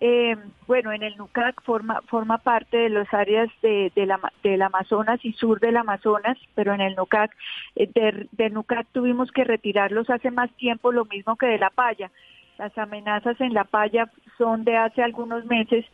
eh, 0.00 0.36
bueno, 0.66 0.92
en 0.92 1.02
el 1.02 1.16
NUCAC 1.16 1.62
forma, 1.62 2.02
forma 2.02 2.38
parte 2.38 2.76
de 2.76 2.90
las 2.90 3.12
áreas 3.14 3.48
de, 3.62 3.90
la, 3.94 4.20
del 4.42 4.60
Amazonas 4.60 5.24
y 5.24 5.32
sur 5.32 5.58
del 5.58 5.76
Amazonas, 5.76 6.36
pero 6.54 6.74
en 6.74 6.82
el 6.82 6.96
NUCAC, 6.96 7.34
eh, 7.76 8.28
de, 8.32 8.50
NUCAC 8.50 8.86
tuvimos 8.92 9.30
que 9.32 9.44
retirarlos 9.44 10.10
hace 10.10 10.30
más 10.30 10.50
tiempo, 10.56 10.92
lo 10.92 11.06
mismo 11.06 11.36
que 11.36 11.46
de 11.46 11.58
La 11.58 11.70
Paya. 11.70 12.10
Las 12.58 12.76
amenazas 12.76 13.40
en 13.40 13.54
La 13.54 13.64
Paya 13.64 14.10
son 14.36 14.64
de 14.64 14.76
hace 14.76 15.02
algunos 15.02 15.46
meses 15.46 15.84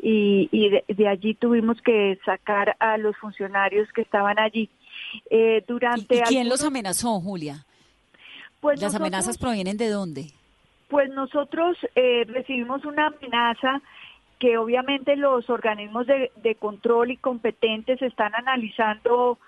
y, 0.00 0.48
de, 0.86 1.08
allí 1.08 1.34
tuvimos 1.34 1.80
que 1.82 2.18
sacar 2.24 2.76
a 2.78 2.96
los 2.98 3.16
funcionarios 3.16 3.92
que 3.92 4.02
estaban 4.02 4.38
allí. 4.38 4.70
Eh, 5.30 5.64
durante 5.66 6.18
¿Y 6.18 6.22
quién 6.22 6.48
los 6.48 6.62
amenazó, 6.62 7.20
Julia? 7.20 7.64
Pues 8.60 8.80
¿Las 8.80 8.94
amenazas 8.94 9.38
provienen 9.38 9.76
de 9.76 9.88
dónde? 9.88 10.32
Pues 10.88 11.10
nosotros 11.10 11.76
eh, 11.94 12.24
recibimos 12.26 12.84
una 12.84 13.08
amenaza 13.08 13.82
que 14.38 14.56
obviamente 14.56 15.16
los 15.16 15.50
organismos 15.50 16.06
de, 16.06 16.54
control 16.58 17.10
y 17.10 17.16
competentes 17.16 18.00
están 18.00 18.34
analizando 18.34 19.38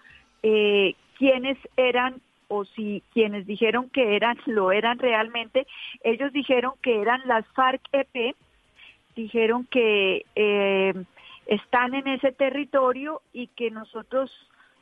eh, 0.43 0.95
quiénes 1.17 1.57
eran 1.77 2.21
o 2.49 2.65
si 2.65 3.03
quienes 3.13 3.47
dijeron 3.47 3.89
que 3.91 4.17
eran 4.17 4.37
lo 4.47 4.73
eran 4.73 4.99
realmente. 4.99 5.67
Ellos 6.03 6.33
dijeron 6.33 6.73
que 6.83 7.01
eran 7.01 7.23
las 7.27 7.47
FARC-EP, 7.55 8.35
dijeron 9.15 9.67
que 9.67 10.27
eh, 10.35 10.95
están 11.47 11.95
en 11.95 12.09
ese 12.09 12.33
territorio 12.33 13.23
y 13.33 13.47
que 13.49 13.71
nosotros 13.71 14.33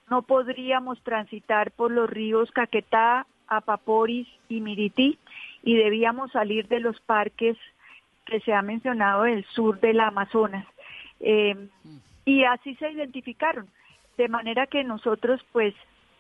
no 0.09 0.23
podríamos 0.23 1.01
transitar 1.03 1.71
por 1.73 1.91
los 1.91 2.09
ríos 2.09 2.51
Caquetá, 2.53 3.27
Apaporis 3.47 4.27
y 4.49 4.61
Mirití 4.61 5.19
y 5.63 5.77
debíamos 5.77 6.33
salir 6.33 6.69
de 6.69 6.81
los 6.81 7.01
parques 7.01 7.57
que 8.25 8.41
se 8.41 8.53
ha 8.53 8.63
mencionado 8.63 9.23
del 9.23 9.45
sur 9.47 9.81
del 9.81 10.01
Amazonas. 10.01 10.67
Eh, 11.21 11.57
y 12.25 12.45
así 12.45 12.75
se 12.77 12.91
identificaron. 12.91 13.69
De 14.17 14.29
manera 14.29 14.67
que 14.67 14.85
nosotros, 14.85 15.41
pues, 15.53 15.75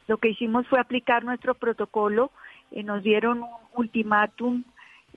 lo 0.06 0.18
que 0.18 0.30
hicimos 0.30 0.66
fue 0.68 0.80
aplicar 0.80 1.24
nuestro 1.24 1.54
protocolo, 1.54 2.30
y 2.70 2.82
nos 2.82 3.02
dieron 3.02 3.42
un 3.42 3.50
ultimátum 3.74 4.64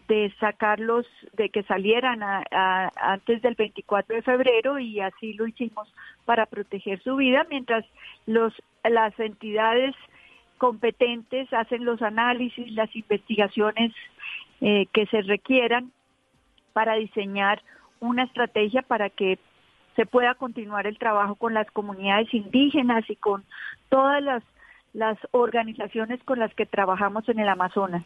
de 0.08 0.34
sacarlos, 0.40 1.06
de 1.34 1.50
que 1.50 1.64
salieran 1.64 2.22
antes 2.52 3.42
del 3.42 3.56
24 3.56 4.16
de 4.16 4.22
febrero 4.22 4.80
y 4.80 5.00
así 5.00 5.34
lo 5.34 5.48
hicimos 5.48 5.94
para 6.26 6.46
proteger 6.46 7.02
su 7.02 7.16
vida, 7.16 7.46
mientras 7.50 7.86
los, 8.26 8.54
las 8.84 9.18
entidades 9.20 9.96
competentes 10.62 11.52
hacen 11.54 11.86
los 11.86 12.04
análisis, 12.04 12.72
las 12.74 12.96
investigaciones 12.96 13.92
eh, 14.62 14.86
que 14.94 15.08
se 15.08 15.24
requieran 15.24 15.92
para 16.72 16.94
diseñar 16.98 17.64
una 18.00 18.26
estrategia 18.26 18.84
para 18.84 19.10
que 19.10 19.40
se 19.96 20.06
pueda 20.06 20.36
continuar 20.36 20.86
el 20.86 21.00
trabajo 21.00 21.34
con 21.34 21.56
las 21.56 21.66
comunidades 21.72 22.32
indígenas 22.32 23.04
y 23.10 23.16
con 23.16 23.44
todas 23.90 24.22
las, 24.22 24.44
las 24.94 25.18
organizaciones 25.32 26.24
con 26.26 26.38
las 26.38 26.54
que 26.54 26.68
trabajamos 26.68 27.28
en 27.28 27.40
el 27.40 27.50
Amazonas. 27.50 28.04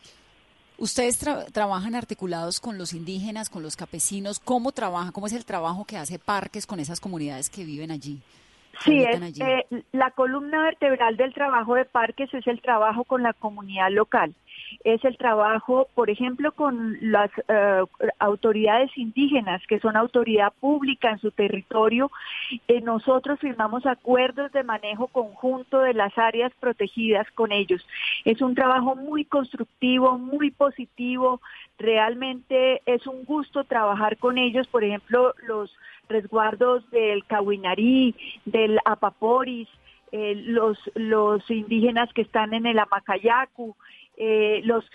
Ustedes 0.78 1.20
trabajan 1.52 1.94
articulados 1.94 2.62
con 2.62 2.78
los 2.78 2.94
indígenas, 2.94 3.50
con 3.50 3.64
los 3.64 3.76
campesinos. 3.76 4.40
¿Cómo 4.40 4.72
trabajan? 4.72 5.12
¿Cómo 5.12 5.28
es 5.28 5.34
el 5.34 5.44
trabajo 5.44 5.84
que 5.84 5.98
hace 5.98 6.20
Parques 6.20 6.66
con 6.66 6.80
esas 6.80 7.02
comunidades 7.02 7.50
que 7.50 7.66
viven 7.66 7.92
allí? 7.92 8.22
Sí, 8.82 9.04
eh, 9.04 9.66
la 9.92 10.12
columna 10.12 10.64
vertebral 10.64 11.18
del 11.18 11.34
trabajo 11.34 11.76
de 11.76 11.86
Parques 11.86 12.34
es 12.34 12.46
el 12.48 12.62
trabajo 12.62 13.04
con 13.04 13.24
la 13.24 13.34
comunidad 13.34 13.90
local 13.92 14.36
es 14.84 15.04
el 15.04 15.18
trabajo, 15.18 15.88
por 15.96 16.10
ejemplo, 16.10 16.52
con 16.52 16.98
las 17.02 17.32
eh, 17.48 17.84
autoridades 18.20 18.92
indígenas, 18.98 19.62
que 19.68 19.80
son 19.80 19.96
autoridad 19.96 20.54
pública 20.60 21.12
en 21.12 21.20
su 21.20 21.32
territorio. 21.32 22.12
Eh, 22.68 22.82
nosotros 22.82 23.40
firmamos 23.40 23.86
acuerdos 23.86 24.52
de 24.52 24.64
manejo 24.64 25.08
conjunto 25.08 25.80
de 25.80 25.94
las 25.94 26.18
áreas 26.18 26.52
protegidas 26.60 27.30
con 27.32 27.52
ellos. 27.52 27.86
Es 28.26 28.42
un 28.42 28.56
trabajo 28.56 28.96
muy 28.96 29.26
constructivo, 29.26 30.18
muy 30.18 30.52
positivo. 30.52 31.42
Realmente 31.78 32.82
es 32.86 33.06
un 33.08 33.26
gusto 33.26 33.64
trabajar 33.64 34.18
con 34.18 34.38
ellos. 34.38 34.68
Por 34.68 34.84
ejemplo, 34.84 35.34
los 35.48 35.76
resguardos 36.10 36.90
del 36.92 37.26
Cahuinarí, 37.26 38.16
del 38.46 38.80
Apaporis, 38.86 39.68
eh, 40.12 40.36
los, 40.36 40.78
los 40.94 41.50
indígenas 41.50 42.14
que 42.14 42.22
están 42.22 42.54
en 42.54 42.66
el 42.66 42.80
Amacayacu, 42.80 43.76
eh, 44.18 44.62
los, 44.64 44.86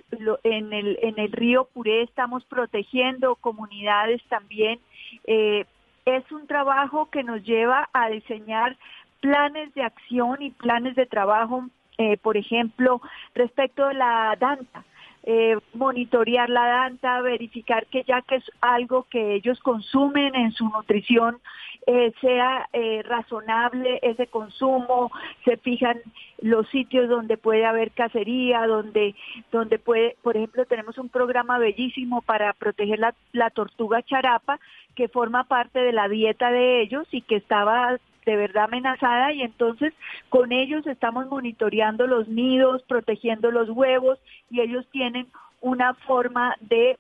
en, 0.45 0.73
el, 0.73 0.99
en 1.03 1.19
el 1.19 1.33
río 1.33 1.69
Puré 1.73 2.03
estamos 2.03 2.45
protegiendo 2.45 3.37
comunidades 3.37 4.23
también. 4.29 4.81
Eh, 5.27 5.65
es 6.07 6.31
un 6.33 6.47
trabajo 6.47 7.11
que 7.11 7.23
nos 7.23 7.43
lleva 7.45 7.89
a 7.93 8.09
diseñar 8.09 8.77
planes 9.21 9.75
de 9.75 9.83
acción 9.83 10.41
y 10.41 10.51
planes 10.51 10.95
de 10.97 11.07
trabajo, 11.07 11.67
eh, 11.99 12.17
por 12.17 12.37
ejemplo, 12.37 13.01
respecto 13.35 13.89
de 13.89 13.95
la 13.95 14.37
danta. 14.41 14.85
Eh, 15.25 15.59
monitorear 15.75 16.49
la 16.49 16.67
danta, 16.67 17.21
verificar 17.21 17.87
que 17.87 18.05
ya 18.05 18.23
que 18.23 18.37
es 18.37 18.45
algo 18.63 19.07
que 19.11 19.35
ellos 19.35 19.61
consumen 19.61 20.35
en 20.35 20.53
su 20.53 20.65
nutrición, 20.65 21.39
eh, 21.87 22.13
sea 22.23 22.69
eh, 22.73 23.03
razonable 23.03 23.99
ese 24.03 24.29
consumo, 24.29 25.11
se 25.45 25.59
fijan 25.59 25.99
los 26.41 26.67
sitios 26.69 27.09
donde 27.11 27.37
puede 27.37 27.67
haber 27.67 27.91
cacería, 27.91 28.67
donde, 28.67 29.15
donde 29.53 29.79
puede, 29.79 30.17
por 30.23 30.39
ejemplo, 30.39 30.65
tenemos 30.65 30.97
un 30.97 31.11
programa 31.11 31.59
bellísimo 31.59 32.23
para 32.23 32.55
proteger 32.55 32.99
la, 32.99 33.15
la 33.33 33.51
tortuga 33.51 34.03
charapa, 34.03 34.59
que 34.95 35.09
forma 35.09 35.45
parte 35.45 35.81
de 35.81 35.93
la 35.93 36.09
dieta 36.09 36.51
de 36.51 36.81
ellos 36.81 37.07
y 37.11 37.21
que 37.21 37.37
estaba 37.37 37.99
de 38.31 38.37
verdad 38.37 38.65
amenazada 38.65 39.33
y 39.33 39.43
entonces 39.43 39.93
con 40.29 40.53
ellos 40.53 40.87
estamos 40.87 41.27
monitoreando 41.27 42.07
los 42.07 42.29
nidos, 42.29 42.83
protegiendo 42.85 43.51
los 43.51 43.69
huevos 43.69 44.21
y 44.51 44.61
ellos 44.61 44.87
tienen 44.93 45.27
una 45.61 45.95
forma 45.95 46.55
de 46.61 46.97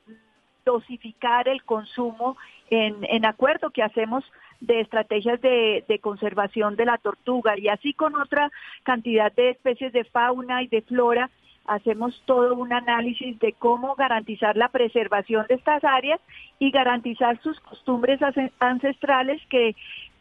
dosificar 0.65 1.47
el 1.49 1.63
consumo 1.63 2.37
en, 2.69 3.25
acuerdo 3.25 3.71
que 3.71 3.85
hacemos 3.85 4.25
de 4.61 4.81
estrategias 4.81 5.41
de, 5.41 5.85
de, 5.89 5.99
conservación 6.01 6.75
de 6.75 6.85
la 6.85 6.99
tortuga. 6.99 7.57
Y 7.57 7.69
así 7.69 7.95
con 7.95 8.17
otra 8.17 8.51
cantidad 8.83 9.33
de 9.33 9.51
especies 9.51 9.93
de 9.93 10.05
fauna 10.05 10.63
y 10.65 10.67
de 10.67 10.83
flora 10.83 11.31
hacemos 11.67 12.21
todo 12.27 12.57
un 12.57 12.73
análisis 12.73 13.39
de 13.39 13.53
cómo 13.53 13.95
garantizar 13.95 14.57
la 14.57 14.69
preservación 14.69 15.47
de 15.49 15.55
estas 15.55 15.85
áreas 15.85 16.21
y 16.59 16.73
garantizar 16.73 17.41
sus 17.43 17.59
costumbres 17.61 18.21
ancestrales 18.59 19.41
que 19.49 19.77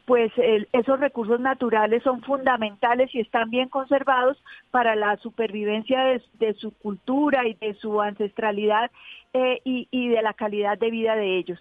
pues 0.10 0.32
esos 0.74 1.00
recursos 1.00 1.40
naturales 1.40 2.02
son 2.02 2.24
fundamentales 2.24 3.14
y 3.14 3.20
están 3.20 3.52
bien 3.52 3.70
conservados 3.70 4.44
para 4.72 4.96
la 4.96 5.18
supervivencia 5.18 6.20
de, 6.40 6.54
su 6.56 6.72
cultura 6.72 7.48
y 7.48 7.54
de 7.54 7.76
su 7.76 8.02
ancestralidad 8.02 8.90
eh, 9.34 9.62
y, 9.64 9.88
y 9.92 10.10
de 10.10 10.24
la 10.24 10.34
calidad 10.34 10.80
de 10.80 10.90
vida 10.90 11.16
de 11.16 11.38
ellos. 11.38 11.60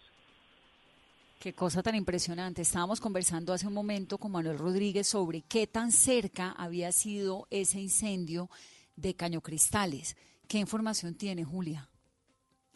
Qué 1.38 1.52
cosa 1.52 1.82
tan 1.82 1.94
impresionante. 1.94 2.62
Estábamos 2.62 3.02
conversando 3.02 3.52
hace 3.52 3.66
un 3.66 3.74
momento 3.74 4.16
con 4.16 4.32
Manuel 4.32 4.56
Rodríguez 4.56 5.06
sobre 5.06 5.42
qué 5.42 5.66
tan 5.66 5.92
cerca 5.92 6.54
había 6.56 6.90
sido 6.90 7.46
ese 7.50 7.78
incendio 7.78 8.48
de 8.96 9.14
Caño 9.14 9.42
Cristales. 9.42 10.16
¿Qué 10.48 10.56
información 10.56 11.14
tiene, 11.18 11.44
Julia? 11.44 11.86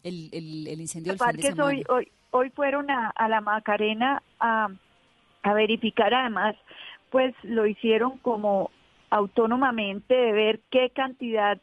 El, 0.03 0.29
el, 0.33 0.79
incendio 0.79 1.13
del 1.13 1.19
fin 1.19 1.35
de 1.35 1.41
semana. 1.41 1.65
Hoy, 1.65 1.83
hoy, 1.89 2.11
hoy 2.29 2.51
fueron 2.51 2.91
a, 2.91 3.09
a 3.09 3.27
la 3.27 3.41
Macarena 3.41 4.21
a 4.39 4.69
a 5.43 5.53
verificar 5.53 6.13
además, 6.13 6.55
pues 7.11 7.35
lo 7.43 7.67
hicieron 7.67 8.17
como 8.19 8.71
autónomamente 9.09 10.15
de 10.15 10.31
ver 10.31 10.59
qué 10.71 10.89
cantidad 10.89 11.59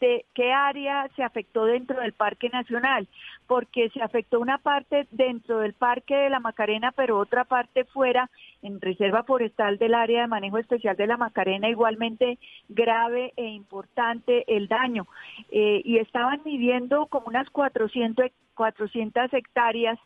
de 0.00 0.24
qué 0.34 0.52
área 0.52 1.08
se 1.16 1.22
afectó 1.22 1.64
dentro 1.64 2.00
del 2.00 2.12
Parque 2.12 2.48
Nacional, 2.50 3.08
porque 3.46 3.88
se 3.90 4.02
afectó 4.02 4.40
una 4.40 4.58
parte 4.58 5.06
dentro 5.10 5.58
del 5.60 5.72
Parque 5.72 6.14
de 6.14 6.30
la 6.30 6.40
Macarena, 6.40 6.92
pero 6.92 7.18
otra 7.18 7.44
parte 7.44 7.84
fuera, 7.84 8.30
en 8.62 8.80
Reserva 8.80 9.22
Forestal 9.22 9.78
del 9.78 9.94
Área 9.94 10.22
de 10.22 10.28
Manejo 10.28 10.58
Especial 10.58 10.96
de 10.96 11.06
la 11.06 11.16
Macarena, 11.16 11.68
igualmente 11.68 12.38
grave 12.68 13.32
e 13.36 13.46
importante 13.46 14.44
el 14.54 14.68
daño. 14.68 15.06
Eh, 15.50 15.82
y 15.84 15.98
estaban 15.98 16.42
midiendo 16.44 17.06
como 17.06 17.28
unas 17.28 17.48
400, 17.50 18.26
400 18.54 19.32
hectáreas 19.32 19.98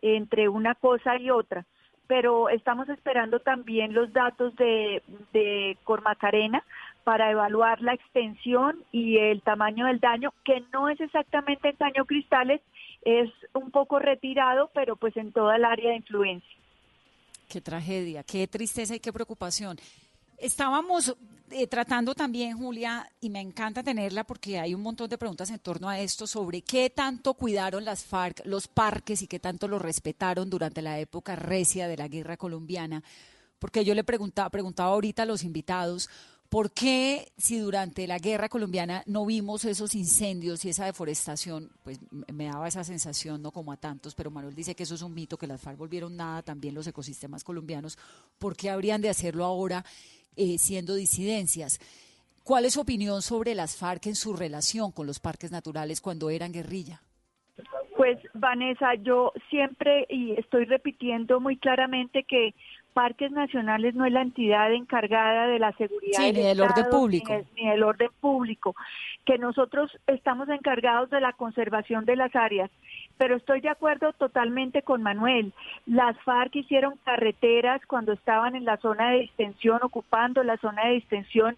entre 0.00 0.48
una 0.48 0.74
cosa 0.74 1.16
y 1.18 1.30
otra 1.30 1.66
pero 2.06 2.48
estamos 2.48 2.88
esperando 2.88 3.40
también 3.40 3.94
los 3.94 4.12
datos 4.12 4.54
de, 4.56 5.02
de 5.32 5.76
Cormacarena 5.84 6.62
para 7.04 7.30
evaluar 7.30 7.80
la 7.82 7.94
extensión 7.94 8.82
y 8.90 9.18
el 9.18 9.42
tamaño 9.42 9.86
del 9.86 10.00
daño, 10.00 10.32
que 10.44 10.62
no 10.72 10.88
es 10.88 11.00
exactamente 11.00 11.68
en 11.68 11.76
daño 11.78 12.04
cristales, 12.06 12.60
es 13.02 13.30
un 13.52 13.70
poco 13.70 13.98
retirado, 13.98 14.70
pero 14.74 14.96
pues 14.96 15.16
en 15.16 15.32
toda 15.32 15.56
el 15.56 15.64
área 15.64 15.90
de 15.90 15.96
influencia. 15.96 16.56
Qué 17.48 17.60
tragedia, 17.60 18.22
qué 18.22 18.46
tristeza 18.48 18.96
y 18.96 19.00
qué 19.00 19.12
preocupación. 19.12 19.76
Estábamos 20.44 21.16
eh, 21.52 21.66
tratando 21.68 22.14
también, 22.14 22.58
Julia, 22.58 23.10
y 23.18 23.30
me 23.30 23.40
encanta 23.40 23.82
tenerla 23.82 24.24
porque 24.24 24.58
hay 24.58 24.74
un 24.74 24.82
montón 24.82 25.08
de 25.08 25.16
preguntas 25.16 25.48
en 25.48 25.58
torno 25.58 25.88
a 25.88 25.98
esto 25.98 26.26
sobre 26.26 26.60
qué 26.60 26.90
tanto 26.90 27.32
cuidaron 27.32 27.82
las 27.86 28.04
FARC 28.04 28.42
los 28.44 28.68
parques 28.68 29.22
y 29.22 29.26
qué 29.26 29.38
tanto 29.38 29.68
los 29.68 29.80
respetaron 29.80 30.50
durante 30.50 30.82
la 30.82 30.98
época 30.98 31.34
recia 31.34 31.88
de 31.88 31.96
la 31.96 32.08
guerra 32.08 32.36
colombiana. 32.36 33.02
Porque 33.58 33.86
yo 33.86 33.94
le 33.94 34.04
preguntaba, 34.04 34.50
preguntaba 34.50 34.90
ahorita 34.90 35.22
a 35.22 35.26
los 35.26 35.44
invitados, 35.44 36.10
¿por 36.50 36.72
qué 36.72 37.32
si 37.38 37.58
durante 37.58 38.06
la 38.06 38.18
guerra 38.18 38.50
colombiana 38.50 39.02
no 39.06 39.24
vimos 39.24 39.64
esos 39.64 39.94
incendios 39.94 40.62
y 40.66 40.68
esa 40.68 40.84
deforestación? 40.84 41.70
Pues 41.82 42.00
me 42.10 42.44
daba 42.44 42.68
esa 42.68 42.84
sensación, 42.84 43.40
no 43.40 43.50
como 43.50 43.72
a 43.72 43.78
tantos, 43.78 44.14
pero 44.14 44.30
Manuel 44.30 44.54
dice 44.54 44.74
que 44.74 44.82
eso 44.82 44.94
es 44.94 45.00
un 45.00 45.14
mito, 45.14 45.38
que 45.38 45.46
las 45.46 45.62
FARC 45.62 45.78
volvieron 45.78 46.14
nada, 46.14 46.42
también 46.42 46.74
los 46.74 46.86
ecosistemas 46.86 47.42
colombianos. 47.44 47.96
¿Por 48.38 48.54
qué 48.54 48.68
habrían 48.68 49.00
de 49.00 49.08
hacerlo 49.08 49.46
ahora? 49.46 49.86
Eh, 50.36 50.58
siendo 50.58 50.94
disidencias. 50.94 51.78
¿Cuál 52.42 52.64
es 52.64 52.74
su 52.74 52.80
opinión 52.80 53.22
sobre 53.22 53.54
las 53.54 53.76
FARC 53.76 54.06
en 54.06 54.16
su 54.16 54.34
relación 54.34 54.90
con 54.90 55.06
los 55.06 55.20
parques 55.20 55.50
naturales 55.50 56.00
cuando 56.00 56.28
eran 56.28 56.52
guerrilla? 56.52 57.00
Pues 57.96 58.18
Vanessa, 58.34 58.94
yo 58.96 59.32
siempre 59.48 60.06
y 60.10 60.32
estoy 60.32 60.64
repitiendo 60.64 61.38
muy 61.38 61.56
claramente 61.56 62.24
que 62.24 62.54
Parques 62.94 63.32
Nacionales 63.32 63.96
no 63.96 64.06
es 64.06 64.12
la 64.12 64.22
entidad 64.22 64.72
encargada 64.72 65.48
de 65.48 65.58
la 65.58 65.72
seguridad 65.72 66.20
ni 66.20 66.32
del 66.32 66.60
orden 66.60 66.86
público. 66.88 67.34
Ni, 67.56 67.68
del 67.68 67.82
orden 67.82 68.08
público, 68.20 68.76
que 69.26 69.36
nosotros 69.36 69.90
estamos 70.06 70.48
encargados 70.48 71.10
de 71.10 71.20
la 71.20 71.32
conservación 71.32 72.04
de 72.04 72.14
las 72.14 72.34
áreas. 72.36 72.70
Pero 73.18 73.36
estoy 73.36 73.60
de 73.60 73.68
acuerdo 73.68 74.12
totalmente 74.12 74.82
con 74.82 75.02
Manuel. 75.02 75.52
Las 75.86 76.16
FARC 76.20 76.54
hicieron 76.54 76.94
carreteras 77.04 77.84
cuando 77.86 78.12
estaban 78.12 78.54
en 78.54 78.64
la 78.64 78.76
zona 78.76 79.10
de 79.10 79.22
distensión, 79.22 79.80
ocupando 79.82 80.44
la 80.44 80.56
zona 80.58 80.86
de 80.86 80.94
distensión, 80.94 81.56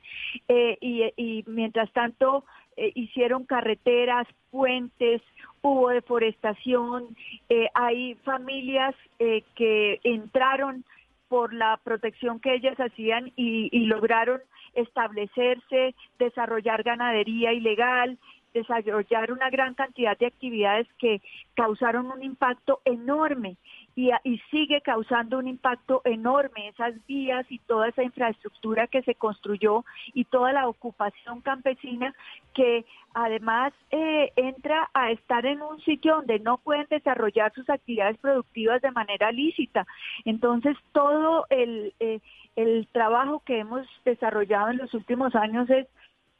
eh, 0.49 0.79
y, 0.81 1.45
mientras 1.47 1.93
tanto 1.93 2.45
eh, 2.79 2.93
hicieron 2.95 3.45
carreteras, 3.45 4.27
puentes, 4.51 5.21
hubo 5.61 5.91
deforestación, 5.91 7.15
eh, 7.51 7.69
hay 7.75 8.15
familias 8.25 8.95
que 9.19 9.99
entraron 10.05 10.85
por 11.29 11.53
la 11.53 11.79
protección 11.83 12.41
que 12.41 12.55
ellas 12.55 12.79
hacían 12.79 13.33
y, 13.37 13.71
lograron 13.87 14.41
establecerse, 14.75 15.95
desarrollar 16.19 16.83
ganadería 16.83 17.53
ilegal, 17.53 18.19
desarrollar 18.53 19.33
una 19.33 19.51
gran 19.51 19.75
cantidad 19.75 20.17
de 20.19 20.27
actividades 20.27 20.87
que 20.99 21.21
causaron 21.55 22.11
un 22.11 22.23
impacto 22.23 22.81
enorme 22.85 23.57
y, 23.97 24.11
y, 24.25 24.39
sigue 24.51 24.83
causando 24.83 25.39
un 25.39 25.49
impacto 25.49 26.03
enorme 26.05 26.69
esas 26.69 26.95
vías 27.07 27.47
y 27.49 27.59
toda 27.61 27.89
esa 27.89 28.03
infraestructura 28.03 28.87
que 28.87 29.03
se 29.03 29.15
construyó 29.15 29.85
y 30.13 30.27
toda 30.27 30.53
la 30.53 30.69
ocupación 30.69 31.41
campesina 31.41 32.15
que 32.55 32.85
además 33.15 33.73
eh, 33.91 34.31
entra 34.37 34.91
a 34.93 35.11
estar 35.11 35.47
en 35.47 35.63
un 35.63 35.81
sitio 35.81 36.17
donde 36.17 36.39
no 36.39 36.59
pueden 36.59 36.87
desarrollar 36.91 37.53
sus 37.55 37.69
actividades 37.71 38.19
productivas 38.19 38.83
de 38.83 38.91
manera 38.91 39.33
lícita. 39.33 39.87
Entonces 40.27 40.77
todo 40.93 41.47
el, 41.49 41.95
eh, 41.99 42.21
el 42.57 42.87
trabajo 42.93 43.43
que 43.47 43.61
hemos 43.61 43.87
desarrollado 44.05 44.69
en 44.69 44.79
los 44.79 44.93
últimos 44.93 45.35
años 45.35 45.69
es 45.71 45.87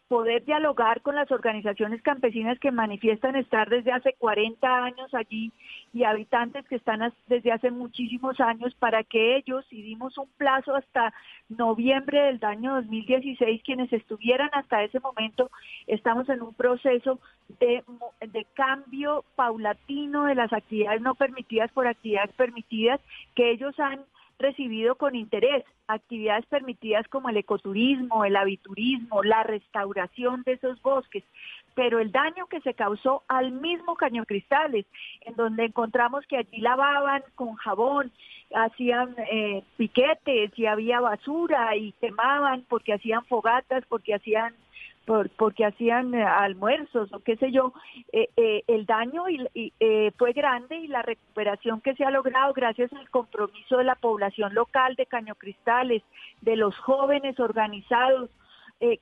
poder 0.09 0.45
dialogar 0.45 1.01
con 1.03 1.17
las 1.17 1.31
organizaciones 1.33 2.01
campesinas 2.03 2.59
que 2.61 2.71
manifiestan 2.71 3.35
estar 3.37 3.69
desde 3.69 3.93
hace 3.93 4.15
40 4.19 4.85
años 4.85 5.13
allí 5.15 5.53
y 5.93 6.05
habitantes 6.05 6.67
que 6.69 6.77
están 6.77 7.13
desde 7.27 7.53
hace 7.53 7.71
muchísimos 7.71 8.39
años 8.41 8.75
para 8.75 9.03
que 9.03 9.37
ellos, 9.37 9.65
y 9.71 9.83
dimos 9.83 10.17
un 10.19 10.29
plazo 10.37 10.77
hasta 10.77 11.13
noviembre 11.49 12.21
del 12.21 12.45
año 12.45 12.75
2016, 12.77 13.63
quienes 13.65 13.93
estuvieran 13.93 14.51
hasta 14.53 14.85
ese 14.85 15.01
momento, 15.01 15.51
estamos 15.87 16.29
en 16.29 16.43
un 16.43 16.55
proceso 16.55 17.19
de, 17.61 17.83
de 18.21 18.47
cambio 18.55 19.25
paulatino 19.35 20.27
de 20.27 20.35
las 20.35 20.53
actividades 20.53 21.01
no 21.01 21.15
permitidas 21.15 21.71
por 21.73 21.87
actividades 21.87 22.33
permitidas 22.33 23.01
que 23.35 23.51
ellos 23.51 23.79
han 23.81 24.01
recibido 24.39 24.97
con 24.97 25.15
interés. 25.15 25.65
Actividades 25.89 26.47
permitidas 26.47 27.07
como 27.09 27.29
el 27.29 27.37
ecoturismo, 27.37 28.25
el 28.25 28.37
aviturismo, 28.37 29.23
la 29.23 29.43
restauración 29.43 30.43
de 30.45 30.53
esos 30.53 30.81
bosques, 30.83 31.25
pero 31.75 32.01
el 32.01 32.11
daño 32.11 32.47
que 32.47 32.61
se 32.61 32.75
causó 32.75 33.23
al 33.29 33.53
mismo 33.53 33.97
Caño 33.97 34.25
Cristales, 34.25 34.87
en 35.23 35.35
donde 35.37 35.67
encontramos 35.67 36.27
que 36.27 36.39
allí 36.39 36.59
lavaban 36.59 37.23
con 37.35 37.55
jabón, 37.55 38.11
hacían 38.55 39.15
eh, 39.31 39.63
piquetes 39.77 40.57
y 40.57 40.67
había 40.67 41.01
basura 41.01 41.77
y 41.77 41.93
quemaban 41.93 42.65
porque 42.69 42.95
hacían 42.95 43.25
fogatas, 43.27 43.85
porque 43.89 44.15
hacían 44.15 44.55
porque 45.37 45.65
hacían 45.65 46.15
eh, 46.15 46.25
almuerzos 46.25 47.13
o 47.13 47.21
qué 47.21 47.37
sé 47.37 47.53
yo, 47.53 47.73
eh, 48.13 48.29
eh, 48.37 48.65
el 48.67 48.87
daño 48.87 49.25
fue 50.19 50.33
grande 50.33 50.77
y 50.77 50.89
la 50.89 51.03
recuperación 51.03 51.81
que 51.81 51.95
se 51.95 52.05
ha 52.05 52.11
logrado 52.11 52.53
gracias 52.53 52.93
al 52.93 53.09
compromiso 53.11 53.79
de 53.79 53.85
la 53.85 53.95
población 53.95 54.55
local 54.55 54.97
de 54.97 55.07
Caño 55.07 55.35
Cristales, 55.37 56.03
de 56.41 56.57
los 56.57 56.77
jóvenes 56.79 57.39
organizados 57.39 58.31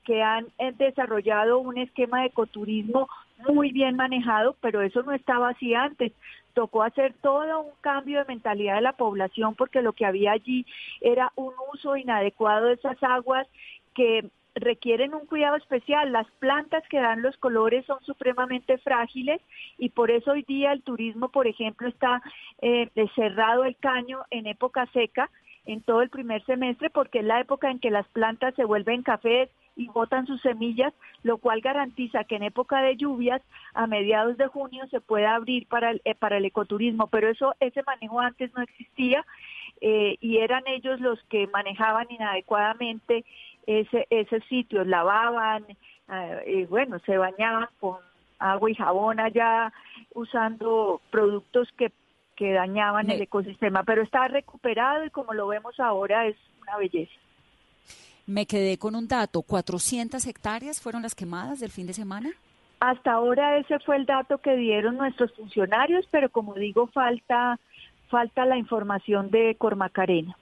que 0.05 0.23
han 0.23 0.47
desarrollado 0.77 1.59
un 1.59 1.77
esquema 1.77 2.21
de 2.21 2.27
ecoturismo 2.27 3.09
muy 3.49 3.73
bien 3.73 3.97
manejado, 3.97 4.55
pero 4.61 4.81
eso 4.81 5.03
no 5.03 5.11
estaba 5.11 5.49
así 5.49 5.73
antes. 5.73 6.13
Tocó 6.53 6.83
hacer 6.83 7.13
todo 7.21 7.59
un 7.59 7.71
cambio 7.81 8.19
de 8.19 8.25
mentalidad 8.25 8.75
de 8.75 8.81
la 8.81 8.93
población 8.93 9.53
porque 9.55 9.81
lo 9.81 9.91
que 9.91 10.05
había 10.05 10.31
allí 10.31 10.65
era 11.01 11.33
un 11.35 11.51
uso 11.73 11.97
inadecuado 11.97 12.67
de 12.67 12.75
esas 12.75 13.03
aguas 13.03 13.47
que 13.93 14.29
requieren 14.55 15.13
un 15.13 15.25
cuidado 15.25 15.57
especial. 15.57 16.11
Las 16.11 16.27
plantas 16.39 16.83
que 16.89 16.99
dan 16.99 17.21
los 17.21 17.37
colores 17.37 17.85
son 17.85 18.01
supremamente 18.03 18.77
frágiles 18.79 19.41
y 19.77 19.89
por 19.89 20.09
eso 20.11 20.31
hoy 20.31 20.43
día 20.43 20.71
el 20.71 20.81
turismo, 20.81 21.29
por 21.29 21.47
ejemplo, 21.47 21.87
está 21.87 22.21
eh, 22.61 22.89
cerrado 23.15 23.65
el 23.65 23.75
caño 23.75 24.23
en 24.31 24.47
época 24.47 24.87
seca 24.93 25.29
en 25.65 25.81
todo 25.81 26.01
el 26.01 26.09
primer 26.09 26.43
semestre 26.45 26.89
porque 26.89 27.19
es 27.19 27.25
la 27.25 27.41
época 27.41 27.69
en 27.69 27.79
que 27.79 27.91
las 27.91 28.07
plantas 28.09 28.55
se 28.55 28.65
vuelven 28.65 29.03
cafés 29.03 29.49
y 29.75 29.87
botan 29.87 30.25
sus 30.25 30.41
semillas, 30.41 30.93
lo 31.23 31.37
cual 31.37 31.59
garantiza 31.59 32.23
que 32.23 32.37
en 32.37 32.43
época 32.43 32.81
de 32.81 32.95
lluvias, 32.95 33.41
a 33.73 33.87
mediados 33.87 34.37
de 34.37 34.47
junio, 34.47 34.87
se 34.89 35.01
pueda 35.01 35.35
abrir 35.35 35.67
para 35.67 35.91
el, 35.91 36.01
eh, 36.05 36.15
para 36.15 36.37
el 36.37 36.45
ecoturismo. 36.45 37.07
Pero 37.07 37.29
eso, 37.29 37.55
ese 37.59 37.83
manejo 37.83 38.21
antes 38.21 38.53
no 38.53 38.61
existía 38.61 39.25
eh, 39.81 40.17
y 40.21 40.37
eran 40.37 40.63
ellos 40.67 41.01
los 41.01 41.21
que 41.25 41.47
manejaban 41.47 42.07
inadecuadamente 42.09 43.25
ese, 43.65 44.07
esos 44.09 44.43
sitios, 44.45 44.87
lavaban, 44.87 45.65
eh, 46.09 46.43
y 46.47 46.65
bueno, 46.65 46.99
se 47.05 47.17
bañaban 47.17 47.67
con 47.79 47.97
agua 48.39 48.71
y 48.71 48.75
jabón 48.75 49.19
allá 49.19 49.71
usando 50.13 51.01
productos 51.11 51.69
que, 51.77 51.91
que 52.35 52.51
dañaban 52.53 53.09
el 53.09 53.21
ecosistema, 53.21 53.83
pero 53.83 54.03
está 54.03 54.27
recuperado 54.27 55.05
y 55.05 55.09
como 55.09 55.33
lo 55.33 55.47
vemos 55.47 55.79
ahora 55.79 56.27
es 56.27 56.35
una 56.61 56.77
belleza. 56.77 57.13
Me 58.27 58.45
quedé 58.47 58.77
con 58.77 58.95
un 58.95 59.07
dato, 59.07 59.43
400 59.43 60.25
hectáreas 60.25 60.81
fueron 60.81 61.03
las 61.03 61.13
quemadas 61.13 61.59
del 61.59 61.71
fin 61.71 61.85
de 61.85 61.93
semana. 61.93 62.31
Hasta 62.79 63.13
ahora 63.13 63.57
ese 63.57 63.79
fue 63.79 63.95
el 63.95 64.05
dato 64.05 64.39
que 64.39 64.55
dieron 64.55 64.97
nuestros 64.97 65.31
funcionarios, 65.33 66.07
pero 66.11 66.29
como 66.29 66.55
digo, 66.55 66.87
falta 66.87 67.59
falta 68.09 68.45
la 68.45 68.57
información 68.57 69.29
de 69.29 69.55
Cormacarena. 69.57 70.37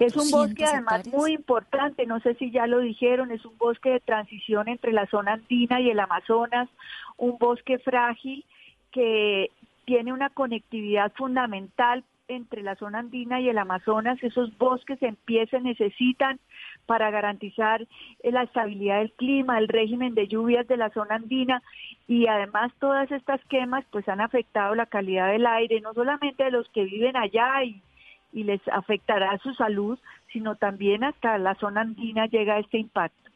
Es 0.00 0.16
un 0.16 0.30
bosque 0.30 0.64
además 0.64 1.06
muy 1.08 1.32
importante, 1.32 2.06
no 2.06 2.20
sé 2.20 2.34
si 2.34 2.50
ya 2.50 2.66
lo 2.66 2.80
dijeron, 2.80 3.30
es 3.30 3.44
un 3.44 3.56
bosque 3.58 3.90
de 3.90 4.00
transición 4.00 4.68
entre 4.68 4.92
la 4.92 5.06
zona 5.06 5.34
andina 5.34 5.80
y 5.80 5.90
el 5.90 6.00
Amazonas, 6.00 6.68
un 7.16 7.38
bosque 7.38 7.78
frágil 7.78 8.44
que 8.90 9.50
tiene 9.84 10.12
una 10.12 10.30
conectividad 10.30 11.12
fundamental 11.14 12.04
entre 12.28 12.62
la 12.62 12.74
zona 12.74 12.98
andina 12.98 13.40
y 13.40 13.48
el 13.48 13.58
Amazonas, 13.58 14.22
esos 14.22 14.56
bosques 14.58 15.00
en 15.02 15.16
pie 15.16 15.46
se 15.46 15.60
necesitan 15.60 16.40
para 16.86 17.10
garantizar 17.10 17.86
la 18.22 18.42
estabilidad 18.42 18.98
del 18.98 19.12
clima, 19.12 19.58
el 19.58 19.68
régimen 19.68 20.14
de 20.14 20.28
lluvias 20.28 20.66
de 20.66 20.76
la 20.76 20.90
zona 20.90 21.16
andina 21.16 21.62
y 22.08 22.26
además 22.26 22.72
todas 22.78 23.10
estas 23.10 23.40
quemas 23.46 23.84
pues 23.90 24.08
han 24.08 24.20
afectado 24.20 24.74
la 24.74 24.86
calidad 24.86 25.30
del 25.30 25.46
aire, 25.46 25.80
no 25.80 25.94
solamente 25.94 26.44
de 26.44 26.50
los 26.50 26.68
que 26.70 26.84
viven 26.84 27.16
allá 27.16 27.62
y 27.64 27.80
y 28.32 28.44
les 28.44 28.60
afectará 28.68 29.38
su 29.38 29.54
salud, 29.54 29.98
sino 30.32 30.56
también 30.56 31.04
hasta 31.04 31.38
la 31.38 31.54
zona 31.54 31.82
andina 31.82 32.26
llega 32.26 32.58
este 32.58 32.78
impacto. 32.78 33.30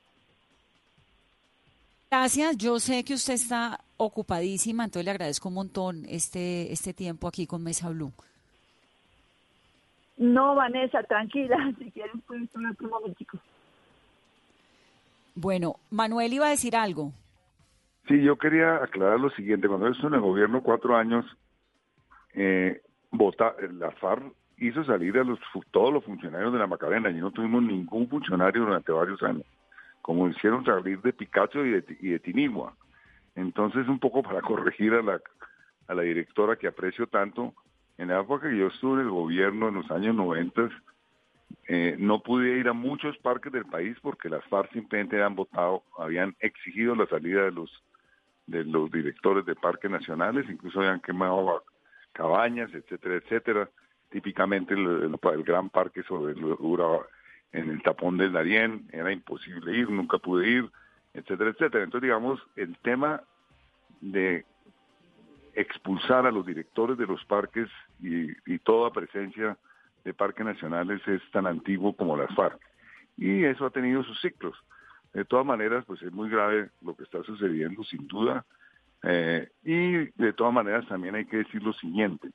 Gracias, 2.11 2.57
yo 2.57 2.79
sé 2.81 3.05
que 3.05 3.15
usted 3.15 3.35
está 3.35 3.79
ocupadísima, 3.97 4.85
entonces 4.85 5.05
le 5.05 5.13
agradezco 5.13 5.49
un 5.49 5.55
montón 5.55 6.05
este, 6.09 6.73
este 6.73 6.93
tiempo 6.93 7.29
aquí 7.29 7.47
con 7.47 7.63
Mesa 7.63 7.89
Blue. 7.89 8.13
No, 10.17 10.55
Vanessa, 10.55 11.03
tranquila, 11.05 11.73
si 11.79 11.91
quieren 11.93 12.21
pueden 12.23 12.49
otro 12.71 12.89
momentico. 12.89 13.39
Bueno, 15.35 15.77
Manuel 15.91 16.33
iba 16.33 16.47
a 16.49 16.51
decir 16.51 16.77
algo. 16.77 17.13
Sí, 18.09 18.21
yo 18.23 18.37
quería 18.37 18.83
aclarar 18.83 19.21
lo 19.21 19.31
siguiente. 19.31 19.69
Cuando 19.69 19.87
estuve 19.87 20.09
en 20.09 20.15
el 20.15 20.21
gobierno 20.21 20.63
cuatro 20.63 20.97
años, 20.97 21.25
eh, 22.35 22.83
vota, 23.13 23.55
la 23.79 23.93
FARC 23.93 24.35
hizo 24.61 24.85
salir 24.85 25.19
a 25.19 25.25
los, 25.25 25.39
todos 25.71 25.93
los 25.93 26.05
funcionarios 26.05 26.53
de 26.53 26.59
la 26.59 26.67
Macarena 26.67 27.11
y 27.11 27.15
no 27.15 27.31
tuvimos 27.31 27.63
ningún 27.63 28.09
funcionario 28.09 28.63
durante 28.67 28.93
varios 28.93 29.23
años, 29.23 29.47
como 30.03 30.29
hicieron 30.29 30.65
salir 30.65 31.01
de 31.01 31.13
Picacho 31.13 31.65
y 31.65 31.71
de, 31.71 31.85
y 32.01 32.11
de 32.11 32.19
Tinigua. 32.19 32.75
Entonces, 33.35 33.89
un 33.89 33.99
poco 33.99 34.23
para 34.23 34.43
corregir 34.43 34.93
a 34.93 35.03
la, 35.03 36.03
directora 36.03 36.57
que 36.57 36.69
aprecio 36.69 37.07
tanto, 37.07 37.55
en 37.97 38.09
la 38.09 38.21
época 38.21 38.49
que 38.49 38.57
yo 38.57 38.69
estuve 38.69 39.01
en 39.01 39.07
el 39.07 39.11
gobierno 39.11 39.69
en 39.69 39.75
los 39.77 39.91
años 39.91 40.15
90, 40.15 40.69
eh, 41.67 41.97
no 41.99 42.23
pude 42.23 42.59
ir 42.59 42.69
a 42.69 42.73
muchos 42.73 43.17
parques 43.19 43.53
del 43.53 43.65
país 43.65 43.97
porque 44.03 44.29
las 44.29 44.45
FARC 44.45 44.73
simplemente 44.73 45.17
habían 45.17 45.35
votado, 45.35 45.83
habían 45.99 46.37
exigido 46.41 46.95
la 46.95 47.07
salida 47.07 47.45
de 47.45 47.53
los 47.53 47.71
de 48.47 48.65
los 48.65 48.91
directores 48.91 49.47
de 49.47 49.55
parques 49.55 49.89
nacionales, 49.89 50.45
incluso 50.51 50.81
habían 50.81 51.01
quemado 51.01 51.63
cabañas, 52.13 52.69
etcétera, 52.75 53.17
etcétera 53.17 53.71
típicamente 54.11 54.75
el, 54.75 55.17
el, 55.23 55.43
gran 55.43 55.71
parque 55.71 56.03
sobre 56.03 56.33
el 56.33 56.45
Urabá, 56.45 57.07
en 57.53 57.71
el 57.71 57.83
tapón 57.83 58.17
del 58.17 58.33
Darién, 58.33 58.89
era 58.93 59.11
imposible 59.13 59.77
ir, 59.77 59.91
nunca 59.91 60.19
pude 60.19 60.49
ir, 60.49 60.71
etcétera, 61.15 61.51
etcétera. 61.51 61.85
Entonces, 61.85 62.07
digamos, 62.07 62.41
el 62.57 62.77
tema 62.79 63.23
de 64.01 64.45
expulsar 65.55 66.27
a 66.27 66.31
los 66.31 66.47
directores 66.47 66.97
de 66.97 67.07
los 67.07 67.25
parques 67.25 67.69
y, 68.01 68.31
y 68.47 68.59
toda 68.61 68.93
presencia 68.93 69.57
de 70.05 70.15
parques 70.15 70.47
nacionales 70.47 71.01
es 71.09 71.23
tan 71.33 71.47
antiguo 71.47 71.95
como 71.95 72.17
las 72.17 72.33
FARC. 72.35 72.61
Y 73.17 73.45
eso 73.45 73.67
ha 73.67 73.71
tenido 73.71 74.03
sus 74.05 74.21
ciclos. 74.21 74.57
De 75.13 75.25
todas 75.25 75.45
maneras, 75.45 75.85
pues 75.87 76.01
es 76.03 76.13
muy 76.13 76.31
grave 76.31 76.71
lo 76.83 76.95
que 76.95 77.03
está 77.03 77.23
sucediendo, 77.23 77.83
sin 77.85 78.07
duda. 78.07 78.45
Eh, 79.03 79.49
y 79.65 80.07
de 80.23 80.33
todas 80.33 80.53
maneras 80.53 80.87
también 80.87 81.15
hay 81.15 81.25
que 81.25 81.39
decir 81.39 81.63
lo 81.63 81.73
siguiente. 81.75 82.31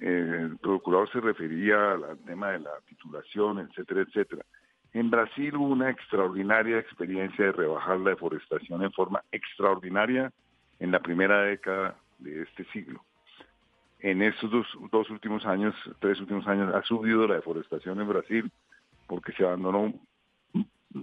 Eh, 0.00 0.48
el 0.50 0.58
procurador 0.58 1.10
se 1.10 1.20
refería 1.20 1.92
al 1.92 2.18
tema 2.24 2.50
de 2.50 2.60
la 2.60 2.70
titulación, 2.86 3.58
etcétera, 3.58 4.02
etcétera. 4.02 4.44
En 4.92 5.10
Brasil 5.10 5.56
hubo 5.56 5.66
una 5.66 5.90
extraordinaria 5.90 6.78
experiencia 6.78 7.46
de 7.46 7.52
rebajar 7.52 7.98
la 8.00 8.10
deforestación 8.10 8.82
en 8.82 8.92
forma 8.92 9.22
extraordinaria 9.32 10.32
en 10.78 10.92
la 10.92 11.00
primera 11.00 11.42
década 11.42 11.96
de 12.18 12.42
este 12.42 12.64
siglo. 12.66 13.04
En 14.00 14.22
estos 14.22 14.50
dos, 14.50 14.66
dos 14.92 15.10
últimos 15.10 15.44
años, 15.44 15.74
tres 15.98 16.20
últimos 16.20 16.46
años, 16.46 16.72
ha 16.74 16.82
subido 16.82 17.26
la 17.26 17.34
deforestación 17.34 18.00
en 18.00 18.08
Brasil 18.08 18.52
porque 19.08 19.32
se 19.32 19.44
abandonó 19.44 19.92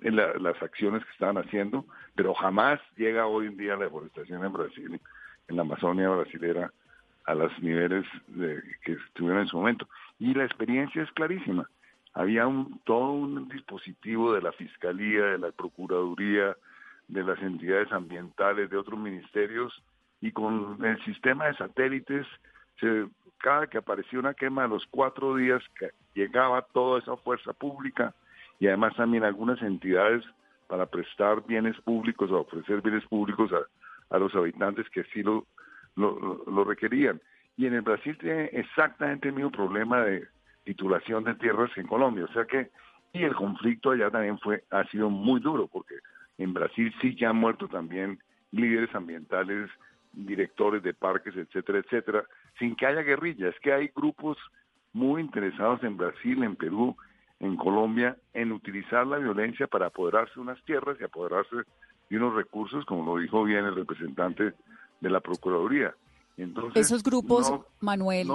en 0.01 0.15
las 0.15 0.61
acciones 0.61 1.03
que 1.03 1.11
estaban 1.11 1.37
haciendo, 1.37 1.85
pero 2.15 2.33
jamás 2.33 2.79
llega 2.95 3.27
hoy 3.27 3.47
en 3.47 3.57
día 3.57 3.75
la 3.75 3.85
deforestación 3.85 4.43
en 4.43 4.53
Brasil, 4.53 5.01
en 5.47 5.55
la 5.55 5.61
Amazonia 5.61 6.09
brasilera, 6.09 6.71
a 7.25 7.33
los 7.33 7.51
niveles 7.61 8.05
de, 8.27 8.61
que 8.83 8.93
estuvieron 8.93 9.41
en 9.41 9.47
su 9.47 9.57
momento. 9.57 9.87
Y 10.19 10.33
la 10.33 10.45
experiencia 10.45 11.03
es 11.03 11.11
clarísima. 11.11 11.69
Había 12.13 12.47
un, 12.47 12.79
todo 12.85 13.11
un 13.11 13.49
dispositivo 13.49 14.33
de 14.33 14.41
la 14.41 14.51
Fiscalía, 14.53 15.25
de 15.25 15.37
la 15.39 15.51
Procuraduría, 15.51 16.55
de 17.07 17.23
las 17.23 17.39
entidades 17.41 17.91
ambientales, 17.91 18.69
de 18.69 18.77
otros 18.77 18.99
ministerios, 18.99 19.73
y 20.21 20.31
con 20.31 20.83
el 20.83 21.03
sistema 21.03 21.47
de 21.47 21.55
satélites, 21.55 22.25
se, 22.79 23.07
cada 23.37 23.67
que 23.67 23.77
aparecía 23.77 24.19
una 24.19 24.33
quema 24.33 24.63
a 24.63 24.67
los 24.67 24.85
cuatro 24.89 25.35
días 25.35 25.61
llegaba 26.13 26.61
toda 26.61 26.99
esa 26.99 27.17
fuerza 27.17 27.53
pública 27.53 28.13
y 28.59 28.67
además 28.67 28.95
también 28.95 29.23
algunas 29.23 29.61
entidades 29.61 30.23
para 30.67 30.85
prestar 30.85 31.45
bienes 31.45 31.79
públicos 31.81 32.31
o 32.31 32.39
ofrecer 32.39 32.81
bienes 32.81 33.05
públicos 33.05 33.51
a, 33.53 34.15
a 34.15 34.17
los 34.17 34.33
habitantes 34.35 34.89
que 34.89 35.01
así 35.01 35.21
lo, 35.21 35.45
lo, 35.95 36.63
requerían. 36.63 37.21
Y 37.57 37.67
en 37.67 37.73
el 37.73 37.81
Brasil 37.81 38.17
tiene 38.17 38.45
exactamente 38.45 39.29
el 39.29 39.35
mismo 39.35 39.51
problema 39.51 40.01
de 40.01 40.27
titulación 40.63 41.23
de 41.23 41.35
tierras 41.35 41.71
que 41.73 41.81
en 41.81 41.87
Colombia. 41.87 42.25
O 42.25 42.33
sea 42.33 42.45
que, 42.45 42.69
y 43.13 43.23
el 43.23 43.35
conflicto 43.35 43.91
allá 43.91 44.09
también 44.11 44.37
fue, 44.39 44.63
ha 44.71 44.83
sido 44.85 45.09
muy 45.09 45.39
duro, 45.39 45.67
porque 45.67 45.95
en 46.37 46.53
Brasil 46.53 46.93
sí 47.01 47.15
que 47.15 47.25
han 47.25 47.37
muerto 47.37 47.67
también 47.67 48.19
líderes 48.51 48.93
ambientales, 48.93 49.69
directores 50.11 50.83
de 50.83 50.93
parques, 50.93 51.35
etcétera, 51.35 51.79
etcétera, 51.79 52.25
sin 52.59 52.75
que 52.75 52.85
haya 52.85 53.01
guerrillas. 53.01 53.53
Es 53.53 53.61
que 53.61 53.73
hay 53.73 53.89
grupos 53.95 54.37
muy 54.93 55.21
interesados 55.21 55.83
en 55.83 55.97
Brasil, 55.97 56.43
en 56.43 56.55
Perú, 56.55 56.95
en 57.39 57.57
Colombia, 57.57 58.17
en 58.33 58.51
utilizar 58.51 59.05
la 59.05 59.17
violencia 59.17 59.67
para 59.67 59.87
apoderarse 59.87 60.33
de 60.35 60.41
unas 60.41 60.63
tierras 60.63 60.97
y 60.99 61.03
apoderarse 61.03 61.55
de 62.09 62.17
unos 62.17 62.35
recursos, 62.35 62.85
como 62.85 63.05
lo 63.05 63.21
dijo 63.21 63.43
bien 63.43 63.65
el 63.65 63.75
representante 63.75 64.53
de 65.01 65.09
la 65.09 65.19
Procuraduría. 65.19 65.93
Entonces, 66.37 66.85
Esos 66.87 67.03
grupos, 67.03 67.51
Manuel, 67.79 68.29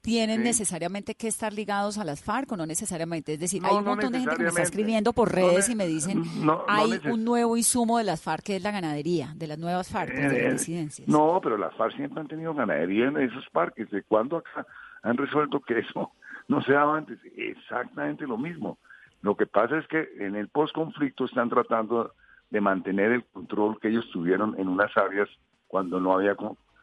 tienen 0.00 0.42
necesariamente 0.42 1.14
que 1.14 1.28
estar 1.28 1.52
ligados 1.52 1.96
a 1.98 2.04
las 2.04 2.22
FARC 2.22 2.52
o 2.52 2.56
no 2.56 2.66
necesariamente. 2.66 3.34
Es 3.34 3.40
decir, 3.40 3.62
hay 3.64 3.74
un 3.76 3.84
montón 3.84 4.12
de 4.12 4.20
gente 4.20 4.36
que 4.36 4.42
me 4.42 4.48
está 4.48 4.62
escribiendo 4.62 5.12
por 5.14 5.32
redes 5.32 5.68
y 5.70 5.74
me 5.74 5.86
dicen, 5.86 6.22
hay 6.68 7.00
un 7.10 7.24
nuevo 7.24 7.56
insumo 7.56 7.96
de 7.98 8.04
las 8.04 8.20
FARC 8.22 8.44
que 8.44 8.56
es 8.56 8.62
la 8.62 8.70
ganadería, 8.70 9.32
de 9.36 9.46
las 9.46 9.58
nuevas 9.58 9.88
FARC, 9.90 10.12
de 10.14 10.22
las 10.24 10.32
Eh, 10.34 10.52
disidencias. 10.52 11.08
No, 11.08 11.40
pero 11.42 11.56
las 11.56 11.74
FARC 11.76 11.96
siempre 11.96 12.20
han 12.20 12.28
tenido 12.28 12.52
ganadería 12.54 13.06
en 13.06 13.16
esos 13.18 13.48
parques. 13.50 13.90
¿De 13.90 14.02
cuándo 14.02 14.36
acá 14.38 14.66
han 15.02 15.16
resuelto 15.16 15.60
que 15.60 15.78
eso 15.78 16.12
no 16.48 16.60
se 16.62 16.72
daba 16.72 16.98
antes? 16.98 17.18
Exactamente 17.36 18.26
lo 18.26 18.36
mismo. 18.36 18.78
Lo 19.22 19.36
que 19.36 19.46
pasa 19.46 19.78
es 19.78 19.86
que 19.88 20.06
en 20.18 20.36
el 20.36 20.48
posconflicto 20.48 21.24
están 21.24 21.48
tratando 21.48 22.12
de 22.50 22.60
mantener 22.60 23.10
el 23.12 23.24
control 23.24 23.80
que 23.80 23.88
ellos 23.88 24.10
tuvieron 24.12 24.54
en 24.60 24.68
unas 24.68 24.94
áreas 24.98 25.28
cuando 25.74 25.98
no 25.98 26.12
había 26.14 26.36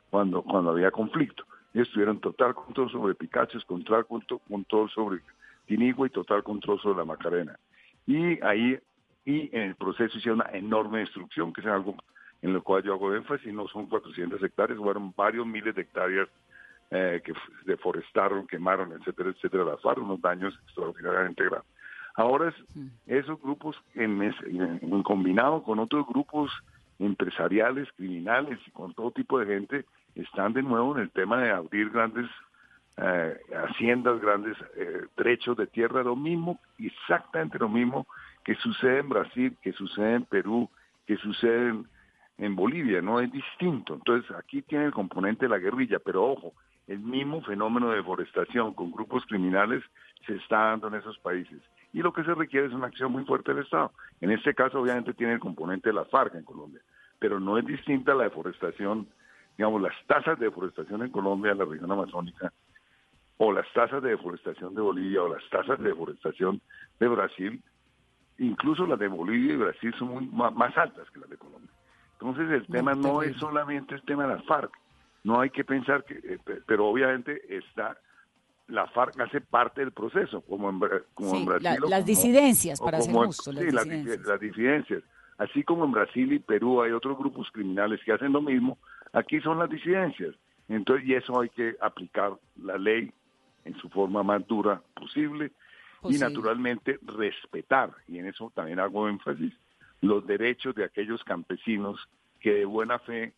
cuando 0.10 0.42
cuando 0.42 0.72
había 0.72 0.92
conflicto. 0.92 1.46
Ellos 1.74 1.90
tuvieron 1.94 2.20
total 2.20 2.54
control 2.54 2.92
sobre 2.92 3.16
Picachos, 3.16 3.66
total 3.66 4.06
control 4.06 4.42
control 4.50 4.90
sobre 4.90 5.22
Tinigua 5.66 6.08
y 6.08 6.10
total 6.10 6.44
control 6.44 6.78
sobre 6.82 6.98
la 6.98 7.06
Macarena. 7.06 7.58
Y 8.06 8.44
ahí 8.44 8.78
y 9.24 9.50
en 9.56 9.62
el 9.70 9.76
proceso 9.76 10.18
hicieron 10.18 10.42
una 10.42 10.50
enorme 10.52 11.00
destrucción, 11.00 11.54
que 11.54 11.62
es 11.62 11.68
algo 11.68 11.96
en 12.42 12.52
lo 12.52 12.62
cual 12.62 12.84
yo 12.84 12.92
hago 12.94 13.16
énfasis, 13.16 13.54
no 13.54 13.66
son 13.70 13.86
400 13.86 14.44
hectáreas, 14.44 14.78
fueron 14.78 15.14
varios 15.16 15.48
miles 15.48 15.74
de 15.74 15.84
hectáreas 15.84 16.28
eh, 16.90 17.22
que 17.24 17.32
deforestaron, 17.66 18.46
quemaron, 18.48 18.92
etcétera, 18.92 19.30
etcétera, 19.30 19.64
las 19.64 19.80
FARC, 19.80 20.00
unos 20.00 20.20
daños 20.20 20.54
extraordinariamente 20.66 21.46
graves. 21.46 21.66
Ahora 22.16 22.50
es, 22.50 22.56
esos 23.08 23.42
grupos 23.42 23.78
en, 23.96 24.22
en- 24.22 24.80
en 24.82 25.04
combinado 25.04 25.64
con 25.64 25.80
otros 25.80 26.06
grupos 26.08 26.52
empresariales, 27.06 27.88
criminales 27.98 28.60
y 28.66 28.72
con 28.72 28.94
todo 28.94 29.12
tipo 29.12 29.40
de 29.40 29.46
gente, 29.46 29.86
están 30.16 30.54
de 30.54 30.64
nuevo 30.64 30.96
en 30.96 31.04
el 31.04 31.12
tema 31.12 31.42
de 31.42 31.52
abrir 31.52 31.90
grandes 31.90 32.30
eh, 32.98 33.40
haciendas, 33.68 34.20
grandes 34.22 34.58
eh, 34.76 35.06
trechos 35.16 35.58
de 35.58 35.68
tierra, 35.68 36.04
lo 36.04 36.16
mismo, 36.16 36.60
exactamente 36.78 37.58
lo 37.58 37.70
mismo 37.70 38.06
que 38.44 38.56
sucede 38.56 39.00
en 39.00 39.10
Brasil, 39.10 39.58
que 39.62 39.72
sucede 39.74 40.16
en 40.16 40.26
Perú, 40.26 40.70
que 41.06 41.18
sucede 41.18 41.70
en, 41.70 41.88
en 42.38 42.56
Bolivia, 42.56 43.02
no 43.02 43.20
es 43.20 43.32
distinto. 43.32 43.96
Entonces 43.96 44.30
aquí 44.36 44.62
tiene 44.62 44.86
el 44.86 44.92
componente 44.92 45.46
de 45.46 45.50
la 45.50 45.60
guerrilla, 45.60 46.00
pero 46.00 46.26
ojo, 46.26 46.54
el 46.88 47.00
mismo 47.00 47.42
fenómeno 47.42 47.90
de 47.90 47.98
deforestación 47.98 48.74
con 48.74 48.92
grupos 48.92 49.26
criminales 49.26 49.84
se 50.26 50.36
está 50.36 50.58
dando 50.66 50.88
en 50.88 50.96
esos 50.96 51.18
países. 51.20 51.62
Y 51.94 52.02
lo 52.02 52.14
que 52.14 52.24
se 52.24 52.34
requiere 52.34 52.68
es 52.68 52.74
una 52.74 52.88
acción 52.88 53.12
muy 53.12 53.24
fuerte 53.26 53.54
del 53.54 53.64
Estado. 53.64 53.92
En 54.20 54.32
este 54.32 54.54
caso 54.54 54.80
obviamente 54.80 55.14
tiene 55.14 55.34
el 55.34 55.40
componente 55.40 55.90
de 55.90 55.96
la 55.96 56.06
FARC 56.06 56.36
en 56.36 56.44
Colombia, 56.44 56.82
pero 57.22 57.40
no 57.40 57.60
es 57.60 57.66
distinta 57.68 58.16
la 58.16 58.24
deforestación, 58.24 59.08
digamos, 59.56 59.80
las 59.80 59.94
tasas 60.08 60.40
de 60.40 60.46
deforestación 60.46 61.04
en 61.04 61.12
Colombia, 61.12 61.52
en 61.52 61.60
la 61.60 61.66
región 61.66 61.92
amazónica, 61.92 62.52
o 63.38 63.54
las 63.54 63.72
tasas 63.74 64.02
de 64.02 64.10
deforestación 64.10 64.74
de 64.74 64.82
Bolivia, 64.82 65.22
o 65.22 65.28
las 65.32 65.48
tasas 65.52 65.78
de 65.80 65.90
deforestación 65.90 66.60
de 67.00 67.08
Brasil, 67.08 67.64
incluso 68.40 68.88
las 68.88 68.98
de 68.98 69.08
Bolivia 69.08 69.54
y 69.54 69.58
Brasil 69.58 69.94
son 70.00 70.08
muy 70.10 70.26
más 70.30 70.76
altas 70.76 71.08
que 71.12 71.20
las 71.20 71.30
de 71.30 71.38
Colombia. 71.38 71.70
Entonces 72.14 72.50
el 72.50 72.66
tema 72.66 72.96
no 72.96 73.22
es 73.22 73.38
solamente 73.38 73.94
el 73.94 74.02
tema 74.02 74.26
de 74.26 74.36
las 74.38 74.46
FARC, 74.46 74.72
no 75.24 75.40
hay 75.42 75.52
que 75.52 75.64
pensar 75.64 76.04
que, 76.04 76.16
eh, 76.16 76.40
pe- 76.44 76.62
pero 76.66 76.88
obviamente 76.88 77.40
está, 77.56 77.98
la 78.68 78.88
FARC 78.88 79.20
hace 79.22 79.42
parte 79.42 79.82
del 79.82 79.92
proceso, 79.92 80.42
como 80.42 80.72
en, 80.72 80.80
como 81.14 81.30
Sí, 81.30 81.38
en 81.38 81.46
Brasil. 81.46 81.64
la- 81.66 81.74
las 81.88 82.00
como- 82.00 82.06
disidencias, 82.08 82.80
para 82.82 83.00
ser 83.00 83.14
como 83.14 83.26
justo, 83.28 83.52
las 83.52 83.62
sí, 83.62 83.70
disidencias. 83.70 84.26
las 84.26 84.40
disidencias. 84.40 85.04
Así 85.38 85.64
como 85.64 85.86
en 85.86 85.92
Brasil 85.92 86.32
y 86.34 86.40
Perú 86.40 86.82
hay 86.82 86.92
otros 86.92 87.18
grupos 87.18 87.50
criminales 87.52 88.00
que 88.04 88.12
hacen 88.14 88.32
lo 88.34 88.42
mismo, 88.42 88.78
aquí 89.14 89.40
son 89.42 89.58
las 89.60 89.70
disidencias. 89.70 90.36
Entonces, 90.70 91.08
y 91.08 91.14
eso 91.16 91.40
hay 91.42 91.50
que 91.50 91.76
aplicar 91.82 92.34
la 92.64 92.78
ley 92.78 93.12
en 93.66 93.76
su 93.78 93.90
forma 93.90 94.24
más 94.24 94.46
dura 94.48 94.82
posible 94.94 95.46
y 95.48 96.02
Posible. 96.02 96.20
naturalmente 96.26 97.00
respetar, 97.06 97.92
y 98.08 98.18
en 98.20 98.28
eso 98.28 98.52
también 98.56 98.80
hago 98.80 99.08
énfasis, 99.08 99.54
los 100.02 100.26
derechos 100.26 100.74
de 100.76 100.84
aquellos 100.86 101.24
campesinos 101.24 102.00
que 102.40 102.54
de 102.54 102.66
buena 102.66 102.98
fe 103.00 103.34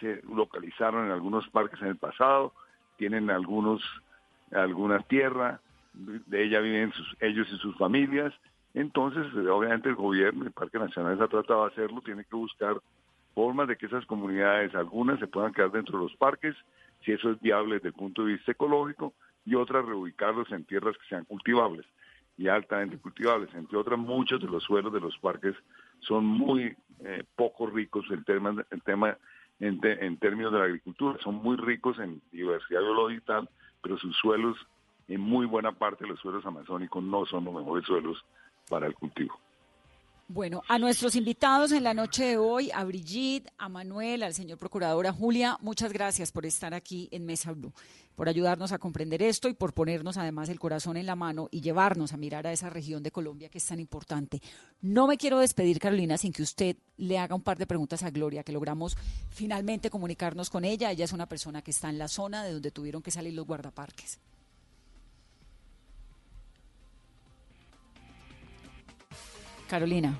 se 0.00 0.20
localizaron 0.30 1.06
en 1.06 1.12
algunos 1.12 1.48
parques 1.48 1.80
en 1.80 1.88
el 1.88 1.96
pasado, 1.96 2.52
tienen 2.98 3.30
algunos 3.30 3.82
alguna 4.52 5.00
tierra, 5.00 5.60
de 5.94 6.44
ella 6.44 6.60
viven 6.60 6.92
sus- 6.92 7.16
ellos 7.20 7.48
y 7.50 7.56
sus 7.58 7.74
familias, 7.78 8.32
entonces 8.76 9.26
eh, 9.34 9.48
obviamente 9.48 9.88
el 9.88 9.94
gobierno, 9.94 10.44
el 10.44 10.52
Parque 10.52 10.78
Nacional 10.78 11.20
ha 11.20 11.28
tratado 11.28 11.64
de 11.64 11.72
hacerlo, 11.72 12.02
tiene 12.02 12.24
que 12.24 12.36
buscar 12.36 12.76
formas 13.34 13.68
de 13.68 13.76
que 13.76 13.86
esas 13.86 14.04
comunidades, 14.04 14.74
algunas 14.74 15.18
se 15.18 15.26
puedan 15.26 15.54
quedar 15.54 15.72
dentro 15.72 15.98
de 15.98 16.04
los 16.04 16.16
parques, 16.16 16.54
si 17.02 17.12
eso 17.12 17.30
es 17.30 17.40
viable 17.40 17.76
desde 17.76 17.88
el 17.88 17.94
punto 17.94 18.22
de 18.22 18.34
vista 18.34 18.52
ecológico, 18.52 19.14
y 19.46 19.54
otras 19.54 19.82
reubicarlos 19.86 20.52
en 20.52 20.64
tierras 20.64 20.94
que 20.98 21.08
sean 21.08 21.24
cultivables 21.24 21.86
y 22.36 22.48
altamente 22.48 22.98
cultivables. 22.98 23.48
Entre 23.54 23.78
otras, 23.78 23.98
muchos 23.98 24.42
de 24.42 24.46
los 24.46 24.62
suelos 24.62 24.92
de 24.92 25.00
los 25.00 25.16
parques 25.18 25.54
son 26.00 26.26
muy 26.26 26.76
eh, 27.00 27.24
poco 27.34 27.66
ricos 27.68 28.04
en, 28.10 28.24
en, 28.28 30.18
términos 30.18 30.52
de 30.52 30.58
la 30.58 30.64
agricultura, 30.64 31.18
son 31.22 31.36
muy 31.36 31.56
ricos 31.56 31.98
en 31.98 32.20
diversidad 32.30 32.80
biológica 32.80 33.24
tal, 33.26 33.48
pero 33.82 33.96
sus 33.96 34.14
suelos, 34.16 34.58
en 35.08 35.22
muy 35.22 35.46
buena 35.46 35.72
parte 35.72 36.04
de 36.04 36.10
los 36.10 36.20
suelos 36.20 36.44
amazónicos, 36.44 37.02
no 37.02 37.24
son 37.24 37.46
los 37.46 37.54
mejores 37.54 37.86
suelos 37.86 38.22
para 38.68 38.86
el 38.86 38.94
cultivo. 38.94 39.34
Bueno, 40.28 40.64
a 40.66 40.80
nuestros 40.80 41.14
invitados 41.14 41.70
en 41.70 41.84
la 41.84 41.94
noche 41.94 42.24
de 42.24 42.36
hoy, 42.36 42.68
a 42.72 42.82
Brigitte, 42.82 43.48
a 43.58 43.68
Manuel, 43.68 44.24
al 44.24 44.34
señor 44.34 44.58
procurador, 44.58 45.06
a 45.06 45.12
Julia, 45.12 45.56
muchas 45.60 45.92
gracias 45.92 46.32
por 46.32 46.44
estar 46.44 46.74
aquí 46.74 47.08
en 47.12 47.24
Mesa 47.24 47.52
Blue, 47.52 47.72
por 48.16 48.28
ayudarnos 48.28 48.72
a 48.72 48.78
comprender 48.78 49.22
esto 49.22 49.48
y 49.48 49.54
por 49.54 49.72
ponernos 49.72 50.16
además 50.16 50.48
el 50.48 50.58
corazón 50.58 50.96
en 50.96 51.06
la 51.06 51.14
mano 51.14 51.46
y 51.52 51.60
llevarnos 51.60 52.12
a 52.12 52.16
mirar 52.16 52.44
a 52.48 52.52
esa 52.52 52.70
región 52.70 53.04
de 53.04 53.12
Colombia 53.12 53.48
que 53.48 53.58
es 53.58 53.66
tan 53.66 53.78
importante. 53.78 54.42
No 54.80 55.06
me 55.06 55.16
quiero 55.16 55.38
despedir, 55.38 55.78
Carolina, 55.78 56.18
sin 56.18 56.32
que 56.32 56.42
usted 56.42 56.76
le 56.96 57.20
haga 57.20 57.36
un 57.36 57.42
par 57.42 57.56
de 57.56 57.68
preguntas 57.68 58.02
a 58.02 58.10
Gloria, 58.10 58.42
que 58.42 58.50
logramos 58.50 58.96
finalmente 59.30 59.90
comunicarnos 59.90 60.50
con 60.50 60.64
ella. 60.64 60.90
Ella 60.90 61.04
es 61.04 61.12
una 61.12 61.28
persona 61.28 61.62
que 61.62 61.70
está 61.70 61.88
en 61.88 61.98
la 61.98 62.08
zona 62.08 62.42
de 62.42 62.52
donde 62.52 62.72
tuvieron 62.72 63.00
que 63.00 63.12
salir 63.12 63.32
los 63.32 63.46
guardaparques. 63.46 64.18
Carolina. 69.66 70.18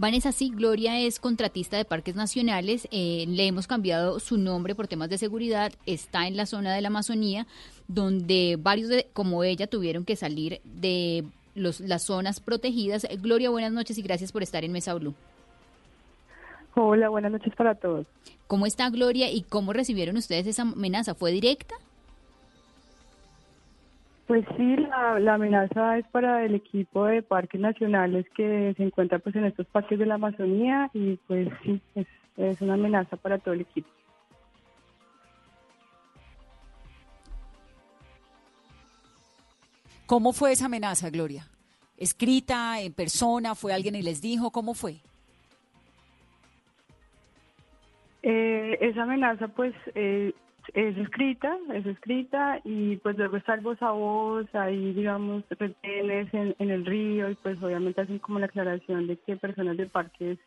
Vanessa, 0.00 0.32
sí, 0.32 0.50
Gloria 0.50 0.98
es 0.98 1.20
contratista 1.20 1.76
de 1.76 1.84
parques 1.84 2.14
nacionales, 2.14 2.88
eh, 2.90 3.26
le 3.28 3.46
hemos 3.46 3.66
cambiado 3.66 4.18
su 4.18 4.38
nombre 4.38 4.74
por 4.74 4.88
temas 4.88 5.10
de 5.10 5.18
seguridad, 5.18 5.72
está 5.84 6.26
en 6.26 6.38
la 6.38 6.46
zona 6.46 6.72
de 6.72 6.80
la 6.80 6.88
Amazonía, 6.88 7.46
donde 7.86 8.56
varios 8.58 8.88
de, 8.88 9.08
como 9.12 9.44
ella 9.44 9.66
tuvieron 9.66 10.06
que 10.06 10.16
salir 10.16 10.62
de 10.64 11.26
los, 11.54 11.80
las 11.80 12.04
zonas 12.04 12.40
protegidas. 12.40 13.06
Gloria, 13.18 13.50
buenas 13.50 13.72
noches 13.72 13.98
y 13.98 14.02
gracias 14.02 14.32
por 14.32 14.42
estar 14.42 14.64
en 14.64 14.72
Mesa 14.72 14.94
Blue. 14.94 15.14
Hola, 16.74 17.10
buenas 17.10 17.32
noches 17.32 17.54
para 17.54 17.74
todos. 17.74 18.06
¿Cómo 18.46 18.64
está 18.64 18.88
Gloria 18.88 19.30
y 19.30 19.42
cómo 19.42 19.74
recibieron 19.74 20.16
ustedes 20.16 20.46
esa 20.46 20.62
amenaza? 20.62 21.14
¿Fue 21.14 21.30
directa? 21.30 21.74
Pues 24.30 24.44
sí, 24.56 24.76
la, 24.76 25.34
amenaza 25.34 25.98
es 25.98 26.06
para 26.06 26.44
el 26.44 26.54
equipo 26.54 27.06
de 27.06 27.20
parques 27.20 27.60
nacionales 27.60 28.24
que 28.36 28.72
se 28.76 28.84
encuentra 28.84 29.18
pues 29.18 29.34
en 29.34 29.44
estos 29.44 29.66
parques 29.66 29.98
de 29.98 30.06
la 30.06 30.14
Amazonía 30.14 30.88
y 30.94 31.16
pues 31.26 31.48
sí, 31.64 31.80
es, 32.36 32.62
una 32.62 32.74
amenaza 32.74 33.16
para 33.16 33.38
todo 33.38 33.54
el 33.54 33.62
equipo. 33.62 33.88
¿Cómo 40.06 40.32
fue 40.32 40.52
esa 40.52 40.66
amenaza, 40.66 41.10
Gloria? 41.10 41.48
¿Escrita, 41.96 42.80
en 42.80 42.92
persona? 42.92 43.56
¿Fue 43.56 43.72
alguien 43.72 43.96
y 43.96 44.02
les 44.02 44.22
dijo? 44.22 44.52
¿Cómo 44.52 44.74
fue? 44.74 44.98
Eh, 48.22 48.78
esa 48.80 49.02
amenaza 49.02 49.48
pues 49.48 49.74
eh, 49.96 50.32
es 50.74 50.96
escrita, 50.98 51.56
es 51.74 51.86
escrita 51.86 52.60
y 52.64 52.96
pues 52.96 53.16
luego 53.18 53.36
está 53.36 53.54
el 53.54 53.60
voz 53.60 53.80
a 53.82 53.90
voz, 53.90 54.46
ahí 54.54 54.92
digamos 54.92 55.44
retenes 55.48 56.32
en, 56.32 56.54
en 56.58 56.70
el 56.70 56.86
río 56.86 57.30
y 57.30 57.34
pues 57.36 57.62
obviamente 57.62 58.00
hacen 58.00 58.18
como 58.18 58.38
la 58.38 58.46
aclaración 58.46 59.06
de 59.06 59.16
que 59.16 59.36
personas 59.36 59.76
de 59.76 59.86
parques 59.86 60.38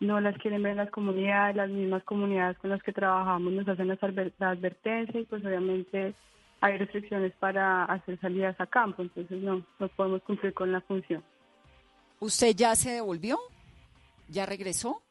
no 0.00 0.20
las 0.20 0.36
quieren 0.38 0.62
ver 0.62 0.72
en 0.72 0.78
las 0.78 0.90
comunidades, 0.90 1.56
las 1.56 1.68
mismas 1.68 2.02
comunidades 2.04 2.58
con 2.58 2.70
las 2.70 2.82
que 2.82 2.92
trabajamos 2.92 3.52
nos 3.52 3.68
hacen 3.68 3.88
la, 3.88 3.98
advertencia 4.50 5.20
y 5.20 5.24
pues 5.24 5.44
obviamente 5.44 6.14
hay 6.62 6.78
restricciones 6.78 7.32
para 7.34 7.84
hacer 7.84 8.18
salidas 8.20 8.58
a 8.60 8.66
campo, 8.66 9.02
entonces 9.02 9.40
no, 9.42 9.64
no 9.78 9.88
podemos 9.88 10.22
cumplir 10.22 10.54
con 10.54 10.72
la 10.72 10.80
función. 10.82 11.22
¿Usted 12.18 12.54
ya 12.54 12.74
se 12.76 12.90
devolvió? 12.90 13.38
¿Ya 14.28 14.46
regresó? 14.46 15.02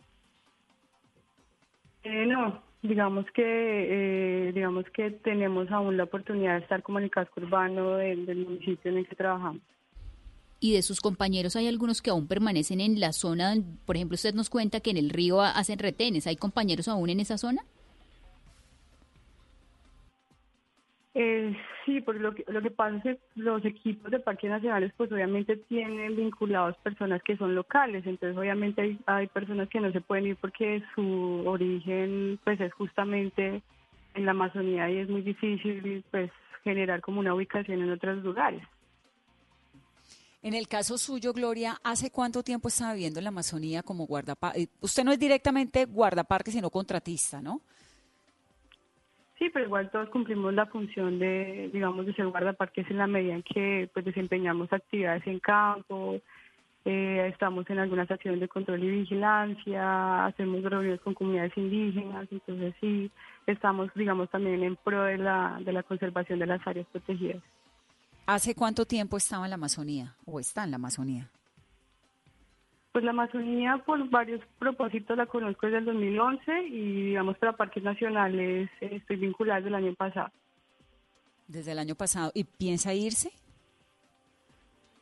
Eh, 2.03 2.25
no, 2.25 2.68
digamos 2.81 3.25
que 3.33 3.43
eh, 3.43 4.51
digamos 4.53 4.85
que 4.93 5.11
tenemos 5.11 5.69
aún 5.71 5.97
la 5.97 6.03
oportunidad 6.05 6.55
de 6.55 6.61
estar 6.61 6.81
como 6.81 6.99
en 6.99 7.05
el 7.05 7.11
casco 7.11 7.41
urbano 7.41 7.97
del, 7.97 8.25
del, 8.25 8.45
municipio 8.45 8.91
en 8.91 8.97
el 8.97 9.07
que 9.07 9.15
trabajamos. 9.15 9.61
Y 10.61 10.73
de 10.73 10.81
sus 10.81 10.99
compañeros 10.99 11.55
hay 11.55 11.67
algunos 11.67 12.01
que 12.01 12.09
aún 12.09 12.27
permanecen 12.27 12.81
en 12.81 12.99
la 12.99 13.13
zona, 13.13 13.55
por 13.85 13.95
ejemplo, 13.95 14.15
usted 14.15 14.33
nos 14.33 14.49
cuenta 14.49 14.81
que 14.81 14.91
en 14.91 14.97
el 14.97 15.09
río 15.09 15.41
hacen 15.41 15.79
retenes, 15.79 16.27
¿hay 16.27 16.35
compañeros 16.35 16.87
aún 16.87 17.09
en 17.09 17.19
esa 17.19 17.37
zona? 17.37 17.63
Eh, 21.15 21.57
sí, 21.85 22.01
porque 22.01 22.19
lo 22.19 22.35
que, 22.35 22.45
lo 22.47 22.61
que 22.61 22.69
pasa 22.69 22.97
es 22.97 23.03
que 23.03 23.19
los 23.35 23.65
equipos 23.65 24.11
de 24.11 24.19
parques 24.19 24.49
nacionales 24.49 24.93
pues 24.95 25.11
obviamente 25.11 25.57
tienen 25.57 26.15
vinculados 26.15 26.77
personas 26.77 27.23
que 27.23 27.35
son 27.35 27.55
locales, 27.55 28.05
entonces 28.05 28.37
obviamente 28.37 28.81
hay, 28.81 28.99
hay 29.07 29.27
personas 29.27 29.67
que 29.69 29.79
no 29.79 29.91
se 29.91 30.01
pueden 30.01 30.27
ir 30.27 30.35
porque 30.35 30.83
su 30.93 31.43
origen 31.47 32.39
pues 32.43 32.61
es 32.61 32.71
justamente 32.73 33.63
en 34.13 34.25
la 34.25 34.31
Amazonía 34.31 34.89
y 34.89 34.97
es 34.97 35.09
muy 35.09 35.23
difícil 35.23 36.03
pues 36.11 36.31
generar 36.63 37.01
como 37.01 37.19
una 37.19 37.33
ubicación 37.33 37.81
en 37.81 37.91
otros 37.91 38.23
lugares. 38.23 38.61
En 40.41 40.53
el 40.53 40.67
caso 40.67 40.97
suyo, 40.97 41.33
Gloria, 41.33 41.81
¿hace 41.83 42.11
cuánto 42.11 42.43
tiempo 42.43 42.69
está 42.69 42.93
viviendo 42.93 43.19
en 43.19 43.25
la 43.25 43.29
Amazonía 43.29 43.83
como 43.83 44.05
guardaparque? 44.05 44.61
Eh, 44.61 44.69
usted 44.79 45.03
no 45.03 45.11
es 45.11 45.19
directamente 45.19 45.85
guardaparque, 45.85 46.51
sino 46.51 46.69
contratista, 46.69 47.41
¿no? 47.41 47.61
Sí, 49.39 49.49
pero 49.53 49.65
igual 49.65 49.89
todos 49.89 50.09
cumplimos 50.09 50.53
la 50.53 50.65
función 50.65 51.17
de, 51.17 51.69
digamos, 51.71 52.05
de 52.05 52.13
ser 52.13 52.27
guardaparques 52.27 52.89
en 52.91 52.97
la 52.97 53.07
medida 53.07 53.33
en 53.33 53.43
que 53.43 53.89
pues 53.93 54.03
desempeñamos 54.03 54.71
actividades 54.73 55.25
en 55.25 55.39
campo, 55.39 56.19
eh, 56.83 57.29
estamos 57.31 57.69
en 57.69 57.79
algunas 57.79 58.11
acciones 58.11 58.41
de 58.41 58.49
control 58.49 58.83
y 58.83 58.89
vigilancia, 58.89 60.25
hacemos 60.25 60.61
reuniones 60.61 60.99
con 60.99 61.13
comunidades 61.13 61.55
indígenas, 61.55 62.27
entonces 62.29 62.75
sí, 62.81 63.09
estamos, 63.47 63.89
digamos, 63.95 64.29
también 64.29 64.61
en 64.61 64.75
pro 64.75 65.03
de 65.03 65.17
la, 65.17 65.57
de 65.63 65.71
la 65.71 65.83
conservación 65.83 66.39
de 66.39 66.45
las 66.45 66.65
áreas 66.67 66.87
protegidas. 66.91 67.41
¿Hace 68.25 68.53
cuánto 68.55 68.85
tiempo 68.85 69.15
estaba 69.15 69.45
en 69.45 69.51
la 69.51 69.55
Amazonía 69.55 70.15
o 70.25 70.39
está 70.41 70.65
en 70.65 70.71
la 70.71 70.75
Amazonía? 70.75 71.29
Pues 72.99 73.05
la 73.05 73.11
Amazonía 73.11 73.77
por 73.85 74.09
varios 74.09 74.41
propósitos 74.57 75.15
la 75.15 75.25
conozco 75.25 75.67
desde 75.67 75.77
el 75.77 75.85
2011 75.85 76.63
y 76.67 77.03
digamos 77.05 77.37
para 77.37 77.53
parques 77.53 77.81
nacionales 77.81 78.69
eh, 78.81 78.89
estoy 78.91 79.15
vinculada 79.15 79.61
desde 79.61 79.69
el 79.69 79.75
año 79.75 79.93
pasado. 79.93 80.29
Desde 81.47 81.71
el 81.71 81.79
año 81.79 81.95
pasado. 81.95 82.29
¿Y 82.33 82.43
piensa 82.43 82.93
irse? 82.93 83.31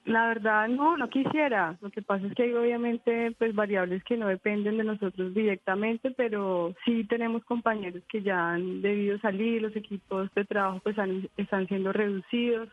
La 0.06 0.28
verdad 0.28 0.68
no, 0.68 0.95
no 0.95 1.10
quisiera. 1.10 1.76
Lo 1.82 1.89
que 1.89 2.04
pasa 2.04 2.28
es 2.28 2.36
que 2.36 2.43
hay 2.43 2.54
obviamente 2.54 3.32
pues 3.32 3.56
variables 3.56 4.04
que 4.04 4.16
no 4.16 4.28
dependen 4.28 4.78
de 4.78 4.84
nosotros 4.84 5.34
directamente, 5.34 6.12
pero 6.12 6.76
sí 6.86 7.04
tenemos 7.06 7.43
compañeros 7.45 8.04
que 8.08 8.22
ya 8.22 8.52
han 8.52 8.84
debido 8.84 9.18
salir, 9.18 9.64
los 9.64 9.76
equipos 9.76 10.32
de 10.36 10.45
trabajo 10.45 10.82
pues 10.84 10.98
están 11.36 11.68
siendo 11.68 11.91
reducidos, 11.93 12.70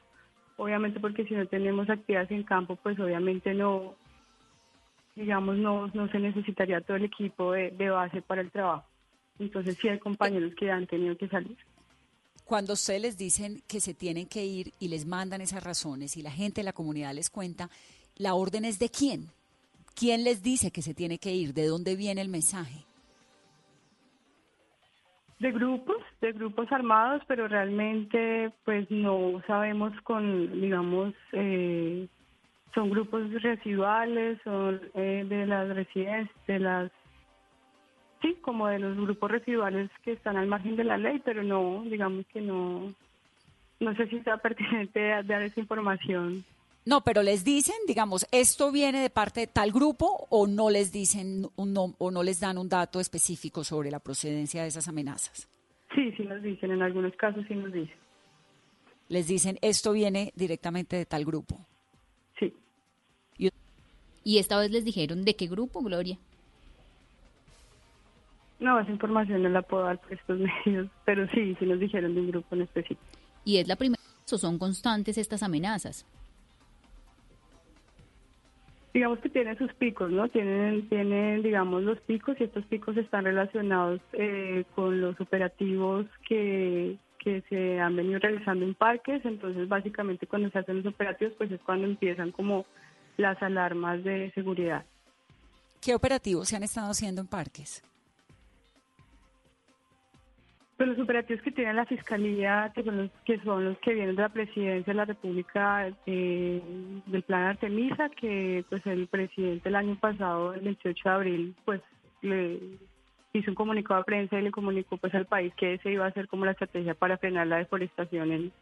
obviamente 0.58 1.00
porque 1.00 1.24
si 1.24 1.32
no 1.32 1.46
tenemos 1.46 1.88
actividades 1.88 2.30
en 2.30 2.42
campo 2.42 2.76
pues 2.76 3.00
obviamente 3.00 3.54
no, 3.54 3.94
digamos, 5.14 5.56
no, 5.56 5.88
no 5.88 6.08
se 6.08 6.18
necesitaría 6.18 6.80
todo 6.80 6.96
el 6.96 7.04
equipo 7.04 7.52
de, 7.52 7.90
base 7.90 8.22
para 8.22 8.40
el 8.40 8.50
trabajo. 8.50 8.86
Entonces 9.38 9.76
sí 9.80 9.88
hay 9.88 9.98
compañeros 9.98 10.52
que 10.58 10.70
han 10.70 10.86
tenido 10.86 11.16
que 11.16 11.28
salir. 11.28 11.56
Cuando 12.44 12.74
ustedes 12.74 13.00
les 13.00 13.16
dicen 13.16 13.62
que 13.66 13.80
se 13.80 13.94
tienen 13.94 14.26
que 14.26 14.44
ir 14.44 14.72
y 14.78 14.88
les 14.88 15.06
mandan 15.06 15.40
esas 15.40 15.64
razones 15.64 16.16
y 16.16 16.22
la 16.22 16.30
gente 16.30 16.60
de 16.60 16.66
la 16.66 16.72
comunidad 16.72 17.14
les 17.14 17.30
cuenta, 17.30 17.70
¿la 18.16 18.34
orden 18.34 18.64
es 18.64 18.78
de 18.78 18.90
quién? 18.90 19.30
¿Quién 19.94 20.24
les 20.24 20.42
dice 20.42 20.70
que 20.70 20.82
se 20.82 20.94
tiene 20.94 21.18
que 21.18 21.32
ir? 21.32 21.54
¿De 21.54 21.66
dónde 21.66 21.96
viene 21.96 22.20
el 22.20 22.28
mensaje? 22.28 22.84
De 25.38 25.52
grupos, 25.52 25.96
de 26.20 26.32
grupos 26.32 26.70
armados, 26.70 27.22
pero 27.26 27.48
realmente 27.48 28.52
pues 28.64 28.90
no 28.90 29.42
sabemos 29.46 29.92
con, 30.02 30.60
digamos, 30.60 31.14
eh, 31.32 32.08
son 32.74 32.90
grupos 32.90 33.30
residuales, 33.42 34.38
son 34.42 34.80
eh, 34.94 35.24
de 35.28 35.46
las 35.46 35.68
residencias, 35.68 36.46
de 36.46 36.58
las, 36.58 36.90
sí, 38.20 38.36
como 38.42 38.66
de 38.66 38.80
los 38.80 38.96
grupos 38.96 39.30
residuales 39.30 39.90
que 40.02 40.12
están 40.12 40.36
al 40.36 40.48
margen 40.48 40.76
de 40.76 40.84
la 40.84 40.98
ley, 40.98 41.22
pero 41.24 41.42
no, 41.42 41.84
digamos 41.84 42.26
que 42.32 42.40
no, 42.40 42.92
no 43.80 43.94
sé 43.96 44.08
si 44.08 44.20
sea 44.20 44.36
pertinente 44.42 45.00
dar 45.24 45.42
esa 45.42 45.60
información. 45.60 46.44
No, 46.86 47.00
pero 47.00 47.22
les 47.22 47.44
dicen, 47.44 47.76
digamos, 47.86 48.26
esto 48.30 48.70
viene 48.70 49.00
de 49.00 49.08
parte 49.08 49.40
de 49.40 49.46
tal 49.46 49.72
grupo 49.72 50.26
o 50.28 50.46
no 50.46 50.68
les 50.68 50.92
dicen 50.92 51.46
un, 51.56 51.94
o 51.96 52.10
no 52.10 52.22
les 52.22 52.40
dan 52.40 52.58
un 52.58 52.68
dato 52.68 53.00
específico 53.00 53.64
sobre 53.64 53.90
la 53.90 54.00
procedencia 54.00 54.62
de 54.62 54.68
esas 54.68 54.86
amenazas. 54.86 55.48
Sí, 55.94 56.12
sí 56.16 56.24
nos 56.24 56.42
dicen, 56.42 56.72
en 56.72 56.82
algunos 56.82 57.14
casos 57.16 57.44
sí 57.48 57.54
nos 57.54 57.72
dicen. 57.72 57.96
Les 59.08 59.26
dicen, 59.26 59.58
esto 59.62 59.92
viene 59.92 60.32
directamente 60.34 60.96
de 60.96 61.06
tal 61.06 61.24
grupo. 61.24 61.58
Y 64.24 64.38
esta 64.38 64.58
vez 64.58 64.70
les 64.70 64.84
dijeron 64.84 65.24
de 65.24 65.36
qué 65.36 65.46
grupo, 65.46 65.82
Gloria. 65.82 66.18
No, 68.58 68.80
esa 68.80 68.90
información 68.90 69.42
no 69.42 69.50
la 69.50 69.60
puedo 69.62 69.84
dar 69.84 70.00
por 70.00 70.14
estos 70.14 70.38
medios, 70.64 70.88
pero 71.04 71.28
sí, 71.28 71.54
sí 71.58 71.66
nos 71.66 71.78
dijeron 71.78 72.14
de 72.14 72.20
un 72.22 72.30
grupo 72.30 72.54
en 72.54 72.62
específico. 72.62 73.00
¿Y 73.44 73.58
es 73.58 73.68
la 73.68 73.76
primera 73.76 74.02
o 74.32 74.38
son 74.38 74.58
constantes 74.58 75.18
estas 75.18 75.42
amenazas? 75.42 76.06
Digamos 78.94 79.18
que 79.18 79.28
tienen 79.28 79.58
sus 79.58 79.72
picos, 79.74 80.10
¿no? 80.10 80.28
Tienen, 80.28 80.88
tienen 80.88 81.42
digamos, 81.42 81.82
los 81.82 82.00
picos 82.00 82.36
y 82.40 82.44
estos 82.44 82.64
picos 82.66 82.96
están 82.96 83.24
relacionados 83.24 84.00
eh, 84.12 84.64
con 84.74 85.00
los 85.00 85.20
operativos 85.20 86.06
que, 86.26 86.96
que 87.18 87.42
se 87.48 87.80
han 87.80 87.96
venido 87.96 88.18
realizando 88.20 88.64
en 88.64 88.74
parques. 88.74 89.24
Entonces, 89.24 89.68
básicamente, 89.68 90.26
cuando 90.26 90.48
se 90.50 90.58
hacen 90.60 90.76
los 90.76 90.86
operativos, 90.86 91.34
pues 91.36 91.50
es 91.50 91.60
cuando 91.62 91.86
empiezan 91.86 92.30
como 92.30 92.66
las 93.16 93.40
alarmas 93.42 94.02
de 94.04 94.30
seguridad. 94.32 94.84
¿Qué 95.80 95.94
operativos 95.94 96.48
se 96.48 96.56
han 96.56 96.62
estado 96.62 96.90
haciendo 96.90 97.20
en 97.20 97.26
parques? 97.26 97.82
Pues 100.76 100.88
los 100.88 100.98
operativos 100.98 101.40
que 101.42 101.52
tiene 101.52 101.72
la 101.72 101.86
Fiscalía, 101.86 102.72
que 102.74 102.82
son 102.82 102.96
los 102.96 103.10
que, 103.24 103.38
son 103.40 103.64
los 103.64 103.78
que 103.78 103.94
vienen 103.94 104.16
de 104.16 104.22
la 104.22 104.28
Presidencia 104.28 104.92
de 104.92 104.96
la 104.96 105.04
República 105.04 105.88
eh, 106.06 106.60
del 107.06 107.22
Plan 107.22 107.42
Artemisa, 107.44 108.08
que 108.08 108.64
pues 108.68 108.84
el 108.86 109.06
presidente 109.06 109.68
el 109.68 109.76
año 109.76 109.96
pasado, 110.00 110.52
el 110.52 110.62
28 110.62 111.08
de 111.08 111.14
abril, 111.14 111.54
pues 111.64 111.80
le 112.22 112.58
hizo 113.34 113.50
un 113.50 113.54
comunicado 113.54 114.00
a 114.00 114.04
prensa 114.04 114.38
y 114.38 114.42
le 114.42 114.50
comunicó 114.50 114.96
pues 114.96 115.14
al 115.14 115.26
país 115.26 115.52
que 115.56 115.74
ese 115.74 115.92
iba 115.92 116.06
a 116.06 116.12
ser 116.12 116.26
como 116.26 116.44
la 116.44 116.52
estrategia 116.52 116.94
para 116.94 117.18
frenar 117.18 117.46
la 117.46 117.58
deforestación 117.58 118.32
en, 118.32 118.52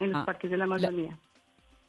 en 0.00 0.12
los 0.12 0.22
Ah, 0.22 0.24
parques 0.24 0.50
de 0.50 0.56
la 0.56 0.64
Amazonía. 0.64 1.18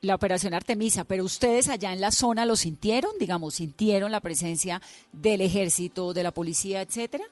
La 0.03 0.15
operación 0.15 0.53
Artemisa, 0.53 1.05
pero 1.05 1.23
ustedes 1.23 1.69
allá 1.69 1.93
en 1.93 2.01
la 2.01 2.11
zona 2.11 2.45
lo 2.45 2.57
sintieron, 2.57 3.11
digamos, 3.21 3.55
sintieron 3.55 4.11
la 4.11 4.19
presencia 4.19 4.81
del 5.13 5.39
ejército, 5.39 6.13
de 6.13 6.23
la 6.23 6.31
policía, 6.31 6.81
etcétera, 6.81 7.23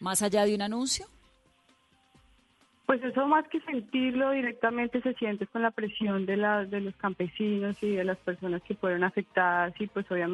más 0.00 0.20
allá 0.20 0.44
de 0.44 0.56
un 0.56 0.62
anuncio. 0.62 1.06
Pues 2.84 3.00
eso 3.04 3.24
más 3.28 3.46
que 3.46 3.60
sentirlo 3.60 4.32
directamente 4.32 5.00
se 5.02 5.14
siente 5.14 5.46
con 5.46 5.62
la 5.62 5.70
presión 5.70 6.26
de, 6.26 6.36
la, 6.36 6.64
de 6.64 6.80
los 6.80 6.96
campesinos 6.96 7.80
y 7.80 7.94
de 7.94 8.02
las 8.02 8.18
personas 8.18 8.60
que 8.62 8.74
fueron 8.74 9.04
afectadas 9.04 9.72
y 9.78 9.86
pues 9.86 10.10
obviamente 10.10 10.28